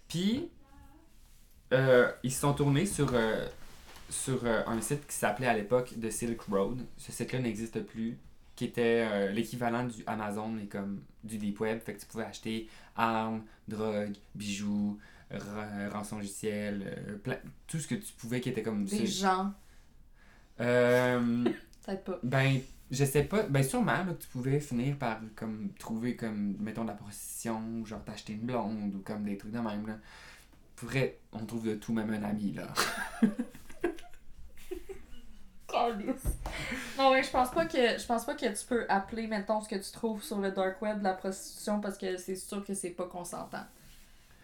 Puis, 0.08 0.50
euh, 1.74 2.12
ils 2.24 2.32
se 2.32 2.40
sont 2.40 2.54
tournés 2.54 2.86
sur, 2.86 3.10
euh, 3.14 3.48
sur 4.10 4.46
euh, 4.46 4.64
un 4.68 4.80
site 4.82 5.06
qui 5.08 5.16
s'appelait 5.16 5.48
à 5.48 5.54
l'époque 5.56 5.94
The 6.02 6.10
Silk 6.10 6.42
Road. 6.42 6.80
Ce 6.98 7.12
site-là 7.12 7.40
n'existe 7.40 7.82
plus, 7.82 8.18
qui 8.56 8.66
était 8.66 9.06
euh, 9.12 9.32
l'équivalent 9.32 9.86
du 9.86 10.04
Amazon, 10.08 10.50
mais 10.50 10.66
comme 10.66 11.02
du 11.24 11.38
Deep 11.38 11.60
Web. 11.60 11.80
Fait 11.82 11.94
que 11.94 12.00
tu 12.00 12.06
pouvais 12.06 12.24
acheter 12.26 12.70
armes, 12.96 13.44
drogue, 13.68 14.14
bijoux, 14.36 14.98
ra- 15.32 15.90
rançon 15.92 16.18
logiciel, 16.18 17.18
euh, 17.28 17.36
tout 17.68 17.80
ce 17.80 17.88
que 17.88 17.96
tu 17.96 18.14
pouvais 18.14 18.40
qui 18.42 18.50
était 18.50 18.64
comme 18.64 18.86
Des 18.86 19.06
gens, 19.06 19.54
Euh, 20.60 21.44
peut-être 21.86 22.04
pas. 22.04 22.20
ben, 22.24 22.60
je 22.90 23.04
sais 23.04 23.24
pas, 23.26 23.44
ben 23.44 23.62
sûrement 23.64 23.92
là, 23.92 24.06
que 24.06 24.22
tu 24.24 24.30
pouvais 24.30 24.60
finir 24.62 24.96
par 24.98 25.20
comme 25.36 25.70
trouver 25.78 26.16
comme 26.16 26.56
mettons 26.60 26.84
de 26.84 26.88
la 26.88 26.94
prostitution, 26.96 27.86
genre 27.86 28.04
t'acheter 28.06 28.34
une 28.34 28.40
blonde 28.46 28.96
ou 28.96 29.00
comme 29.00 29.24
des 29.26 29.38
trucs 29.38 29.52
de 29.52 29.60
même 29.60 29.86
là. 29.86 29.98
Vrai, 30.82 31.20
on 31.34 31.46
trouve 31.46 31.66
de 31.68 31.76
tout 31.76 31.92
même 31.94 32.10
un 32.12 32.24
ami 32.24 32.54
là. 32.54 32.68
non 36.98 37.12
mais 37.14 37.24
je 37.24 37.30
pense 37.30 37.52
pas 37.52 37.66
que 37.66 37.98
je 38.00 38.06
pense 38.06 38.26
pas 38.26 38.36
que 38.36 38.46
tu 38.46 38.66
peux 38.68 38.86
appeler 38.90 39.28
mettons 39.28 39.62
ce 39.62 39.68
que 39.68 39.76
tu 39.76 39.92
trouves 39.92 40.24
sur 40.24 40.40
le 40.40 40.52
dark 40.52 40.82
web 40.82 41.00
de 41.00 41.04
la 41.04 41.14
prostitution 41.14 41.82
parce 41.82 41.98
que 41.98 42.18
c'est 42.18 42.36
sûr 42.36 42.64
que 42.66 42.74
c'est 42.74 42.92
pas 42.92 43.06
consentant. 43.06 43.66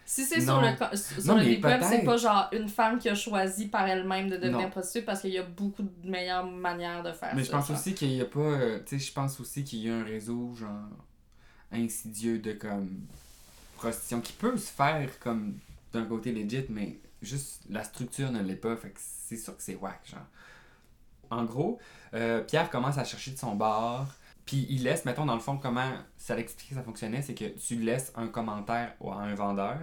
Si 0.06 0.26
c'est 0.26 0.42
sur 0.42 0.60
le 0.60 0.68
sur 0.98 1.34
Non, 1.34 1.40
le 1.40 1.46
deep 1.46 1.64
web, 1.64 1.82
c'est 1.82 2.04
pas 2.04 2.18
genre 2.18 2.50
une 2.52 2.68
femme 2.68 3.00
qui 3.00 3.08
a 3.08 3.16
choisi 3.16 3.68
par 3.68 3.88
elle-même 3.88 4.30
de 4.30 4.36
devenir 4.36 4.60
Non. 4.64 4.70
prostituée 4.70 5.02
parce 5.04 5.22
qu'il 5.22 5.32
y 5.32 5.38
a 5.38 5.44
beaucoup 5.44 5.82
de 5.84 6.10
meilleures 6.10 6.46
manières 6.46 7.02
de 7.04 7.14
faire 7.14 7.34
Mais 7.34 7.42
ça. 7.44 7.46
je 7.46 7.52
pense 7.52 7.68
genre. 7.70 7.78
aussi 7.78 7.94
qu'il 7.96 8.12
y 8.12 8.22
a 8.22 8.26
pas. 8.26 8.40
euh, 8.42 8.80
tu 8.86 9.00
sais, 9.00 9.06
je 9.08 9.14
pense 9.14 9.40
aussi 9.40 9.64
qu'il 9.64 9.80
y 9.80 9.90
a 9.90 9.96
un 9.96 10.04
réseau, 10.04 10.54
genre, 10.56 10.90
insidieux 11.72 12.40
de 12.40 12.52
comme. 12.52 12.90
prostitution 13.78 14.20
qui 14.22 14.34
peut 14.34 14.58
se 14.58 14.72
faire 14.72 15.10
comme 15.20 15.58
d'un 15.94 16.06
côté 16.06 16.34
legit, 16.34 16.66
mais 16.70 17.00
juste 17.22 17.62
la 17.70 17.84
structure 17.86 18.30
ne 18.32 18.42
l'est 18.44 18.56
pas. 18.58 18.76
Fait 18.76 18.90
que 18.90 19.00
c'est 19.00 19.38
sûr 19.38 19.56
que 19.56 19.64
c'est 19.64 19.76
whack, 19.76 20.02
genre. 20.06 20.20
En 21.34 21.44
gros, 21.46 21.80
euh, 22.14 22.42
Pierre 22.42 22.70
commence 22.70 22.98
à 22.98 23.04
chercher 23.04 23.32
de 23.32 23.38
son 23.38 23.56
bar, 23.56 24.08
puis 24.46 24.66
il 24.70 24.84
laisse, 24.84 25.06
mettons, 25.06 25.26
dans 25.26 25.36
le 25.36 25.40
fond, 25.40 25.58
comment 25.58 25.92
ça 26.18 26.36
l'expliquait 26.36 26.76
que 26.76 26.80
ça 26.82 26.84
fonctionnait, 26.86 27.22
c'est 27.22 27.34
que 27.34 27.46
tu 27.46 27.76
laisses 27.80 28.12
un 28.16 28.28
commentaire 28.28 28.94
à 29.04 29.22
un 29.22 29.36
vendeur, 29.36 29.80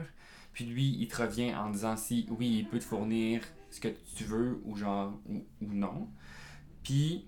puis 0.52 0.64
lui, 0.66 0.96
il 1.00 1.08
te 1.08 1.22
revient 1.22 1.54
en 1.54 1.70
disant 1.70 1.96
si 1.96 2.26
oui, 2.30 2.58
il 2.58 2.68
peut 2.68 2.78
te 2.78 2.84
fournir 2.84 3.42
ce 3.70 3.80
que 3.80 3.88
tu 4.16 4.24
veux 4.24 4.60
ou 4.64 4.76
genre 4.76 5.12
ou, 5.28 5.44
ou 5.62 5.72
non. 5.72 6.08
Puis, 6.82 7.26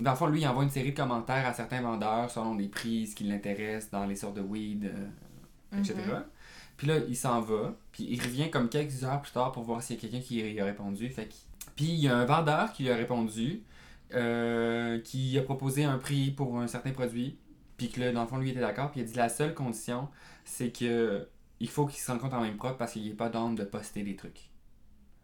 dans 0.00 0.10
le 0.12 0.16
fond, 0.16 0.26
lui, 0.26 0.40
il 0.40 0.48
envoie 0.48 0.64
une 0.64 0.70
série 0.70 0.92
de 0.92 0.96
commentaires 0.96 1.46
à 1.46 1.52
certains 1.52 1.80
vendeurs 1.82 2.30
selon 2.30 2.54
les 2.56 2.68
prix, 2.68 3.06
ce 3.06 3.14
qui 3.14 3.24
l'intéresse 3.24 3.90
dans 3.90 4.06
les 4.06 4.16
sortes 4.16 4.34
de 4.36 4.40
weed, 4.40 4.86
euh, 4.86 5.78
etc. 5.78 5.94
Mhm. 6.06 6.24
Puis 6.76 6.86
là, 6.88 6.96
il 7.08 7.16
s'en 7.16 7.40
va, 7.40 7.74
puis 7.92 8.04
il 8.10 8.20
revient 8.20 8.50
comme 8.50 8.68
quelques 8.68 9.04
heures 9.04 9.20
plus 9.22 9.30
tard 9.32 9.52
pour 9.52 9.62
voir 9.62 9.80
s'il 9.82 9.94
y 9.96 9.98
a 9.98 10.02
quelqu'un 10.02 10.20
qui 10.20 10.40
y 10.40 10.60
a 10.60 10.64
répondu. 10.64 11.08
Fait 11.10 11.26
que- 11.26 11.34
Puis 11.76 11.86
il 11.86 11.98
y 12.00 12.08
a 12.08 12.16
un 12.16 12.24
vendeur 12.24 12.72
qui 12.72 12.84
lui 12.84 12.90
a 12.90 12.96
répondu, 12.96 13.62
euh, 14.14 15.00
qui 15.00 15.36
a 15.38 15.42
proposé 15.42 15.84
un 15.84 15.98
prix 15.98 16.30
pour 16.30 16.58
un 16.60 16.66
certain 16.66 16.92
produit, 16.92 17.38
puis 17.76 17.90
que 17.90 18.00
là, 18.00 18.12
dans 18.12 18.22
le 18.22 18.28
fond, 18.28 18.36
lui 18.38 18.50
était 18.50 18.60
d'accord, 18.60 18.90
puis 18.90 19.00
il 19.00 19.04
a 19.04 19.06
dit 19.06 19.14
la 19.16 19.28
seule 19.28 19.54
condition, 19.54 20.08
c'est 20.44 20.70
que 20.70 21.28
il 21.60 21.68
faut 21.68 21.86
qu'il 21.86 22.00
se 22.00 22.10
rende 22.10 22.20
compte 22.20 22.34
en 22.34 22.40
même 22.42 22.56
propre 22.56 22.76
parce 22.76 22.92
qu'il 22.92 23.04
n'est 23.06 23.14
pas 23.14 23.28
d'homme 23.28 23.54
de 23.54 23.64
poster 23.64 24.02
des 24.02 24.16
trucs. 24.16 24.50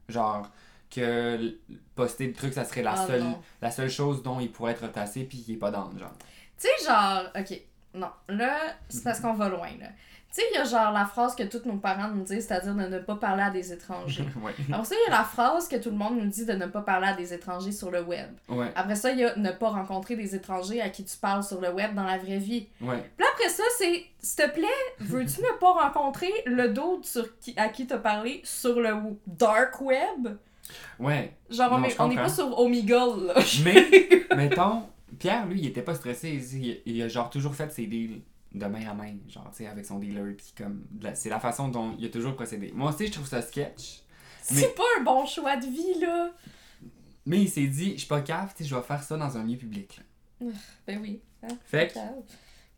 Genre, 0.08 0.48
que 0.90 1.58
poster 1.94 2.28
des 2.28 2.32
trucs, 2.32 2.54
ça 2.54 2.64
serait 2.64 2.82
la, 2.82 2.92
Ah, 2.92 3.06
seule, 3.06 3.22
non. 3.22 3.40
la 3.62 3.70
seule 3.70 3.90
chose 3.90 4.22
dont 4.22 4.40
il 4.40 4.50
pourrait 4.50 4.72
être 4.72 4.82
retassé, 4.86 5.24
puis 5.24 5.44
il 5.46 5.54
est 5.54 5.58
pas 5.58 5.70
d'homme, 5.70 5.96
genre. 5.98 6.12
Tu 6.58 6.66
sais, 6.78 6.84
genre, 6.86 7.24
ok, 7.38 7.60
non, 7.94 8.08
là, 8.28 8.56
c'est 8.88 9.02
parce 9.04 9.20
qu'on 9.20 9.34
va 9.34 9.48
loin, 9.48 9.68
là. 9.80 9.86
Tu 10.32 10.36
sais, 10.40 10.46
il 10.52 10.54
y 10.54 10.58
a 10.58 10.64
genre 10.64 10.92
la 10.92 11.06
phrase 11.06 11.34
que 11.34 11.42
tous 11.42 11.62
nos 11.68 11.78
parents 11.78 12.06
nous 12.08 12.22
disent, 12.22 12.46
c'est-à-dire 12.46 12.72
de 12.76 12.86
ne 12.86 12.98
pas 13.00 13.16
parler 13.16 13.42
à 13.42 13.50
des 13.50 13.72
étrangers. 13.72 14.22
ouais. 14.44 14.52
Après 14.72 14.84
ça, 14.84 14.94
il 14.94 15.10
y 15.10 15.12
a 15.12 15.18
la 15.18 15.24
phrase 15.24 15.66
que 15.66 15.74
tout 15.74 15.90
le 15.90 15.96
monde 15.96 16.18
nous 16.20 16.28
dit 16.28 16.46
de 16.46 16.52
ne 16.52 16.66
pas 16.66 16.82
parler 16.82 17.08
à 17.08 17.14
des 17.14 17.34
étrangers 17.34 17.72
sur 17.72 17.90
le 17.90 18.00
web. 18.02 18.28
Ouais, 18.48 18.70
Après 18.76 18.94
ça, 18.94 19.10
il 19.10 19.18
y 19.18 19.24
a 19.24 19.34
ne 19.34 19.50
pas 19.50 19.70
rencontrer 19.70 20.14
des 20.14 20.36
étrangers 20.36 20.80
à 20.80 20.88
qui 20.88 21.04
tu 21.04 21.16
parles 21.16 21.42
sur 21.42 21.60
le 21.60 21.72
web 21.72 21.96
dans 21.96 22.04
la 22.04 22.16
vraie 22.16 22.38
vie. 22.38 22.68
ouais. 22.80 22.98
Puis 23.16 23.24
là, 23.24 23.26
après 23.32 23.48
ça, 23.48 23.64
c'est 23.76 24.04
s'il 24.20 24.36
te 24.46 24.50
plaît, 24.52 24.66
veux-tu 25.00 25.40
ne 25.40 25.58
pas 25.58 25.72
rencontrer 25.72 26.30
le 26.46 26.68
dude 26.68 27.04
sur 27.04 27.36
qui, 27.40 27.52
à 27.56 27.68
qui 27.68 27.88
t'as 27.88 27.98
parlé 27.98 28.40
sur 28.44 28.78
le 28.78 28.94
dark 29.26 29.80
web? 29.80 30.28
Ouais. 31.00 31.34
Genre, 31.50 31.72
on 31.72 31.82
est- 31.82 32.00
on 32.00 32.06
n'est 32.06 32.14
pas 32.14 32.28
sur 32.28 32.56
Omegle, 32.56 33.26
là. 33.26 33.34
Mais, 33.64 34.26
mettons, 34.36 34.84
Pierre, 35.20 35.46
lui, 35.46 35.60
il 35.60 35.66
était 35.68 35.82
pas 35.82 35.94
stressé. 35.94 36.30
Il, 36.54 36.80
il 36.86 37.02
a 37.02 37.06
genre 37.08 37.30
toujours 37.30 37.54
fait 37.54 37.70
ses 37.72 37.86
deals 37.86 38.22
de 38.52 38.66
main 38.66 38.84
à 38.90 38.94
main, 38.94 39.14
genre, 39.28 39.48
tu 39.52 39.58
sais, 39.58 39.66
avec 39.68 39.84
son 39.86 39.98
dealer. 40.00 40.34
Puis 40.36 40.52
comme, 40.58 40.84
c'est 41.14 41.28
la 41.28 41.38
façon 41.38 41.68
dont 41.68 41.94
il 41.98 42.06
a 42.06 42.08
toujours 42.08 42.34
procédé. 42.34 42.72
Moi 42.74 42.90
aussi, 42.90 43.06
je 43.06 43.12
trouve 43.12 43.28
ça 43.28 43.40
sketch. 43.42 44.00
Mais- 44.50 44.62
C'est 44.62 44.74
pas 44.74 44.82
un 44.98 45.02
bon 45.04 45.24
choix 45.26 45.56
de 45.56 45.66
vie, 45.66 46.00
là. 46.00 46.30
Mais 47.26 47.42
il 47.42 47.48
s'est 47.48 47.66
dit, 47.68 47.92
je 47.92 47.98
suis 47.98 48.08
pas 48.08 48.22
cave, 48.22 48.52
tu 48.56 48.64
sais, 48.64 48.68
je 48.68 48.74
vais 48.74 48.82
faire 48.82 49.02
ça 49.02 49.16
dans 49.16 49.36
un 49.36 49.44
lieu 49.44 49.56
public. 49.56 49.98
là. 50.40 50.46
Ben 50.86 50.98
oui. 51.00 51.20
Hein? 51.42 51.48
Fait 51.66 51.92
Cave. 51.92 52.22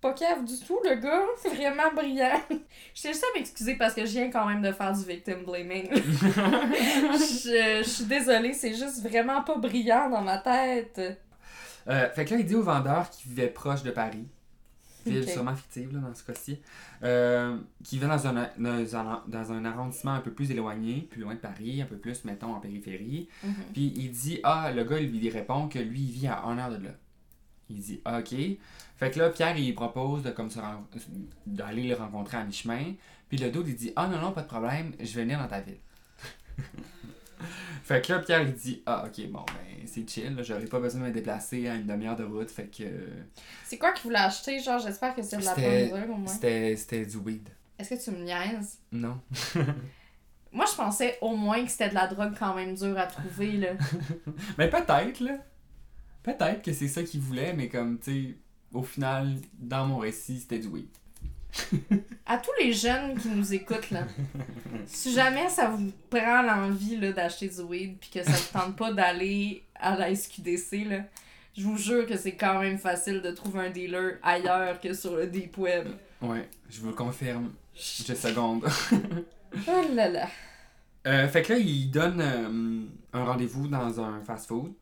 Pas 0.00 0.12
cave 0.14 0.44
du 0.44 0.58
tout, 0.66 0.80
le 0.84 0.96
gars. 0.96 1.22
Vraiment 1.54 1.92
brillant. 1.94 2.40
Je 2.50 3.00
tiens 3.00 3.12
juste 3.12 3.24
à 3.32 3.38
m'excuser 3.38 3.76
parce 3.76 3.94
que 3.94 4.04
je 4.04 4.10
viens 4.10 4.30
quand 4.32 4.46
même 4.46 4.60
de 4.60 4.72
faire 4.72 4.92
du 4.92 5.04
victim 5.04 5.44
blaming. 5.46 5.88
je, 5.94 7.82
je 7.84 7.88
suis 7.88 8.04
désolée, 8.04 8.52
c'est 8.52 8.74
juste 8.74 9.00
vraiment 9.02 9.42
pas 9.42 9.56
brillant 9.58 10.10
dans 10.10 10.22
ma 10.22 10.38
tête. 10.38 11.00
Euh, 11.88 12.08
fait 12.10 12.24
que 12.24 12.34
là, 12.34 12.40
il 12.40 12.46
dit 12.46 12.54
au 12.54 12.62
vendeur 12.62 13.10
qui 13.10 13.28
vivait 13.28 13.48
proche 13.48 13.82
de 13.82 13.90
Paris, 13.90 14.26
ville 15.04 15.28
sûrement 15.28 15.54
fictive 15.54 15.92
là, 15.92 16.00
dans 16.00 16.14
ce 16.14 16.22
cas-ci, 16.22 16.58
euh, 17.02 17.58
qui 17.84 17.96
vivait 17.96 18.08
dans 18.08 18.26
un, 18.26 18.48
dans, 18.58 18.96
un, 18.96 19.22
dans 19.26 19.52
un 19.52 19.64
arrondissement 19.64 20.12
un 20.12 20.20
peu 20.20 20.32
plus 20.32 20.50
éloigné, 20.50 21.08
plus 21.10 21.20
loin 21.22 21.34
de 21.34 21.40
Paris, 21.40 21.82
un 21.82 21.86
peu 21.86 21.96
plus, 21.96 22.24
mettons, 22.24 22.54
en 22.54 22.60
périphérie. 22.60 23.28
Mhm. 23.42 23.54
Puis 23.72 23.92
il 23.96 24.10
dit 24.10 24.40
Ah, 24.44 24.72
le 24.74 24.84
gars, 24.84 24.98
il 24.98 25.10
lui 25.10 25.30
répond 25.30 25.68
que 25.68 25.78
lui, 25.78 26.00
il 26.00 26.12
vit 26.12 26.26
à 26.28 26.44
1 26.44 26.58
heure 26.58 26.70
de 26.70 26.84
là. 26.84 26.90
Il 27.68 27.80
dit 27.80 28.00
Ah, 28.04 28.20
Ok. 28.20 28.34
Fait 28.96 29.10
que 29.10 29.18
là, 29.18 29.30
Pierre, 29.30 29.56
il 29.56 29.74
propose 29.74 30.22
de 30.22 30.30
comme 30.30 30.48
d'aller 31.46 31.88
le 31.88 31.94
rencontrer 31.94 32.36
à 32.36 32.44
mi-chemin. 32.44 32.94
Puis 33.28 33.38
le 33.38 33.50
dos, 33.50 33.64
il 33.66 33.74
dit 33.74 33.92
Ah, 33.96 34.06
non, 34.06 34.20
non, 34.20 34.32
pas 34.32 34.42
de 34.42 34.48
problème, 34.48 34.92
je 35.00 35.14
vais 35.14 35.22
venir 35.22 35.38
dans 35.38 35.48
ta 35.48 35.60
ville. 35.60 35.78
fait 37.82 38.04
que 38.04 38.12
là, 38.12 38.18
Pierre, 38.20 38.42
il 38.42 38.54
dit 38.54 38.82
Ah, 38.86 39.04
ok, 39.06 39.26
bon, 39.30 39.44
ben, 39.46 39.86
c'est 39.86 40.08
chill, 40.08 40.36
j'aurais 40.42 40.64
pas 40.66 40.80
besoin 40.80 41.00
de 41.02 41.06
me 41.06 41.10
déplacer 41.12 41.68
à 41.68 41.74
une 41.74 41.86
demi-heure 41.86 42.16
de 42.16 42.24
route. 42.24 42.50
Fait 42.50 42.66
que. 42.66 42.84
C'est 43.64 43.78
quoi 43.78 43.92
qu'il 43.92 44.04
voulait 44.04 44.18
acheter? 44.18 44.58
Genre, 44.60 44.78
j'espère 44.78 45.14
que 45.14 45.22
c'est 45.22 45.38
de 45.38 45.44
la 45.44 45.54
C'était- 45.54 45.90
mesure 45.92 46.10
au 46.14 46.16
moins. 46.18 46.26
C'était 46.32 46.76
c'était 46.76 47.06
du 47.06 47.16
weed. 47.18 47.48
Est-ce 47.78 47.90
que 47.94 48.04
tu 48.04 48.10
me 48.16 48.24
niaises? 48.24 48.78
Non. 48.92 49.20
Moi, 50.52 50.66
je 50.70 50.76
pensais 50.76 51.16
au 51.22 51.34
moins 51.34 51.64
que 51.64 51.70
c'était 51.70 51.88
de 51.88 51.94
la 51.94 52.06
drogue 52.06 52.34
quand 52.38 52.54
même 52.54 52.74
dure 52.74 52.98
à 52.98 53.06
trouver, 53.06 53.52
là. 53.52 53.68
Mais 54.58 54.68
peut-être, 54.68 55.20
là. 55.20 55.38
Peut-être 56.22 56.62
que 56.62 56.72
c'est 56.72 56.88
ça 56.88 57.02
qu'il 57.02 57.20
voulait, 57.20 57.52
mais 57.52 57.68
comme, 57.68 57.98
tu 57.98 58.12
sais, 58.28 58.36
au 58.72 58.82
final, 58.84 59.34
dans 59.58 59.86
mon 59.86 59.98
récit, 59.98 60.38
c'était 60.38 60.58
du 60.60 60.68
weed. 60.68 60.88
À 62.26 62.38
tous 62.38 62.50
les 62.60 62.72
jeunes 62.72 63.18
qui 63.18 63.28
nous 63.28 63.52
écoutent, 63.52 63.90
là, 63.90 64.04
si 64.86 65.12
jamais 65.12 65.48
ça 65.48 65.68
vous 65.68 65.92
prend 66.08 66.42
l'envie 66.42 66.96
d'acheter 67.12 67.48
du 67.48 67.60
weed 67.60 67.98
puis 67.98 68.10
que 68.10 68.22
ça 68.22 68.32
ne 68.32 68.60
tente 68.60 68.76
pas 68.76 68.92
d'aller 68.92 69.62
à 69.74 69.96
la 69.96 70.14
SQDC, 70.14 70.84
là, 70.88 70.98
je 71.56 71.64
vous 71.64 71.76
jure 71.76 72.06
que 72.06 72.16
c'est 72.16 72.34
quand 72.34 72.60
même 72.60 72.78
facile 72.78 73.20
de 73.20 73.30
trouver 73.32 73.60
un 73.66 73.70
dealer 73.70 74.18
ailleurs 74.22 74.80
que 74.80 74.94
sur 74.94 75.16
le 75.16 75.26
deep 75.26 75.58
web. 75.58 75.88
Ouais, 76.22 76.48
je 76.70 76.80
vous 76.80 76.88
le 76.88 76.94
confirme. 76.94 77.52
Je 77.74 78.14
seconde. 78.14 78.66
Oh 79.68 79.82
là 79.94 80.08
là. 80.08 80.28
Euh, 81.06 81.28
fait 81.28 81.42
que 81.42 81.52
là, 81.52 81.58
il 81.58 81.90
donne 81.90 82.22
euh, 82.22 82.86
un 83.12 83.24
rendez-vous 83.24 83.68
dans 83.68 84.00
un 84.00 84.22
fast-food 84.22 84.72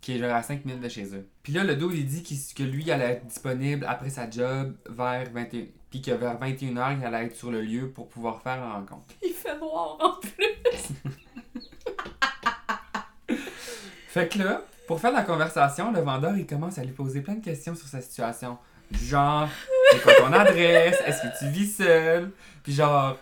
qui 0.00 0.14
est 0.14 0.18
genre 0.18 0.34
à 0.34 0.42
5 0.42 0.64
minutes 0.64 0.82
de 0.82 0.88
chez 0.88 1.14
eux. 1.14 1.28
Puis 1.42 1.52
là, 1.52 1.64
le 1.64 1.76
dos, 1.76 1.90
il 1.90 2.06
dit 2.06 2.22
que 2.22 2.62
lui, 2.62 2.84
il 2.84 2.90
allait 2.90 3.12
être 3.12 3.26
disponible 3.26 3.84
après 3.88 4.10
sa 4.10 4.30
job 4.30 4.74
vers 4.88 5.30
21... 5.30 5.64
Puis 5.90 6.00
que 6.00 6.12
vers 6.12 6.38
21h, 6.38 6.98
il 6.98 7.04
allait 7.04 7.26
être 7.26 7.34
sur 7.34 7.50
le 7.50 7.60
lieu 7.60 7.90
pour 7.90 8.08
pouvoir 8.08 8.40
faire 8.42 8.60
la 8.60 8.74
rencontre. 8.74 9.12
Il 9.22 9.32
fait 9.32 9.58
noir 9.58 9.96
en 10.00 10.20
plus. 10.20 10.30
Fait 14.06 14.28
que 14.28 14.38
là, 14.38 14.62
pour 14.86 15.00
faire 15.00 15.12
la 15.12 15.22
conversation, 15.22 15.92
le 15.92 16.00
vendeur, 16.00 16.36
il 16.36 16.46
commence 16.46 16.78
à 16.78 16.84
lui 16.84 16.92
poser 16.92 17.20
plein 17.20 17.34
de 17.34 17.44
questions 17.44 17.76
sur 17.76 17.86
sa 17.86 18.00
situation. 18.00 18.58
Du 18.90 19.04
genre, 19.04 19.48
c'est 19.92 20.02
quoi 20.02 20.14
ton 20.14 20.32
adresse? 20.32 20.96
Est-ce 21.06 21.22
que 21.22 21.38
tu 21.38 21.48
vis 21.50 21.76
seul? 21.76 22.32
Puis 22.64 22.72
genre, 22.72 23.16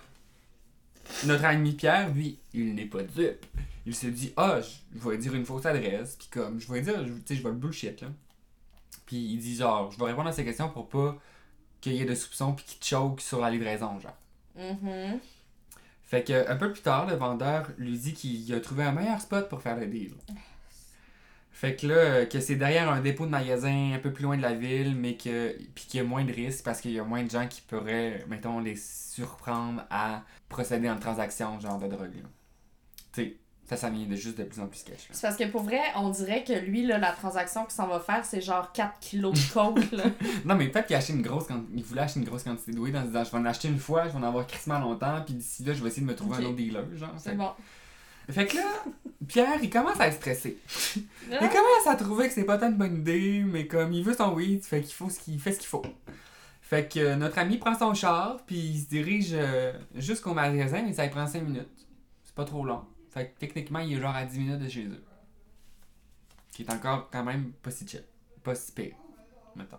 notre 1.27 1.45
ami 1.45 1.73
Pierre, 1.73 2.09
lui, 2.09 2.39
il 2.55 2.75
n'est 2.75 2.87
pas 2.87 3.03
dupe. 3.03 3.45
Il 3.89 3.95
se 3.95 4.07
dit, 4.07 4.33
ah, 4.37 4.61
je 4.61 5.09
vais 5.09 5.17
dire 5.19 5.35
une 5.35 5.45
fausse 5.47 5.65
adresse. 5.67 6.17
Puis 6.17 6.29
comme, 6.31 6.61
je 6.61 6.71
vais 6.73 6.83
dire, 6.83 7.05
je- 7.07 7.13
tu 7.13 7.23
sais, 7.25 7.35
je 7.37 7.43
vais 7.43 7.49
le 7.49 7.55
bullshit, 7.57 8.01
là. 8.03 8.09
Puis 9.07 9.17
il 9.17 9.39
dit 9.39 9.57
genre, 9.57 9.91
je 9.91 9.99
vais 9.99 10.05
répondre 10.05 10.29
à 10.29 10.33
ces 10.33 10.45
questions 10.45 10.69
pour 10.69 10.89
pas 10.89 11.17
qu'il 11.81 11.95
y 11.95 12.03
ait 12.03 12.05
de 12.05 12.15
soupçons 12.15 12.53
puis 12.53 12.65
qu'il 12.67 12.79
te 12.79 12.85
choke 12.85 13.21
sur 13.23 13.41
la 13.41 13.51
livraison, 13.51 13.99
genre. 13.99 14.17
Mhm. 14.57 15.19
Fait 16.05 16.23
que 16.25 16.49
un 16.51 16.57
peu 16.57 16.71
plus 16.73 16.83
tard, 16.83 17.07
le 17.07 17.15
vendeur 17.15 17.69
lui 17.79 17.97
dit 17.99 18.13
qu'il 18.15 18.53
a 18.55 18.61
trouvé 18.61 18.85
un 18.85 18.93
meilleur 18.93 19.21
spot 19.21 19.49
pour 19.49 19.63
faire 19.63 19.77
le 19.77 19.87
deal. 19.87 20.13
Fait 21.53 21.75
que 21.75 21.87
là, 21.89 22.27
que 22.27 22.39
c'est 22.41 22.55
derrière 22.55 22.89
un 22.91 23.01
dépôt 23.01 23.27
de 23.27 23.31
magasin 23.31 23.93
un 23.95 23.99
peu 23.99 24.13
plus 24.13 24.23
loin 24.23 24.37
de 24.37 24.43
la 24.43 24.55
ville, 24.55 24.95
mais 24.95 25.17
que 25.17 25.57
puis 25.75 25.87
qu'il 25.87 25.99
y 25.99 26.01
a 26.01 26.05
moins 26.05 26.25
de 26.25 26.33
risques 26.33 26.65
parce 26.65 26.81
qu'il 26.81 26.93
y 26.93 27.01
a 27.01 27.05
moins 27.05 27.25
de 27.25 27.31
gens 27.31 27.49
qui 27.49 27.63
pourraient, 27.63 28.25
mettons, 28.29 28.61
les 28.61 28.77
surprendre 28.77 29.83
à 29.91 30.23
procéder 30.49 30.87
à 30.89 30.93
une 30.93 31.01
transaction 31.01 31.59
genre 31.59 31.79
de 31.79 31.89
drogue. 31.89 32.15
là. 32.15 32.29
Tu 33.13 33.23
sais, 33.23 33.37
ça, 33.69 33.77
ça 33.77 33.91
vient 33.91 34.07
de 34.07 34.17
juste 34.17 34.39
de 34.39 34.45
plus 34.45 34.61
en 34.61 34.67
plus 34.67 34.83
là. 34.89 34.95
C'est 35.11 35.21
parce 35.21 35.37
que 35.37 35.45
pour 35.45 35.63
vrai, 35.63 35.81
on 35.97 36.09
dirait 36.09 36.43
que 36.43 36.55
lui, 36.55 36.87
là, 36.87 36.97
la 36.97 37.13
transaction 37.13 37.65
qu'il 37.65 37.75
s'en 37.75 37.87
va 37.87 38.01
faire, 38.01 38.25
c'est 38.25 38.41
genre 38.41 38.73
4 38.73 38.99
kilos 38.99 39.35
de 39.35 39.53
coke, 39.53 39.93
là. 39.93 40.05
Non, 40.47 40.55
mais 40.55 40.69
peut-être 40.69 40.87
qu'il 40.87 40.97
acheté 40.97 41.13
une 41.13 41.23
grosse 41.23 41.47
quantité, 41.47 41.73
il 41.77 41.85
voulait 41.85 42.01
acheter 42.01 42.21
une 42.21 42.27
grosse 42.27 42.45
quantité 42.45 42.73
de 42.73 42.79
weed 42.79 42.97
en 42.97 43.03
se 43.03 43.09
disant 43.09 43.25
je 43.25 43.31
vais 43.31 43.39
en 43.39 43.45
acheter 43.45 43.69
une 43.69 43.79
fois, 43.79 44.05
je 44.09 44.13
vais 44.13 44.19
en 44.19 44.23
avoir 44.23 44.47
crissement 44.47 44.79
longtemps, 44.79 45.21
puis 45.25 45.35
d'ici 45.35 45.65
là, 45.65 45.75
je 45.75 45.83
vais 45.83 45.89
essayer 45.89 46.03
de 46.03 46.11
me 46.11 46.17
trouver 46.17 46.37
un 46.37 46.45
autre 46.47 46.57
dealer, 46.57 46.85
genre. 46.97 47.11
Fait 47.19 47.31
C'est 47.31 47.37
bon. 47.37 47.51
Fait 48.31 48.47
que 48.47 48.57
là, 48.57 48.85
Pierre, 49.27 49.59
il 49.63 49.71
commence 49.71 50.01
à 50.01 50.09
être 50.09 50.17
stressé. 50.17 50.59
Il 51.31 51.39
commence 51.39 51.87
à 51.87 51.95
trouver 51.97 52.29
que 52.29 52.35
c'est 52.35 52.45
pas 52.45 52.59
tant 52.59 52.69
une 52.69 52.77
bonne 52.77 52.97
idée, 52.97 53.43
mais 53.47 53.67
comme 53.67 53.93
il 53.93 54.03
veut 54.03 54.15
son 54.15 54.35
weed, 54.35 54.63
fait 54.63 54.81
qu'il 54.81 54.95
faut 54.95 55.11
ce 55.11 55.19
qu'il 55.19 55.39
fait 55.39 55.53
ce 55.53 55.59
qu'il 55.59 55.69
faut. 55.69 55.83
Fait 56.63 56.91
que 56.91 57.01
euh, 57.01 57.17
notre 57.17 57.39
ami 57.39 57.59
prend 57.59 57.79
son 57.79 57.95
char, 57.95 58.39
puis 58.47 58.57
il 58.57 58.81
se 58.81 58.89
dirige 58.89 59.31
euh, 59.33 59.73
jusqu'au 59.95 60.35
magasin, 60.35 60.83
mais 60.83 60.93
ça 60.93 61.05
lui 61.05 61.11
prend 61.11 61.27
5 61.27 61.43
minutes. 61.43 61.69
C'est 62.25 62.35
pas 62.35 62.45
trop 62.45 62.65
long. 62.65 62.83
Fait 63.19 63.29
que 63.31 63.39
techniquement, 63.39 63.81
il 63.81 63.97
est 63.97 64.01
genre 64.01 64.15
à 64.15 64.25
10 64.25 64.39
minutes 64.39 64.59
de 64.61 64.69
chez 64.69 64.85
eux. 64.87 65.03
Qui 66.53 66.63
est 66.63 66.71
encore 66.73 67.09
quand 67.11 67.25
même 67.25 67.53
pas 67.63 67.71
si 67.71 67.87
chill. 67.87 68.03
Pas 68.43 68.55
si 68.55 68.73
pire, 68.73 68.95
mettons. 69.57 69.79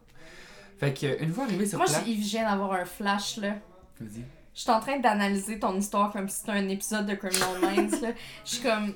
Fait 0.78 0.94
que 0.94 1.22
une 1.24 1.34
fois 1.34 1.46
arrivé 1.46 1.66
sur 1.66 1.78
Moi, 1.78 1.88
place. 1.88 2.04
j'ai- 2.06 2.16
je 2.16 2.30
viens 2.30 2.50
d'avoir 2.50 2.74
un 2.74 2.86
flash, 2.86 3.38
là. 3.38 3.56
Vas-y. 4.00 4.24
Je 4.54 4.62
suis 4.62 4.72
en 4.72 4.80
train 4.80 5.00
d'analyser 5.00 5.60
ton 5.60 5.76
histoire 5.78 6.12
comme 6.12 6.28
si 6.30 6.40
c'était 6.40 6.52
un 6.52 6.68
épisode 6.70 7.06
de 7.06 7.16
Criminal 7.16 7.60
Minds, 7.62 8.02
là. 8.02 8.10
Je 8.46 8.50
suis 8.50 8.62
comme... 8.64 8.94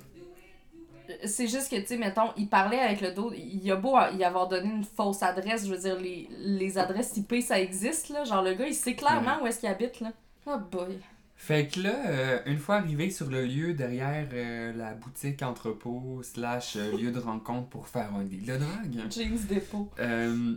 C'est 1.26 1.48
juste 1.48 1.70
que, 1.70 1.76
tu 1.82 1.88
sais, 1.88 1.98
mettons, 1.98 2.32
il 2.38 2.48
parlait 2.48 2.80
avec 2.80 3.02
le 3.02 3.12
dos, 3.12 3.34
il 3.34 3.70
a 3.70 3.76
beau 3.76 3.98
y 4.18 4.24
avoir 4.24 4.48
donné 4.48 4.70
une 4.70 4.86
fausse 4.86 5.22
adresse, 5.22 5.66
je 5.68 5.72
veux 5.74 5.78
dire, 5.80 6.00
les, 6.00 6.30
les 6.40 6.78
adresses 6.78 7.18
IP, 7.18 7.42
ça 7.42 7.60
existe, 7.60 8.10
là. 8.10 8.24
Genre, 8.24 8.42
le 8.42 8.54
gars, 8.54 8.66
il 8.68 8.74
sait 8.74 8.96
clairement 8.96 9.42
où 9.42 9.48
est-ce 9.48 9.60
qu'il 9.60 9.68
habite, 9.70 10.00
là. 10.00 10.12
Oh 10.48 10.58
boy. 10.72 11.00
Fait 11.46 11.68
que 11.68 11.82
là, 11.82 11.94
euh, 12.08 12.40
une 12.46 12.58
fois 12.58 12.76
arrivé 12.78 13.10
sur 13.10 13.30
le 13.30 13.46
lieu 13.46 13.74
derrière 13.74 14.30
euh, 14.32 14.72
la 14.72 14.94
boutique 14.94 15.42
entrepôt 15.42 16.22
slash 16.24 16.78
euh, 16.78 16.96
lieu 16.98 17.12
de 17.12 17.20
rencontre 17.20 17.68
pour 17.68 17.90
faire 17.90 18.16
un 18.16 18.24
deal 18.24 18.46
de 18.46 18.56
drogue, 18.56 19.12
James 19.12 19.38
Depot. 19.50 19.92
euh, 20.00 20.56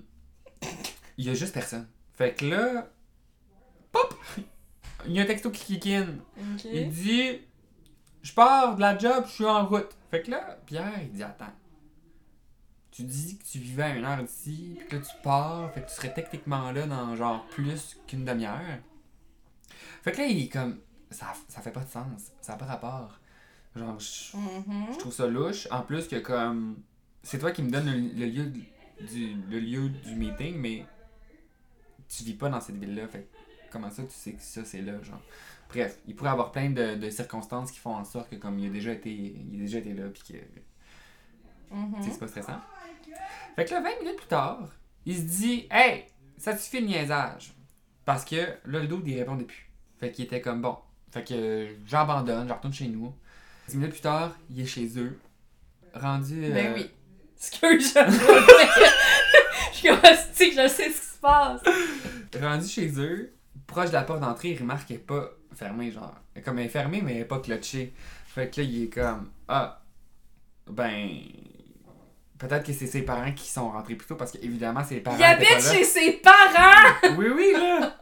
il 1.19 1.25
y 1.25 1.29
a 1.29 1.35
juste 1.35 1.55
personne. 1.55 1.89
Fait 2.13 2.35
que 2.35 2.45
là, 2.47 2.89
pop! 3.91 4.15
Il 5.07 5.13
y 5.13 5.19
a 5.19 5.25
un 5.25 5.27
texto 5.27 5.51
qui 5.51 5.65
kick 5.81 5.87
in. 5.89 6.07
Il 6.73 6.89
dit 6.91 7.41
Je 8.23 8.33
pars 8.33 8.77
de 8.77 8.81
la 8.81 8.97
job, 8.97 9.25
je 9.27 9.33
suis 9.33 9.45
en 9.45 9.67
route. 9.67 9.91
Fait 10.13 10.23
que 10.23 10.31
là, 10.31 10.57
Pierre, 10.67 11.01
il 11.03 11.11
dit 11.11 11.25
Attends. 11.25 11.53
Tu 12.93 13.03
dis 13.03 13.39
que 13.39 13.45
tu 13.45 13.59
vivais 13.59 13.83
à 13.83 13.97
une 13.97 14.05
heure 14.05 14.23
d'ici, 14.23 14.77
puis 14.79 14.87
que 14.87 14.97
là 14.97 15.03
tu 15.03 15.23
pars, 15.25 15.73
fait 15.75 15.83
que 15.83 15.89
tu 15.89 15.97
serais 15.97 16.15
techniquement 16.15 16.71
là 16.71 16.87
dans 16.87 17.17
genre 17.17 17.45
plus 17.49 17.97
qu'une 18.07 18.25
demi-heure. 18.25 18.79
Fait 20.07 20.13
que 20.13 20.19
là, 20.19 20.27
il 20.27 20.45
est 20.45 20.49
comme 20.49 20.79
Ça, 21.11 21.35
ça 21.49 21.61
fait 21.61 21.71
pas 21.73 21.85
de 21.85 21.89
sens, 21.91 22.33
ça 22.41 22.55
a 22.55 22.57
pas 22.57 22.65
rapport. 22.65 23.19
Genre, 23.77 23.99
je, 24.01 24.37
Mhm. 24.37 24.93
je 24.93 24.99
trouve 24.99 25.13
ça 25.13 25.27
louche. 25.27 25.69
En 25.71 25.83
plus 25.83 26.07
que 26.09 26.17
comme 26.17 26.83
c'est 27.23 27.39
toi 27.41 27.51
qui 27.53 27.63
me 27.63 27.71
donne 27.71 27.87
le, 27.87 28.19
le 28.21 28.27
lieu 28.27 28.47
du 28.47 29.35
le 29.51 29.59
lieu 29.61 29.89
du 29.89 30.15
meeting, 30.17 30.57
mais 30.59 30.85
tu 32.09 32.23
vis 32.25 32.35
pas 32.35 32.49
dans 32.49 32.61
cette 32.61 32.77
ville-là. 32.77 33.07
Fait 33.09 33.23
que 33.23 33.27
comment 33.73 33.91
ça 33.91 34.03
tu 34.05 34.11
sais 34.13 34.33
que 34.33 34.43
ça 34.43 34.65
c'est 34.65 34.81
là, 34.83 35.01
genre? 35.03 35.21
Bref, 35.69 35.99
il 36.07 36.15
pourrait 36.15 36.31
y 36.31 36.33
avoir 36.33 36.53
plein 36.53 36.71
de, 36.71 36.95
de 36.95 37.11
circonstances 37.11 37.71
qui 37.73 37.79
font 37.79 37.95
en 37.97 38.05
sorte 38.05 38.31
que 38.31 38.37
comme 38.37 38.59
il 38.59 38.67
a 38.69 38.71
déjà 38.71 38.93
été 38.93 39.11
il 39.13 39.57
a 39.61 39.63
déjà 39.65 39.79
été 39.79 39.93
là 39.93 40.09
puis 40.09 40.23
que 40.23 41.75
Mhm. 41.75 41.95
tu 41.97 42.03
sais, 42.05 42.11
c'est 42.13 42.19
pas 42.21 42.29
stressant. 42.29 42.61
Fait 43.57 43.65
que 43.65 43.71
là 43.73 43.81
20 43.81 44.01
minutes 44.01 44.17
plus 44.17 44.29
tard, 44.29 44.71
il 45.05 45.17
se 45.17 45.23
dit 45.23 45.67
"Hey, 45.71 46.07
ça 46.37 46.57
suffit 46.57 46.81
le 46.81 46.87
niaisage?" 46.89 47.55
Parce 48.05 48.25
que 48.25 48.37
là 48.37 48.81
le 48.81 48.87
dos 48.89 49.01
il 49.05 49.17
répondait 49.19 49.45
plus. 49.45 49.66
Fait 49.99 50.13
qu'il 50.13 50.25
était 50.25 50.41
comme 50.41 50.63
bon. 50.63 50.77
Fait 51.11 51.25
que 51.25 51.35
euh, 51.35 51.75
j'abandonne, 51.87 52.49
je 52.49 52.53
retourne 52.53 52.75
chez 52.75 52.89
nous. 52.89 53.15
10 53.69 53.77
minutes 53.77 53.93
plus 53.93 54.01
tard, 54.01 54.37
il 54.51 54.61
est 54.61 54.67
chez 54.67 54.87
eux. 54.99 55.19
Rendu 55.95 56.41
Ben 56.53 56.73
euh, 56.73 56.75
oui. 56.77 56.91
Excuse, 57.37 57.95
je 57.95 58.01
Je 59.73 59.77
suis 59.77 59.89
comme, 59.89 59.99
Asti, 60.05 60.53
je 60.53 60.69
sais 60.69 60.91
ce 60.91 61.01
qui 61.01 61.07
se 61.07 61.19
passe. 61.21 61.61
Rendu 62.41 62.67
chez 62.67 62.93
eux, 62.99 63.33
proche 63.67 63.89
de 63.89 63.95
la 63.95 64.03
porte 64.03 64.21
d'entrée, 64.21 64.51
il 64.51 64.59
remarque 64.59 64.89
qu'elle 64.89 64.97
est 64.99 65.01
pas 65.01 65.31
fermée, 65.55 65.91
genre. 65.91 66.15
Comme 66.45 66.59
elle 66.59 66.67
est 66.67 66.71
fermée, 66.71 67.01
mais 67.03 67.15
elle 67.15 67.21
est 67.23 67.25
pas 67.25 67.41
clutchée. 67.41 67.93
Fait 68.27 68.51
que 68.51 68.61
là, 68.61 68.67
il 68.67 68.85
est 68.85 68.89
comme 68.89 69.31
Ah, 69.49 69.83
ben. 70.71 71.19
Peut-être 72.39 72.67
que 72.67 72.73
c'est 72.73 72.87
ses 72.87 73.03
parents 73.03 73.33
qui 73.33 73.49
sont 73.49 73.71
rentrés 73.71 73.95
plus 73.95 74.07
tôt 74.07 74.17
parce 74.17 74.31
qu'évidemment, 74.33 74.85
ses 74.85 75.01
parents. 75.01 75.17
Il 75.17 75.25
habite 75.25 75.49
pas 75.49 75.55
là. 75.55 75.73
chez 75.73 75.85
ses 75.85 76.13
parents! 76.13 77.15
Oui, 77.17 77.27
oui, 77.35 77.53
là! 77.55 77.97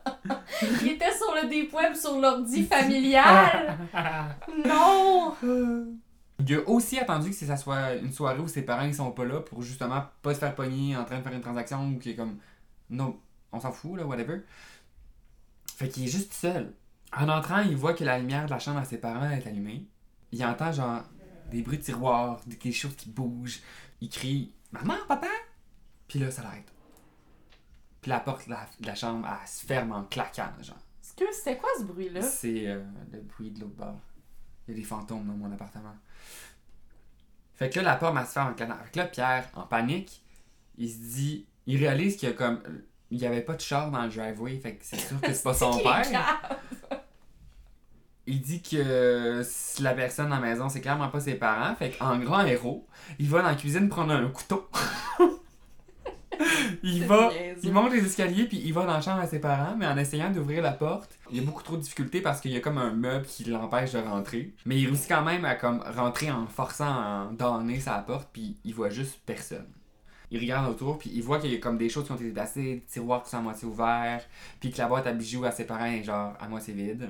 Il 0.83 0.89
était 0.89 1.13
sur 1.13 1.33
le 1.35 1.49
deep 1.49 1.73
web 1.73 1.95
sur 1.95 2.19
l'ordi 2.19 2.65
familial! 2.71 3.79
non! 4.67 5.35
Il 6.41 6.55
a 6.57 6.69
aussi 6.69 6.99
attendu 6.99 7.31
que 7.31 7.37
ça 7.37 7.57
soit 7.57 7.95
une 7.95 8.13
soirée 8.13 8.41
où 8.41 8.49
ses 8.49 8.63
parents 8.63 8.85
ils 8.85 8.95
sont 8.95 9.13
pas 9.13 9.25
là 9.25 9.41
pour 9.41 9.63
justement 9.63 10.03
pas 10.21 10.35
se 10.35 10.41
faire 10.41 10.55
pogner 10.55 10.97
en 10.97 11.05
train 11.05 11.19
de 11.19 11.23
faire 11.23 11.33
une 11.33 11.41
transaction 11.41 11.89
ou 11.89 11.99
qui 11.99 12.11
est 12.11 12.17
comme 12.17 12.39
non, 12.91 13.17
on 13.53 13.61
s'en 13.61 13.73
fout 13.73 13.97
là, 13.97 14.05
whatever. 14.05 14.41
Fait 15.77 15.89
qu'il 15.89 16.05
est 16.05 16.09
juste 16.09 16.33
seul. 16.33 16.73
En 17.17 17.29
entrant, 17.29 17.61
il 17.61 17.77
voit 17.77 17.95
que 17.95 18.05
la 18.05 18.19
lumière 18.19 18.47
de 18.47 18.51
la 18.51 18.59
chambre 18.59 18.81
à 18.81 18.85
ses 18.85 18.99
parents 18.99 19.31
est 19.31 19.47
allumée. 19.47 19.87
Il 20.33 20.45
entend 20.45 20.73
genre 20.73 21.03
des 21.51 21.63
bruits 21.63 21.79
de 21.79 21.83
tiroirs, 21.83 22.41
des 22.47 22.73
choses 22.73 22.97
qui 22.97 23.09
bougent. 23.09 23.61
Il 24.01 24.09
crie 24.09 24.53
Maman, 24.73 24.97
papa? 25.07 25.29
Puis 26.09 26.19
là, 26.19 26.31
ça 26.31 26.43
l'arrête. 26.43 26.73
Puis 28.01 28.11
la 28.11 28.21
porte 28.21 28.47
de 28.47 28.51
la, 28.51 28.67
la 28.81 28.95
chambre, 28.95 29.27
elle 29.31 29.49
se 29.49 29.65
ferme 29.65 29.93
en 29.93 30.05
claquant, 30.05 30.51
genre. 30.61 30.77
C'était 31.01 31.57
quoi 31.57 31.71
ce 31.79 31.85
bruit-là? 31.85 32.23
C'est 32.23 32.67
euh, 32.67 32.83
le 33.13 33.21
bruit 33.21 33.51
de 33.51 33.61
l'autre 33.61 33.77
bord. 33.77 34.01
Il 34.67 34.75
y 34.75 34.77
a 34.77 34.81
des 34.81 34.87
fantômes 34.87 35.27
dans 35.27 35.35
mon 35.35 35.53
appartement. 35.53 35.95
Fait 37.55 37.71
que 37.71 37.79
là, 37.79 37.93
la 37.93 37.97
porte 37.97 38.17
elle 38.19 38.27
se 38.27 38.33
ferme 38.33 38.51
en 38.51 38.55
claquant. 38.55 38.77
Fait 38.85 38.91
que 38.91 38.99
là, 38.99 39.07
Pierre, 39.07 39.49
en 39.55 39.63
panique, 39.63 40.23
il 40.77 40.91
se 40.91 40.99
dit. 40.99 41.47
Il 41.67 41.79
réalise 41.79 42.17
qu'il 42.17 42.29
y 42.29 42.33
a 42.33 42.35
comme. 42.35 42.61
Il 43.11 43.19
n'y 43.19 43.27
avait 43.27 43.43
pas 43.43 43.55
de 43.55 43.61
char 43.61 43.91
dans 43.91 44.03
le 44.03 44.09
driveway, 44.09 44.59
fait 44.59 44.75
que 44.75 44.85
c'est 44.85 44.99
sûr 44.99 45.21
que 45.21 45.33
c'est 45.33 45.43
pas 45.43 45.55
son 45.55 45.79
père. 45.79 46.59
Il 48.27 48.41
dit 48.41 48.63
que 48.63 49.43
la 49.83 49.93
personne 49.93 50.33
à 50.33 50.37
la 50.37 50.41
maison, 50.41 50.69
c'est 50.69 50.81
clairement 50.81 51.09
pas 51.09 51.21
ses 51.21 51.35
parents. 51.35 51.75
Fait 51.75 51.91
qu'en 51.91 52.19
grand 52.19 52.45
héros, 52.45 52.87
il 53.19 53.29
va 53.29 53.43
dans 53.43 53.49
la 53.49 53.55
cuisine 53.55 53.89
prendre 53.89 54.13
un 54.13 54.29
couteau. 54.29 54.69
il 56.83 57.05
va. 57.05 57.31
Il 57.63 57.73
monte 57.73 57.93
les 57.93 58.05
escaliers 58.05 58.45
puis 58.45 58.61
il 58.65 58.73
va 58.73 58.87
dans 58.87 58.95
la 58.95 59.01
chambre 59.01 59.21
à 59.21 59.27
ses 59.27 59.41
parents, 59.41 59.77
mais 59.77 59.87
en 59.87 59.97
essayant 59.97 60.31
d'ouvrir 60.31 60.63
la 60.63 60.73
porte, 60.73 61.19
il 61.31 61.37
y 61.37 61.41
a 61.41 61.43
beaucoup 61.43 61.63
trop 61.63 61.77
de 61.77 61.83
difficultés 61.83 62.21
parce 62.21 62.41
qu'il 62.41 62.53
y 62.53 62.57
a 62.57 62.61
comme 62.61 62.79
un 62.79 62.93
meuble 62.93 63.27
qui 63.27 63.45
l'empêche 63.45 63.93
de 63.93 63.99
rentrer. 63.99 64.55
Mais 64.67 64.79
il 64.79 64.87
réussit 64.87 65.09
quand 65.09 65.23
même 65.23 65.45
à 65.45 65.55
comme 65.55 65.81
rentrer 65.81 66.31
en 66.31 66.47
forçant 66.47 66.85
à 66.85 67.31
donner 67.33 67.81
sa 67.81 67.99
porte 67.99 68.31
puis 68.33 68.57
il 68.65 68.75
voit 68.75 68.91
juste 68.91 69.21
personne. 69.27 69.67
Il 70.31 70.41
regarde 70.41 70.71
autour 70.71 70.99
puis 70.99 71.11
il 71.15 71.23
voit 71.23 71.39
qu'il 71.39 71.53
y 71.53 71.57
a 71.57 71.59
comme 71.59 71.79
des 71.79 71.89
choses 71.89 72.07
qui 72.07 72.13
ont 72.13 72.17
été 72.17 72.31
placées, 72.31 72.77
des 72.77 72.85
tiroirs 72.89 73.23
qui 73.23 73.31
sont 73.31 73.39
à 73.39 73.43
moitié 73.43 73.69
ouverts, 73.69 74.25
puis 74.61 74.71
que 74.71 74.79
la 74.79 74.89
boîte 74.89 75.07
à 75.07 75.13
bijoux 75.13 75.45
à 75.45 75.53
ses 75.53 75.65
parents 75.65 75.85
est 75.85 76.03
genre 76.03 76.35
à 76.41 76.49
moitié 76.49 76.75
vide. 76.75 77.09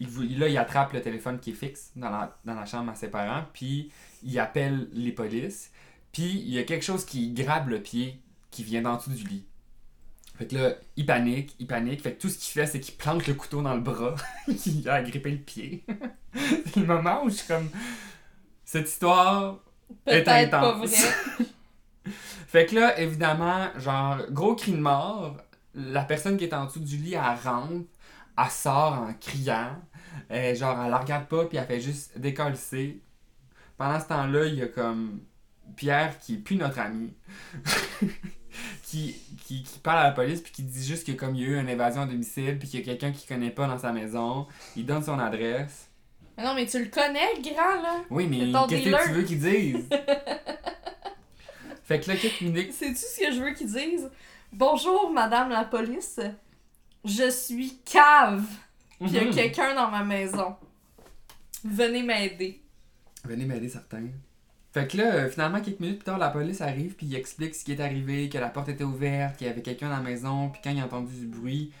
Il, 0.00 0.38
là, 0.38 0.48
il 0.48 0.58
attrape 0.58 0.92
le 0.92 1.00
téléphone 1.00 1.38
qui 1.38 1.50
est 1.50 1.54
fixe 1.54 1.92
dans 1.96 2.10
la, 2.10 2.36
dans 2.44 2.54
la 2.54 2.66
chambre 2.66 2.90
à 2.90 2.94
ses 2.94 3.08
parents, 3.08 3.44
puis 3.52 3.90
il 4.22 4.38
appelle 4.38 4.88
les 4.92 5.12
polices, 5.12 5.70
puis 6.12 6.30
il 6.30 6.52
y 6.52 6.58
a 6.58 6.64
quelque 6.64 6.84
chose 6.84 7.04
qui 7.04 7.32
grabe 7.32 7.68
le 7.68 7.80
pied 7.80 8.20
qui 8.50 8.64
vient 8.64 8.82
d'en 8.82 8.96
dessous 8.96 9.10
du 9.10 9.24
lit. 9.24 9.44
Fait 10.38 10.46
que 10.46 10.56
là, 10.56 10.74
il 10.96 11.06
panique, 11.06 11.54
il 11.58 11.66
panique. 11.66 12.02
Fait 12.02 12.12
que 12.12 12.20
tout 12.20 12.28
ce 12.28 12.36
qu'il 12.36 12.52
fait, 12.52 12.66
c'est 12.66 12.80
qu'il 12.80 12.94
plante 12.94 13.26
le 13.26 13.34
couteau 13.34 13.62
dans 13.62 13.74
le 13.74 13.80
bras. 13.80 14.16
il 14.66 14.88
a 14.88 14.94
agrippé 14.94 15.30
le 15.30 15.38
pied. 15.38 15.84
c'est 16.34 16.76
le 16.80 16.86
moment 16.86 17.24
où 17.24 17.30
je 17.30 17.36
suis 17.36 17.46
comme. 17.46 17.70
Cette 18.64 18.88
histoire 18.88 19.60
est 20.06 20.22
pas 20.22 20.36
intense. 20.36 20.90
vrai. 20.90 21.46
Fait 22.48 22.66
que 22.66 22.74
là, 22.74 22.98
évidemment, 23.00 23.68
genre, 23.78 24.18
gros 24.30 24.54
cri 24.54 24.72
de 24.72 24.78
mort. 24.78 25.36
La 25.74 26.04
personne 26.04 26.36
qui 26.36 26.44
est 26.44 26.54
en 26.54 26.66
dessous 26.66 26.80
du 26.80 26.96
lit, 26.96 27.14
elle 27.14 27.48
rentre, 27.48 27.86
elle 28.36 28.50
sort 28.50 28.92
en 28.92 29.12
criant. 29.14 29.76
Euh, 30.30 30.54
genre, 30.54 30.80
elle 30.82 30.90
la 30.90 30.98
regarde 30.98 31.26
pas, 31.26 31.44
puis 31.44 31.58
elle 31.58 31.66
fait 31.66 31.80
juste 31.80 32.18
décoller. 32.18 33.00
Pendant 33.76 34.00
ce 34.00 34.06
temps-là, 34.06 34.46
il 34.46 34.54
y 34.54 34.62
a 34.62 34.68
comme 34.68 35.20
Pierre, 35.76 36.18
qui 36.18 36.34
est 36.34 36.38
plus 36.38 36.56
notre 36.56 36.78
ami, 36.78 37.12
qui, 38.82 39.14
qui, 39.44 39.62
qui 39.62 39.78
parle 39.80 39.98
à 39.98 40.04
la 40.04 40.10
police, 40.12 40.40
puis 40.40 40.52
qui 40.52 40.62
dit 40.62 40.84
juste 40.84 41.06
que 41.06 41.12
comme 41.12 41.34
il 41.34 41.42
y 41.42 41.44
a 41.44 41.48
eu 41.48 41.60
une 41.60 41.68
évasion 41.68 42.02
à 42.02 42.06
domicile, 42.06 42.58
puis 42.58 42.68
qu'il 42.68 42.80
y 42.80 42.82
a 42.82 42.86
quelqu'un 42.86 43.12
qu'il 43.12 43.28
connaît 43.28 43.50
pas 43.50 43.66
dans 43.66 43.78
sa 43.78 43.92
maison, 43.92 44.46
il 44.74 44.86
donne 44.86 45.02
son 45.02 45.18
adresse. 45.18 45.90
Mais 46.36 46.44
non, 46.44 46.54
mais 46.54 46.66
tu 46.66 46.78
le 46.78 46.90
connais, 46.90 47.34
le 47.36 47.42
grand, 47.42 47.82
là? 47.82 48.02
Oui, 48.10 48.26
mais 48.26 48.52
qu'est-ce 48.68 48.90
que 48.90 49.06
tu 49.06 49.12
veux 49.12 49.22
qu'il 49.22 49.38
dise? 49.38 49.88
fait 51.84 52.00
que 52.00 52.10
là, 52.10 52.16
quelques 52.16 52.40
minutes. 52.42 52.72
Sais-tu 52.72 52.96
ce 52.96 53.20
que 53.20 53.32
je 53.32 53.40
veux 53.40 53.52
qu'ils 53.52 53.72
disent? 53.72 54.10
Bonjour, 54.52 55.10
madame 55.10 55.48
la 55.50 55.64
police. 55.64 56.20
Je 57.06 57.30
suis 57.30 57.78
cave. 57.84 58.44
Puis 59.00 59.08
il 59.10 59.14
y 59.14 59.18
a 59.18 59.24
Mhm. 59.24 59.30
quelqu'un 59.34 59.74
dans 59.74 59.90
ma 59.90 60.02
maison. 60.04 60.56
Venez 61.64 62.02
m'aider. 62.02 62.60
Venez 63.24 63.44
m'aider 63.44 63.68
certains. 63.68 64.04
Fait 64.72 64.86
que 64.86 64.96
là, 64.98 65.14
euh, 65.14 65.28
finalement, 65.30 65.60
quelques 65.60 65.80
minutes 65.80 65.98
plus 65.98 66.04
tard, 66.04 66.18
la 66.18 66.28
police 66.28 66.60
arrive 66.60 66.94
puis 66.94 67.06
il 67.06 67.14
explique 67.14 67.54
ce 67.54 67.64
qui 67.64 67.72
est 67.72 67.80
arrivé, 67.80 68.28
que 68.28 68.38
la 68.38 68.48
porte 68.50 68.68
était 68.68 68.84
ouverte, 68.84 69.36
qu'il 69.38 69.46
y 69.46 69.50
avait 69.50 69.62
quelqu'un 69.62 69.88
dans 69.88 69.96
la 69.96 70.02
maison, 70.02 70.50
puis 70.50 70.60
quand 70.62 70.70
il 70.70 70.80
a 70.80 70.84
entendu 70.84 71.14
du 71.14 71.26
bruit, 71.26 71.72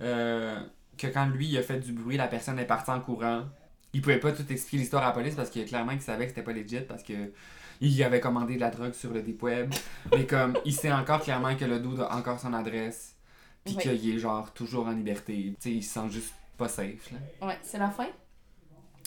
euh, 0.00 0.58
que 0.98 1.06
quand 1.06 1.26
lui 1.26 1.46
il 1.48 1.58
a 1.58 1.62
fait 1.62 1.78
du 1.78 1.92
bruit, 1.92 2.16
la 2.16 2.26
personne 2.26 2.58
est 2.58 2.64
partie 2.66 2.90
en 2.90 3.00
courant. 3.00 3.44
Il 3.92 4.02
pouvait 4.02 4.18
pas 4.20 4.32
tout 4.32 4.44
expliquer 4.50 4.78
l'histoire 4.78 5.02
à 5.04 5.06
la 5.06 5.12
police 5.12 5.34
parce 5.34 5.50
que 5.50 5.60
clairement 5.66 5.92
il 5.92 6.00
savait 6.00 6.24
que 6.24 6.30
c'était 6.30 6.42
pas 6.42 6.52
legit 6.52 6.80
parce 6.88 7.02
que 7.02 7.32
il 7.80 8.02
avait 8.04 8.20
commandé 8.20 8.56
de 8.56 8.60
la 8.60 8.70
drogue 8.70 8.92
sur 8.92 9.10
le 9.12 9.22
deep 9.22 9.42
web. 9.42 9.72
Mais 10.12 10.26
comme 10.26 10.54
il 10.64 10.74
sait 10.74 10.92
encore 10.92 11.22
clairement 11.22 11.56
que 11.56 11.64
le 11.64 11.78
dude 11.80 12.00
a 12.00 12.14
encore 12.14 12.38
son 12.38 12.52
adresse, 12.52 13.14
puis 13.64 13.74
Oui. 13.76 13.82
qu'il 13.82 14.14
est 14.16 14.18
genre 14.18 14.52
toujours 14.52 14.86
en 14.86 14.92
liberté. 14.92 15.54
Tu 15.60 15.70
sais, 15.70 15.70
il 15.76 15.82
se 15.82 15.92
sent 15.94 16.08
juste 16.10 16.32
pas 16.56 16.68
safe 16.68 17.10
là. 17.12 17.46
Ouais, 17.46 17.58
c'est 17.62 17.78
la 17.78 17.90
fin? 17.90 18.06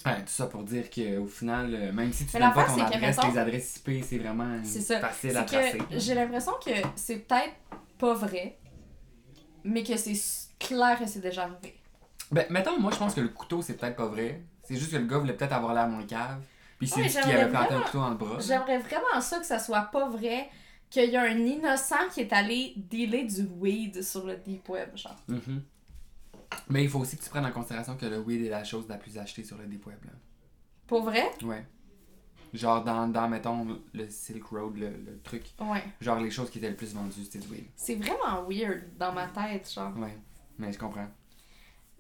Ouais, 0.06 0.20
tout 0.20 0.28
ça 0.28 0.48
pour 0.48 0.64
dire 0.64 0.90
qu'au 0.90 1.26
final, 1.28 1.74
euh, 1.74 1.92
même 1.94 2.12
si 2.12 2.26
tu 2.26 2.38
donnes 2.38 2.52
pas 2.54 2.66
ton 2.66 2.76
c'est 2.76 2.82
adresse, 2.82 3.18
les 3.32 3.38
adresses 3.38 3.78
IP, 3.86 4.04
c'est 4.04 4.18
vraiment 4.18 4.60
C'est 4.64 5.00
facile 5.00 5.38
à 5.38 5.48
C'est 5.48 5.58
tracer. 5.78 5.80
j'ai 5.92 6.14
l'impression 6.14 6.52
que 6.64 6.72
c'est 6.96 7.20
peut-être 7.20 7.54
pas 7.98 8.14
vrai, 8.14 8.58
mais 9.64 9.82
que 9.84 9.96
c'est 9.96 10.14
clair 10.60 11.00
que 11.00 11.06
c'est 11.06 11.22
déjà 11.22 11.44
arrivé. 11.44 11.80
Ben, 12.32 12.46
mettons, 12.50 12.78
moi, 12.80 12.92
je 12.92 12.98
pense 12.98 13.14
que 13.14 13.22
le 13.22 13.30
couteau, 13.30 13.62
c'est 13.62 13.76
peut-être 13.76 13.96
pas 13.96 14.08
vrai. 14.08 14.42
C'est 14.64 14.76
juste 14.76 14.92
que 14.92 14.98
le 14.98 15.06
gars 15.06 15.20
voulait 15.20 15.34
peut-être 15.34 15.54
avoir 15.54 15.74
l'air 15.74 15.88
moins 15.88 16.04
cave. 16.06 16.42
Puis 16.80 16.88
il 16.88 16.90
s'est 16.90 17.02
Ouais, 17.02 17.08
qu'il 17.24 17.32
avait 17.38 17.50
planté 17.50 17.74
un 17.74 17.82
couteau 17.82 18.00
dans 18.00 18.10
le 18.10 18.16
bras. 18.16 18.38
J'aimerais 18.40 18.80
vraiment 18.80 19.22
ça 19.22 19.40
que 19.40 19.46
ça 19.46 19.60
soit 19.60 19.84
pas 19.84 20.10
vrai, 20.10 20.50
qu'il 20.94 21.10
y 21.10 21.18
a 21.18 21.24
un 21.24 21.38
innocent 21.38 22.10
qui 22.14 22.22
est 22.22 22.32
allé 22.34 22.74
dealer 22.78 23.26
du 23.26 23.44
weed 23.60 24.02
sur 24.04 24.26
le 24.26 24.38
deep 24.38 24.68
web, 24.70 24.96
genre. 24.96 25.16
Mhm. 25.28 25.64
Mais 26.70 26.84
il 26.84 26.90
faut 26.90 27.00
aussi 27.00 27.18
que 27.18 27.24
tu 27.24 27.30
prennes 27.30 27.46
en 27.46 27.52
considération 27.52 27.98
que 27.98 28.06
le 28.06 28.20
weed 28.20 28.46
est 28.46 28.50
la 28.50 28.64
chose 28.64 28.88
la 28.88 28.98
plus 28.98 29.18
achetée 29.18 29.44
sur 29.44 29.58
le 29.58 29.66
deep 29.66 29.86
web. 29.88 29.98
Là. 30.06 30.12
Pour 30.86 31.02
vrai? 31.04 31.32
Ouais. 31.44 31.66
Genre, 32.54 32.84
dans, 32.84 33.08
dans 33.08 33.28
mettons, 33.28 33.82
le 33.94 34.08
Silk 34.08 34.44
Road, 34.46 34.78
le, 34.78 34.90
le 34.90 35.20
truc. 35.24 35.44
Ouais. 35.60 35.84
Genre, 36.00 36.20
les 36.20 36.30
choses 36.30 36.52
qui 36.52 36.60
étaient 36.60 36.70
le 36.70 36.76
plus 36.76 36.94
vendues, 36.94 37.24
c'était 37.24 37.40
du 37.40 37.48
weed. 37.52 37.66
C'est 37.76 37.96
vraiment 37.96 38.48
weird 38.48 38.84
dans 39.00 39.12
ma 39.12 39.26
tête, 39.28 39.72
genre. 39.74 39.98
Ouais. 39.98 40.16
Mais 40.60 40.72
je 40.72 40.78
comprends. 40.78 41.08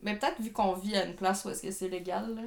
Mais 0.03 0.19
peut-être 0.19 0.39
vu 0.39 0.51
qu'on 0.51 0.73
vit 0.73 0.95
à 0.95 1.05
une 1.05 1.15
place 1.15 1.43
où 1.45 1.49
est-ce 1.49 1.63
que 1.63 1.71
c'est 1.71 1.89
légal, 1.89 2.35
là. 2.35 2.41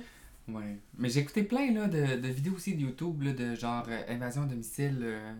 Ouais. 0.49 0.79
Mais 0.97 1.09
j'ai 1.09 1.21
écouté 1.21 1.43
plein 1.43 1.73
là, 1.73 1.89
de, 1.89 2.21
de 2.21 2.29
vidéos 2.29 2.55
aussi 2.55 2.77
de 2.77 2.83
YouTube 2.83 3.21
là, 3.23 3.33
de 3.33 3.57
genre 3.57 3.85
euh, 3.89 4.05
invasion 4.09 4.43
à 4.43 4.47
domicile. 4.47 5.01
euh, 5.03 5.33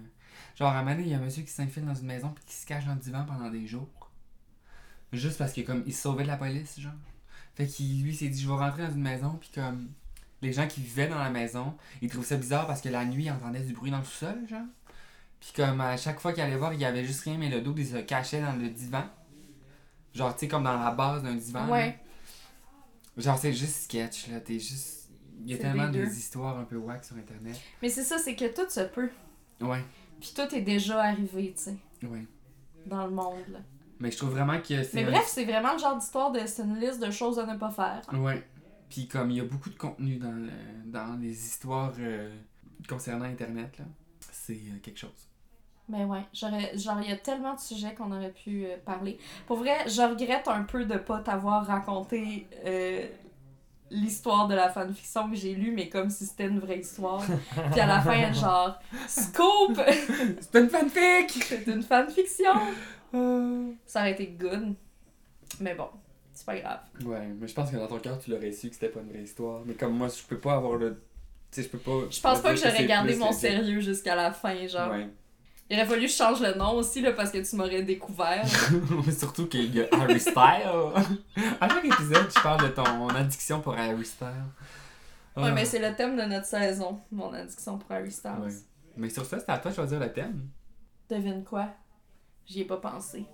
Genre, 0.57 0.69
à 0.69 0.79
un 0.79 0.83
moment 0.83 0.93
donné, 0.93 1.07
il 1.07 1.11
y 1.11 1.15
a 1.15 1.19
un 1.19 1.21
monsieur 1.21 1.43
qui 1.43 1.51
s'infile 1.51 1.85
dans 1.85 1.95
une 1.95 2.07
maison 2.07 2.31
puis 2.31 2.45
qui 2.47 2.55
se 2.55 2.67
cache 2.67 2.87
dans 2.87 2.95
le 2.95 3.01
divan 3.01 3.25
pendant 3.25 3.51
des 3.51 3.67
jours. 3.67 3.89
Juste 5.13 5.39
parce 5.39 5.53
que 5.53 5.61
comme 5.61 5.83
il 5.87 5.95
se 5.95 6.03
sauvait 6.03 6.25
de 6.25 6.29
la 6.29 6.37
police, 6.37 6.81
genre. 6.81 6.93
Fait 7.55 7.67
qu'il 7.67 8.03
lui 8.03 8.15
s'est 8.15 8.29
dit 8.29 8.41
je 8.41 8.49
vais 8.49 8.55
rentrer 8.55 8.87
dans 8.87 8.93
une 8.93 9.03
maison 9.03 9.39
puis 9.41 9.51
comme 9.55 9.89
les 10.43 10.53
gens 10.53 10.67
qui 10.67 10.81
vivaient 10.81 11.09
dans 11.09 11.19
la 11.19 11.31
maison, 11.31 11.75
ils 12.03 12.11
trouvaient 12.11 12.27
ça 12.27 12.37
bizarre 12.37 12.67
parce 12.67 12.81
que 12.81 12.89
la 12.89 13.05
nuit 13.05 13.25
ils 13.25 13.31
entendaient 13.31 13.61
du 13.61 13.73
bruit 13.73 13.91
dans 13.91 13.99
le 13.99 14.05
sous-sol, 14.05 14.37
genre. 14.49 14.67
Puis 15.41 15.53
comme 15.55 15.81
à 15.81 15.97
chaque 15.97 16.21
fois 16.21 16.33
qu'il 16.33 16.43
allait 16.43 16.57
voir, 16.57 16.75
il 16.75 16.81
y 16.81 16.85
avait 16.85 17.05
juste 17.05 17.21
rien 17.23 17.39
mais 17.39 17.49
le 17.49 17.61
dos 17.61 17.75
il 17.77 17.87
se 17.87 17.97
cachait 17.97 18.43
dans 18.43 18.55
le 18.55 18.69
divan. 18.69 19.05
Genre 20.15 20.35
tu 20.35 20.41
sais 20.41 20.49
comme 20.49 20.65
dans 20.65 20.79
la 20.79 20.91
base 20.91 21.23
d'un 21.23 21.35
divan. 21.35 21.67
là. 21.67 21.73
Ouais. 21.73 21.99
Genre, 23.17 23.39
c'est 23.39 23.53
juste 23.53 23.85
sketch, 23.85 24.29
là. 24.29 24.41
T'es 24.41 24.59
juste. 24.59 25.09
Il 25.45 25.51
y 25.51 25.55
a 25.55 25.59
tellement 25.59 25.89
des 25.89 26.19
histoires 26.19 26.59
un 26.59 26.65
peu 26.65 26.77
wack 26.77 27.05
sur 27.05 27.17
internet. 27.17 27.57
Mais 27.83 27.89
c'est 27.89 28.03
ça, 28.03 28.19
c'est 28.19 28.35
que 28.35 28.55
tout 28.55 28.69
se 28.69 28.81
peut. 28.81 29.11
Ouais, 29.61 29.83
Puis 30.21 30.33
tout 30.35 30.55
est 30.55 30.63
déjà 30.63 31.03
arrivé, 31.03 31.53
tu 31.57 31.63
sais, 31.63 31.77
ouais. 32.07 32.27
dans 32.87 33.05
le 33.07 33.13
monde, 33.13 33.45
là. 33.51 33.59
Mais 33.99 34.11
je 34.11 34.17
trouve 34.19 34.31
vraiment 34.31 34.59
que 34.61 34.83
c'est. 34.83 34.95
Mais 34.95 35.05
bref, 35.05 35.25
c'est 35.27 35.45
vraiment 35.45 35.73
le 35.73 35.79
genre 35.79 35.97
d'histoire 35.97 36.31
de. 36.31 36.41
C'est 36.47 36.63
une 36.63 36.79
liste 36.79 37.01
de 37.05 37.11
choses 37.11 37.39
à 37.39 37.47
ne 37.47 37.57
pas 37.59 37.71
faire. 37.71 38.03
Ouais. 38.13 38.47
Puis 38.91 39.09
comme 39.09 39.31
il 39.31 39.39
y 39.39 39.41
a 39.41 39.45
beaucoup 39.45 39.71
de 39.71 39.77
contenu 39.77 40.17
dans, 40.17 40.33
le- 40.33 40.51
dans 40.85 41.19
les 41.21 41.33
histoires 41.33 41.95
euh, 41.99 42.35
concernant 42.89 43.25
internet, 43.25 43.79
là. 43.79 43.85
C'est 44.31 44.53
euh, 44.55 44.79
quelque 44.83 44.99
chose. 44.99 45.29
Mais 45.89 46.05
ouais, 46.05 46.23
j'aurais, 46.35 46.77
genre, 46.77 47.01
il 47.01 47.09
y 47.09 47.13
a 47.13 47.17
tellement 47.17 47.55
de 47.55 47.61
sujets 47.61 47.95
qu'on 47.95 48.11
aurait 48.13 48.33
pu 48.33 48.65
euh, 48.67 48.77
parler. 48.85 49.19
Pour 49.47 49.57
vrai, 49.59 49.89
je 49.89 50.03
regrette 50.03 50.49
un 50.49 50.65
peu 50.65 50.85
de 50.85 50.97
pas 50.99 51.21
t'avoir 51.21 51.65
raconté 51.67 52.49
euh, 52.65 53.07
l'histoire 53.91 54.49
de 54.49 54.55
la 54.55 54.69
fanfiction 54.69 55.31
que 55.31 55.37
j'ai 55.37 55.55
lue, 55.55 55.73
mais 55.73 55.89
comme 55.89 56.11
si 56.11 56.27
c'était 56.27 56.47
une 56.47 56.59
vraie 56.59 56.81
histoire. 56.81 57.25
Puis 57.73 57.81
à 57.81 57.87
la 57.87 58.01
fin, 58.01 58.33
genre, 58.33 58.79
scoop! 59.09 59.81
C'est 60.41 60.59
une 60.59 60.69
fanfic! 60.69 61.45
C'est 61.45 61.67
une 61.67 61.83
fanfiction! 61.83 62.53
Euh. 63.15 63.71
Ça 63.87 64.01
aurait 64.01 64.13
été 64.13 64.27
good. 64.27 64.75
Mais 65.61 65.75
bon, 65.75 65.89
c'est 66.35 66.45
pas 66.45 66.59
grave. 66.59 66.81
Ouais, 67.05 67.29
mais 67.39 67.47
je 67.47 67.55
pense 67.55 67.71
que 67.71 67.77
dans 67.77 67.87
ton 67.87 67.99
cœur, 67.99 68.19
tu 68.19 68.31
l'aurais 68.31 68.53
su 68.53 68.69
que 68.69 68.75
c'était 68.75 68.89
pas 68.89 69.01
une 69.01 69.09
vraie 69.09 69.23
histoire. 69.23 69.63
Mais 69.65 69.75
comme 69.75 69.97
moi, 69.97 70.09
je 70.09 70.23
peux 70.23 70.39
pas 70.39 70.55
avoir 70.55 70.77
le. 70.77 71.01
Tu 71.51 71.63
sais, 71.63 71.63
je 71.63 71.69
peux 71.69 71.79
pas. 71.79 72.11
Je 72.11 72.21
pense 72.21 72.41
pas 72.41 72.51
que 72.53 72.61
j'aurais 72.61 72.85
gardé 72.87 73.17
mon 73.17 73.33
sérieux 73.33 73.81
jusqu'à 73.81 74.17
la 74.17 74.33
fin, 74.33 74.67
genre. 74.67 74.91
Ouais. 74.91 75.09
Il 75.69 75.77
aurait 75.77 75.87
fallu 75.87 76.03
que 76.03 76.09
je 76.13 76.17
change 76.17 76.41
le 76.41 76.55
nom 76.55 76.75
aussi, 76.77 77.01
là, 77.03 77.13
parce 77.13 77.31
que 77.33 77.39
tu 77.39 77.57
m'aurais 77.57 77.83
découvert. 77.83 78.45
Surtout 79.19 79.47
qu'il 79.49 79.75
y 79.75 79.81
a 79.81 79.87
Harry 79.93 80.21
Styles. 80.21 80.37
à 81.61 81.69
chaque 81.69 81.85
épisode, 81.85 82.29
je 82.37 82.41
parle 82.43 82.63
de 82.63 82.69
ton 82.69 83.09
addiction 83.09 83.61
pour 83.61 83.75
Harry 83.77 84.05
Styles. 84.05 84.29
Ouais, 85.37 85.43
Ah. 85.49 85.51
mais 85.53 85.65
c'est 85.65 85.81
le 85.81 85.95
thème 85.97 86.17
de 86.17 86.23
notre 86.23 86.47
saison, 86.47 87.01
mon 87.11 87.33
addiction 87.33 87.79
pour 87.79 87.91
Harry 87.91 88.11
Styles. 88.13 88.31
Ouais. 88.41 88.53
Mais 88.97 89.11
sur 89.11 89.25
ça, 89.27 89.39
c'est 89.41 89.51
à 89.51 89.59
toi 89.59 89.71
de 89.73 89.77
choisir 89.77 89.99
le 89.99 90.13
thème. 90.13 90.49
Devine 91.11 91.43
quoi? 91.45 91.67
J'y 92.47 92.61
ai 92.61 92.65
pas 92.65 92.77
pensé. 92.77 93.27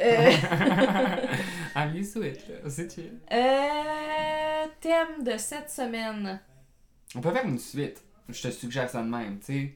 Euh, 0.00 0.32
I'm 1.74 1.94
used 1.96 2.14
to 2.14 2.22
it. 2.22 2.40
C'est 2.68 2.88
chill. 2.94 3.18
euh, 3.32 4.66
thème 4.80 5.24
de 5.24 5.36
cette 5.38 5.70
semaine. 5.70 6.40
On 7.16 7.20
peut 7.20 7.32
faire 7.32 7.44
une 7.46 7.58
suite. 7.58 8.00
Je 8.28 8.42
te 8.42 8.50
suggère 8.52 8.88
ça 8.88 9.02
de 9.02 9.08
même, 9.08 9.38
tu 9.40 9.46
sais. 9.46 9.74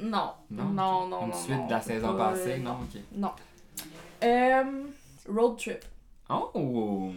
Non. 0.00 0.32
Non? 0.50 0.64
Non, 0.64 1.06
non, 1.08 1.22
Une 1.22 1.30
non. 1.30 1.36
suite 1.36 1.56
non, 1.56 1.66
de 1.66 1.70
la 1.72 1.80
saison 1.80 2.16
pas, 2.16 2.30
passée, 2.30 2.52
euh, 2.52 2.58
non? 2.58 2.78
Ok. 2.82 3.00
Non. 3.14 3.32
Euh, 4.22 4.84
road 5.28 5.58
trip. 5.58 5.84
Oh! 6.28 7.12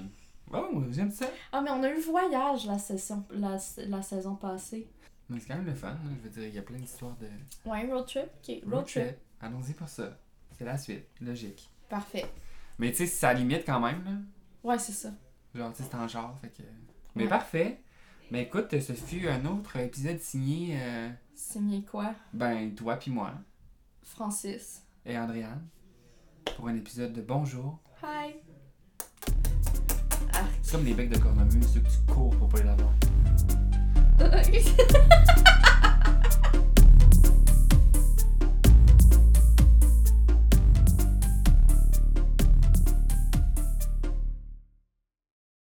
Oh, 0.54 0.84
j'aime 0.92 1.12
ça. 1.12 1.28
Ah, 1.52 1.62
mais 1.62 1.70
on 1.72 1.84
a 1.84 1.90
eu 1.90 2.00
voyage 2.00 2.66
la, 2.68 2.78
session, 2.78 3.26
la, 3.32 3.58
la 3.88 4.02
saison 4.02 4.36
passée. 4.36 4.88
Mais 5.30 5.40
c'est 5.40 5.48
quand 5.48 5.56
même 5.56 5.66
le 5.66 5.74
fun, 5.74 5.90
là. 5.90 5.98
Je 6.24 6.24
veux 6.24 6.30
dire, 6.30 6.48
il 6.48 6.56
y 6.56 6.60
a 6.60 6.62
plein 6.62 6.78
d'histoires 6.78 7.16
de. 7.20 7.28
Ouais, 7.70 7.86
road 7.92 8.06
trip. 8.06 8.26
Ok, 8.42 8.72
road, 8.72 8.86
trip. 8.86 9.18
Allons-y 9.42 9.74
pour 9.74 9.90
ça. 9.90 10.18
C'est 10.58 10.64
la 10.66 10.78
suite, 10.78 11.06
logique. 11.22 11.70
Parfait. 11.90 12.26
Mais 12.80 12.92
tu 12.92 12.98
sais, 12.98 13.08
ça 13.08 13.34
limite 13.34 13.66
quand 13.66 13.80
même, 13.80 14.04
là. 14.06 14.12
Ouais, 14.64 14.80
c'est 14.80 14.94
ça. 14.94 15.10
Genre, 15.54 15.72
tu 15.74 15.84
sais, 15.84 15.90
c'est 15.92 15.98
en 15.98 16.08
genre, 16.08 16.38
fait 16.42 16.50
que. 16.50 16.64
Mais 17.16 17.24
Ouais. 17.24 17.30
parfait. 17.30 17.82
Mais 18.32 18.44
écoute, 18.44 18.78
ce 18.80 18.94
fut 18.94 19.28
un 19.28 19.46
autre 19.46 19.76
épisode 19.78 20.20
signé, 20.20 20.78
euh, 20.80 21.10
Signé 21.38 21.84
quoi? 21.84 22.16
ben, 22.34 22.74
toi 22.74 22.96
puis 22.96 23.12
moi 23.12 23.32
Francis. 24.02 24.82
et 25.06 25.16
Andréane, 25.20 25.68
pour 26.56 26.68
un 26.68 26.76
épisode 26.76 27.14
de 27.14 27.22
Bonjour. 27.22 27.78
Hi. 28.02 28.34
C'est 30.64 30.72
comme 30.72 30.84
des 30.84 30.96
becs 30.96 31.12
de 31.12 31.20
cornemuse, 31.20 31.72
ceux 31.72 31.82
que 31.82 31.90
tu 31.90 32.12
cours 32.12 32.36
pour 32.38 32.50
pas 32.50 32.62
les 32.62 32.70
avoir. 32.70 32.94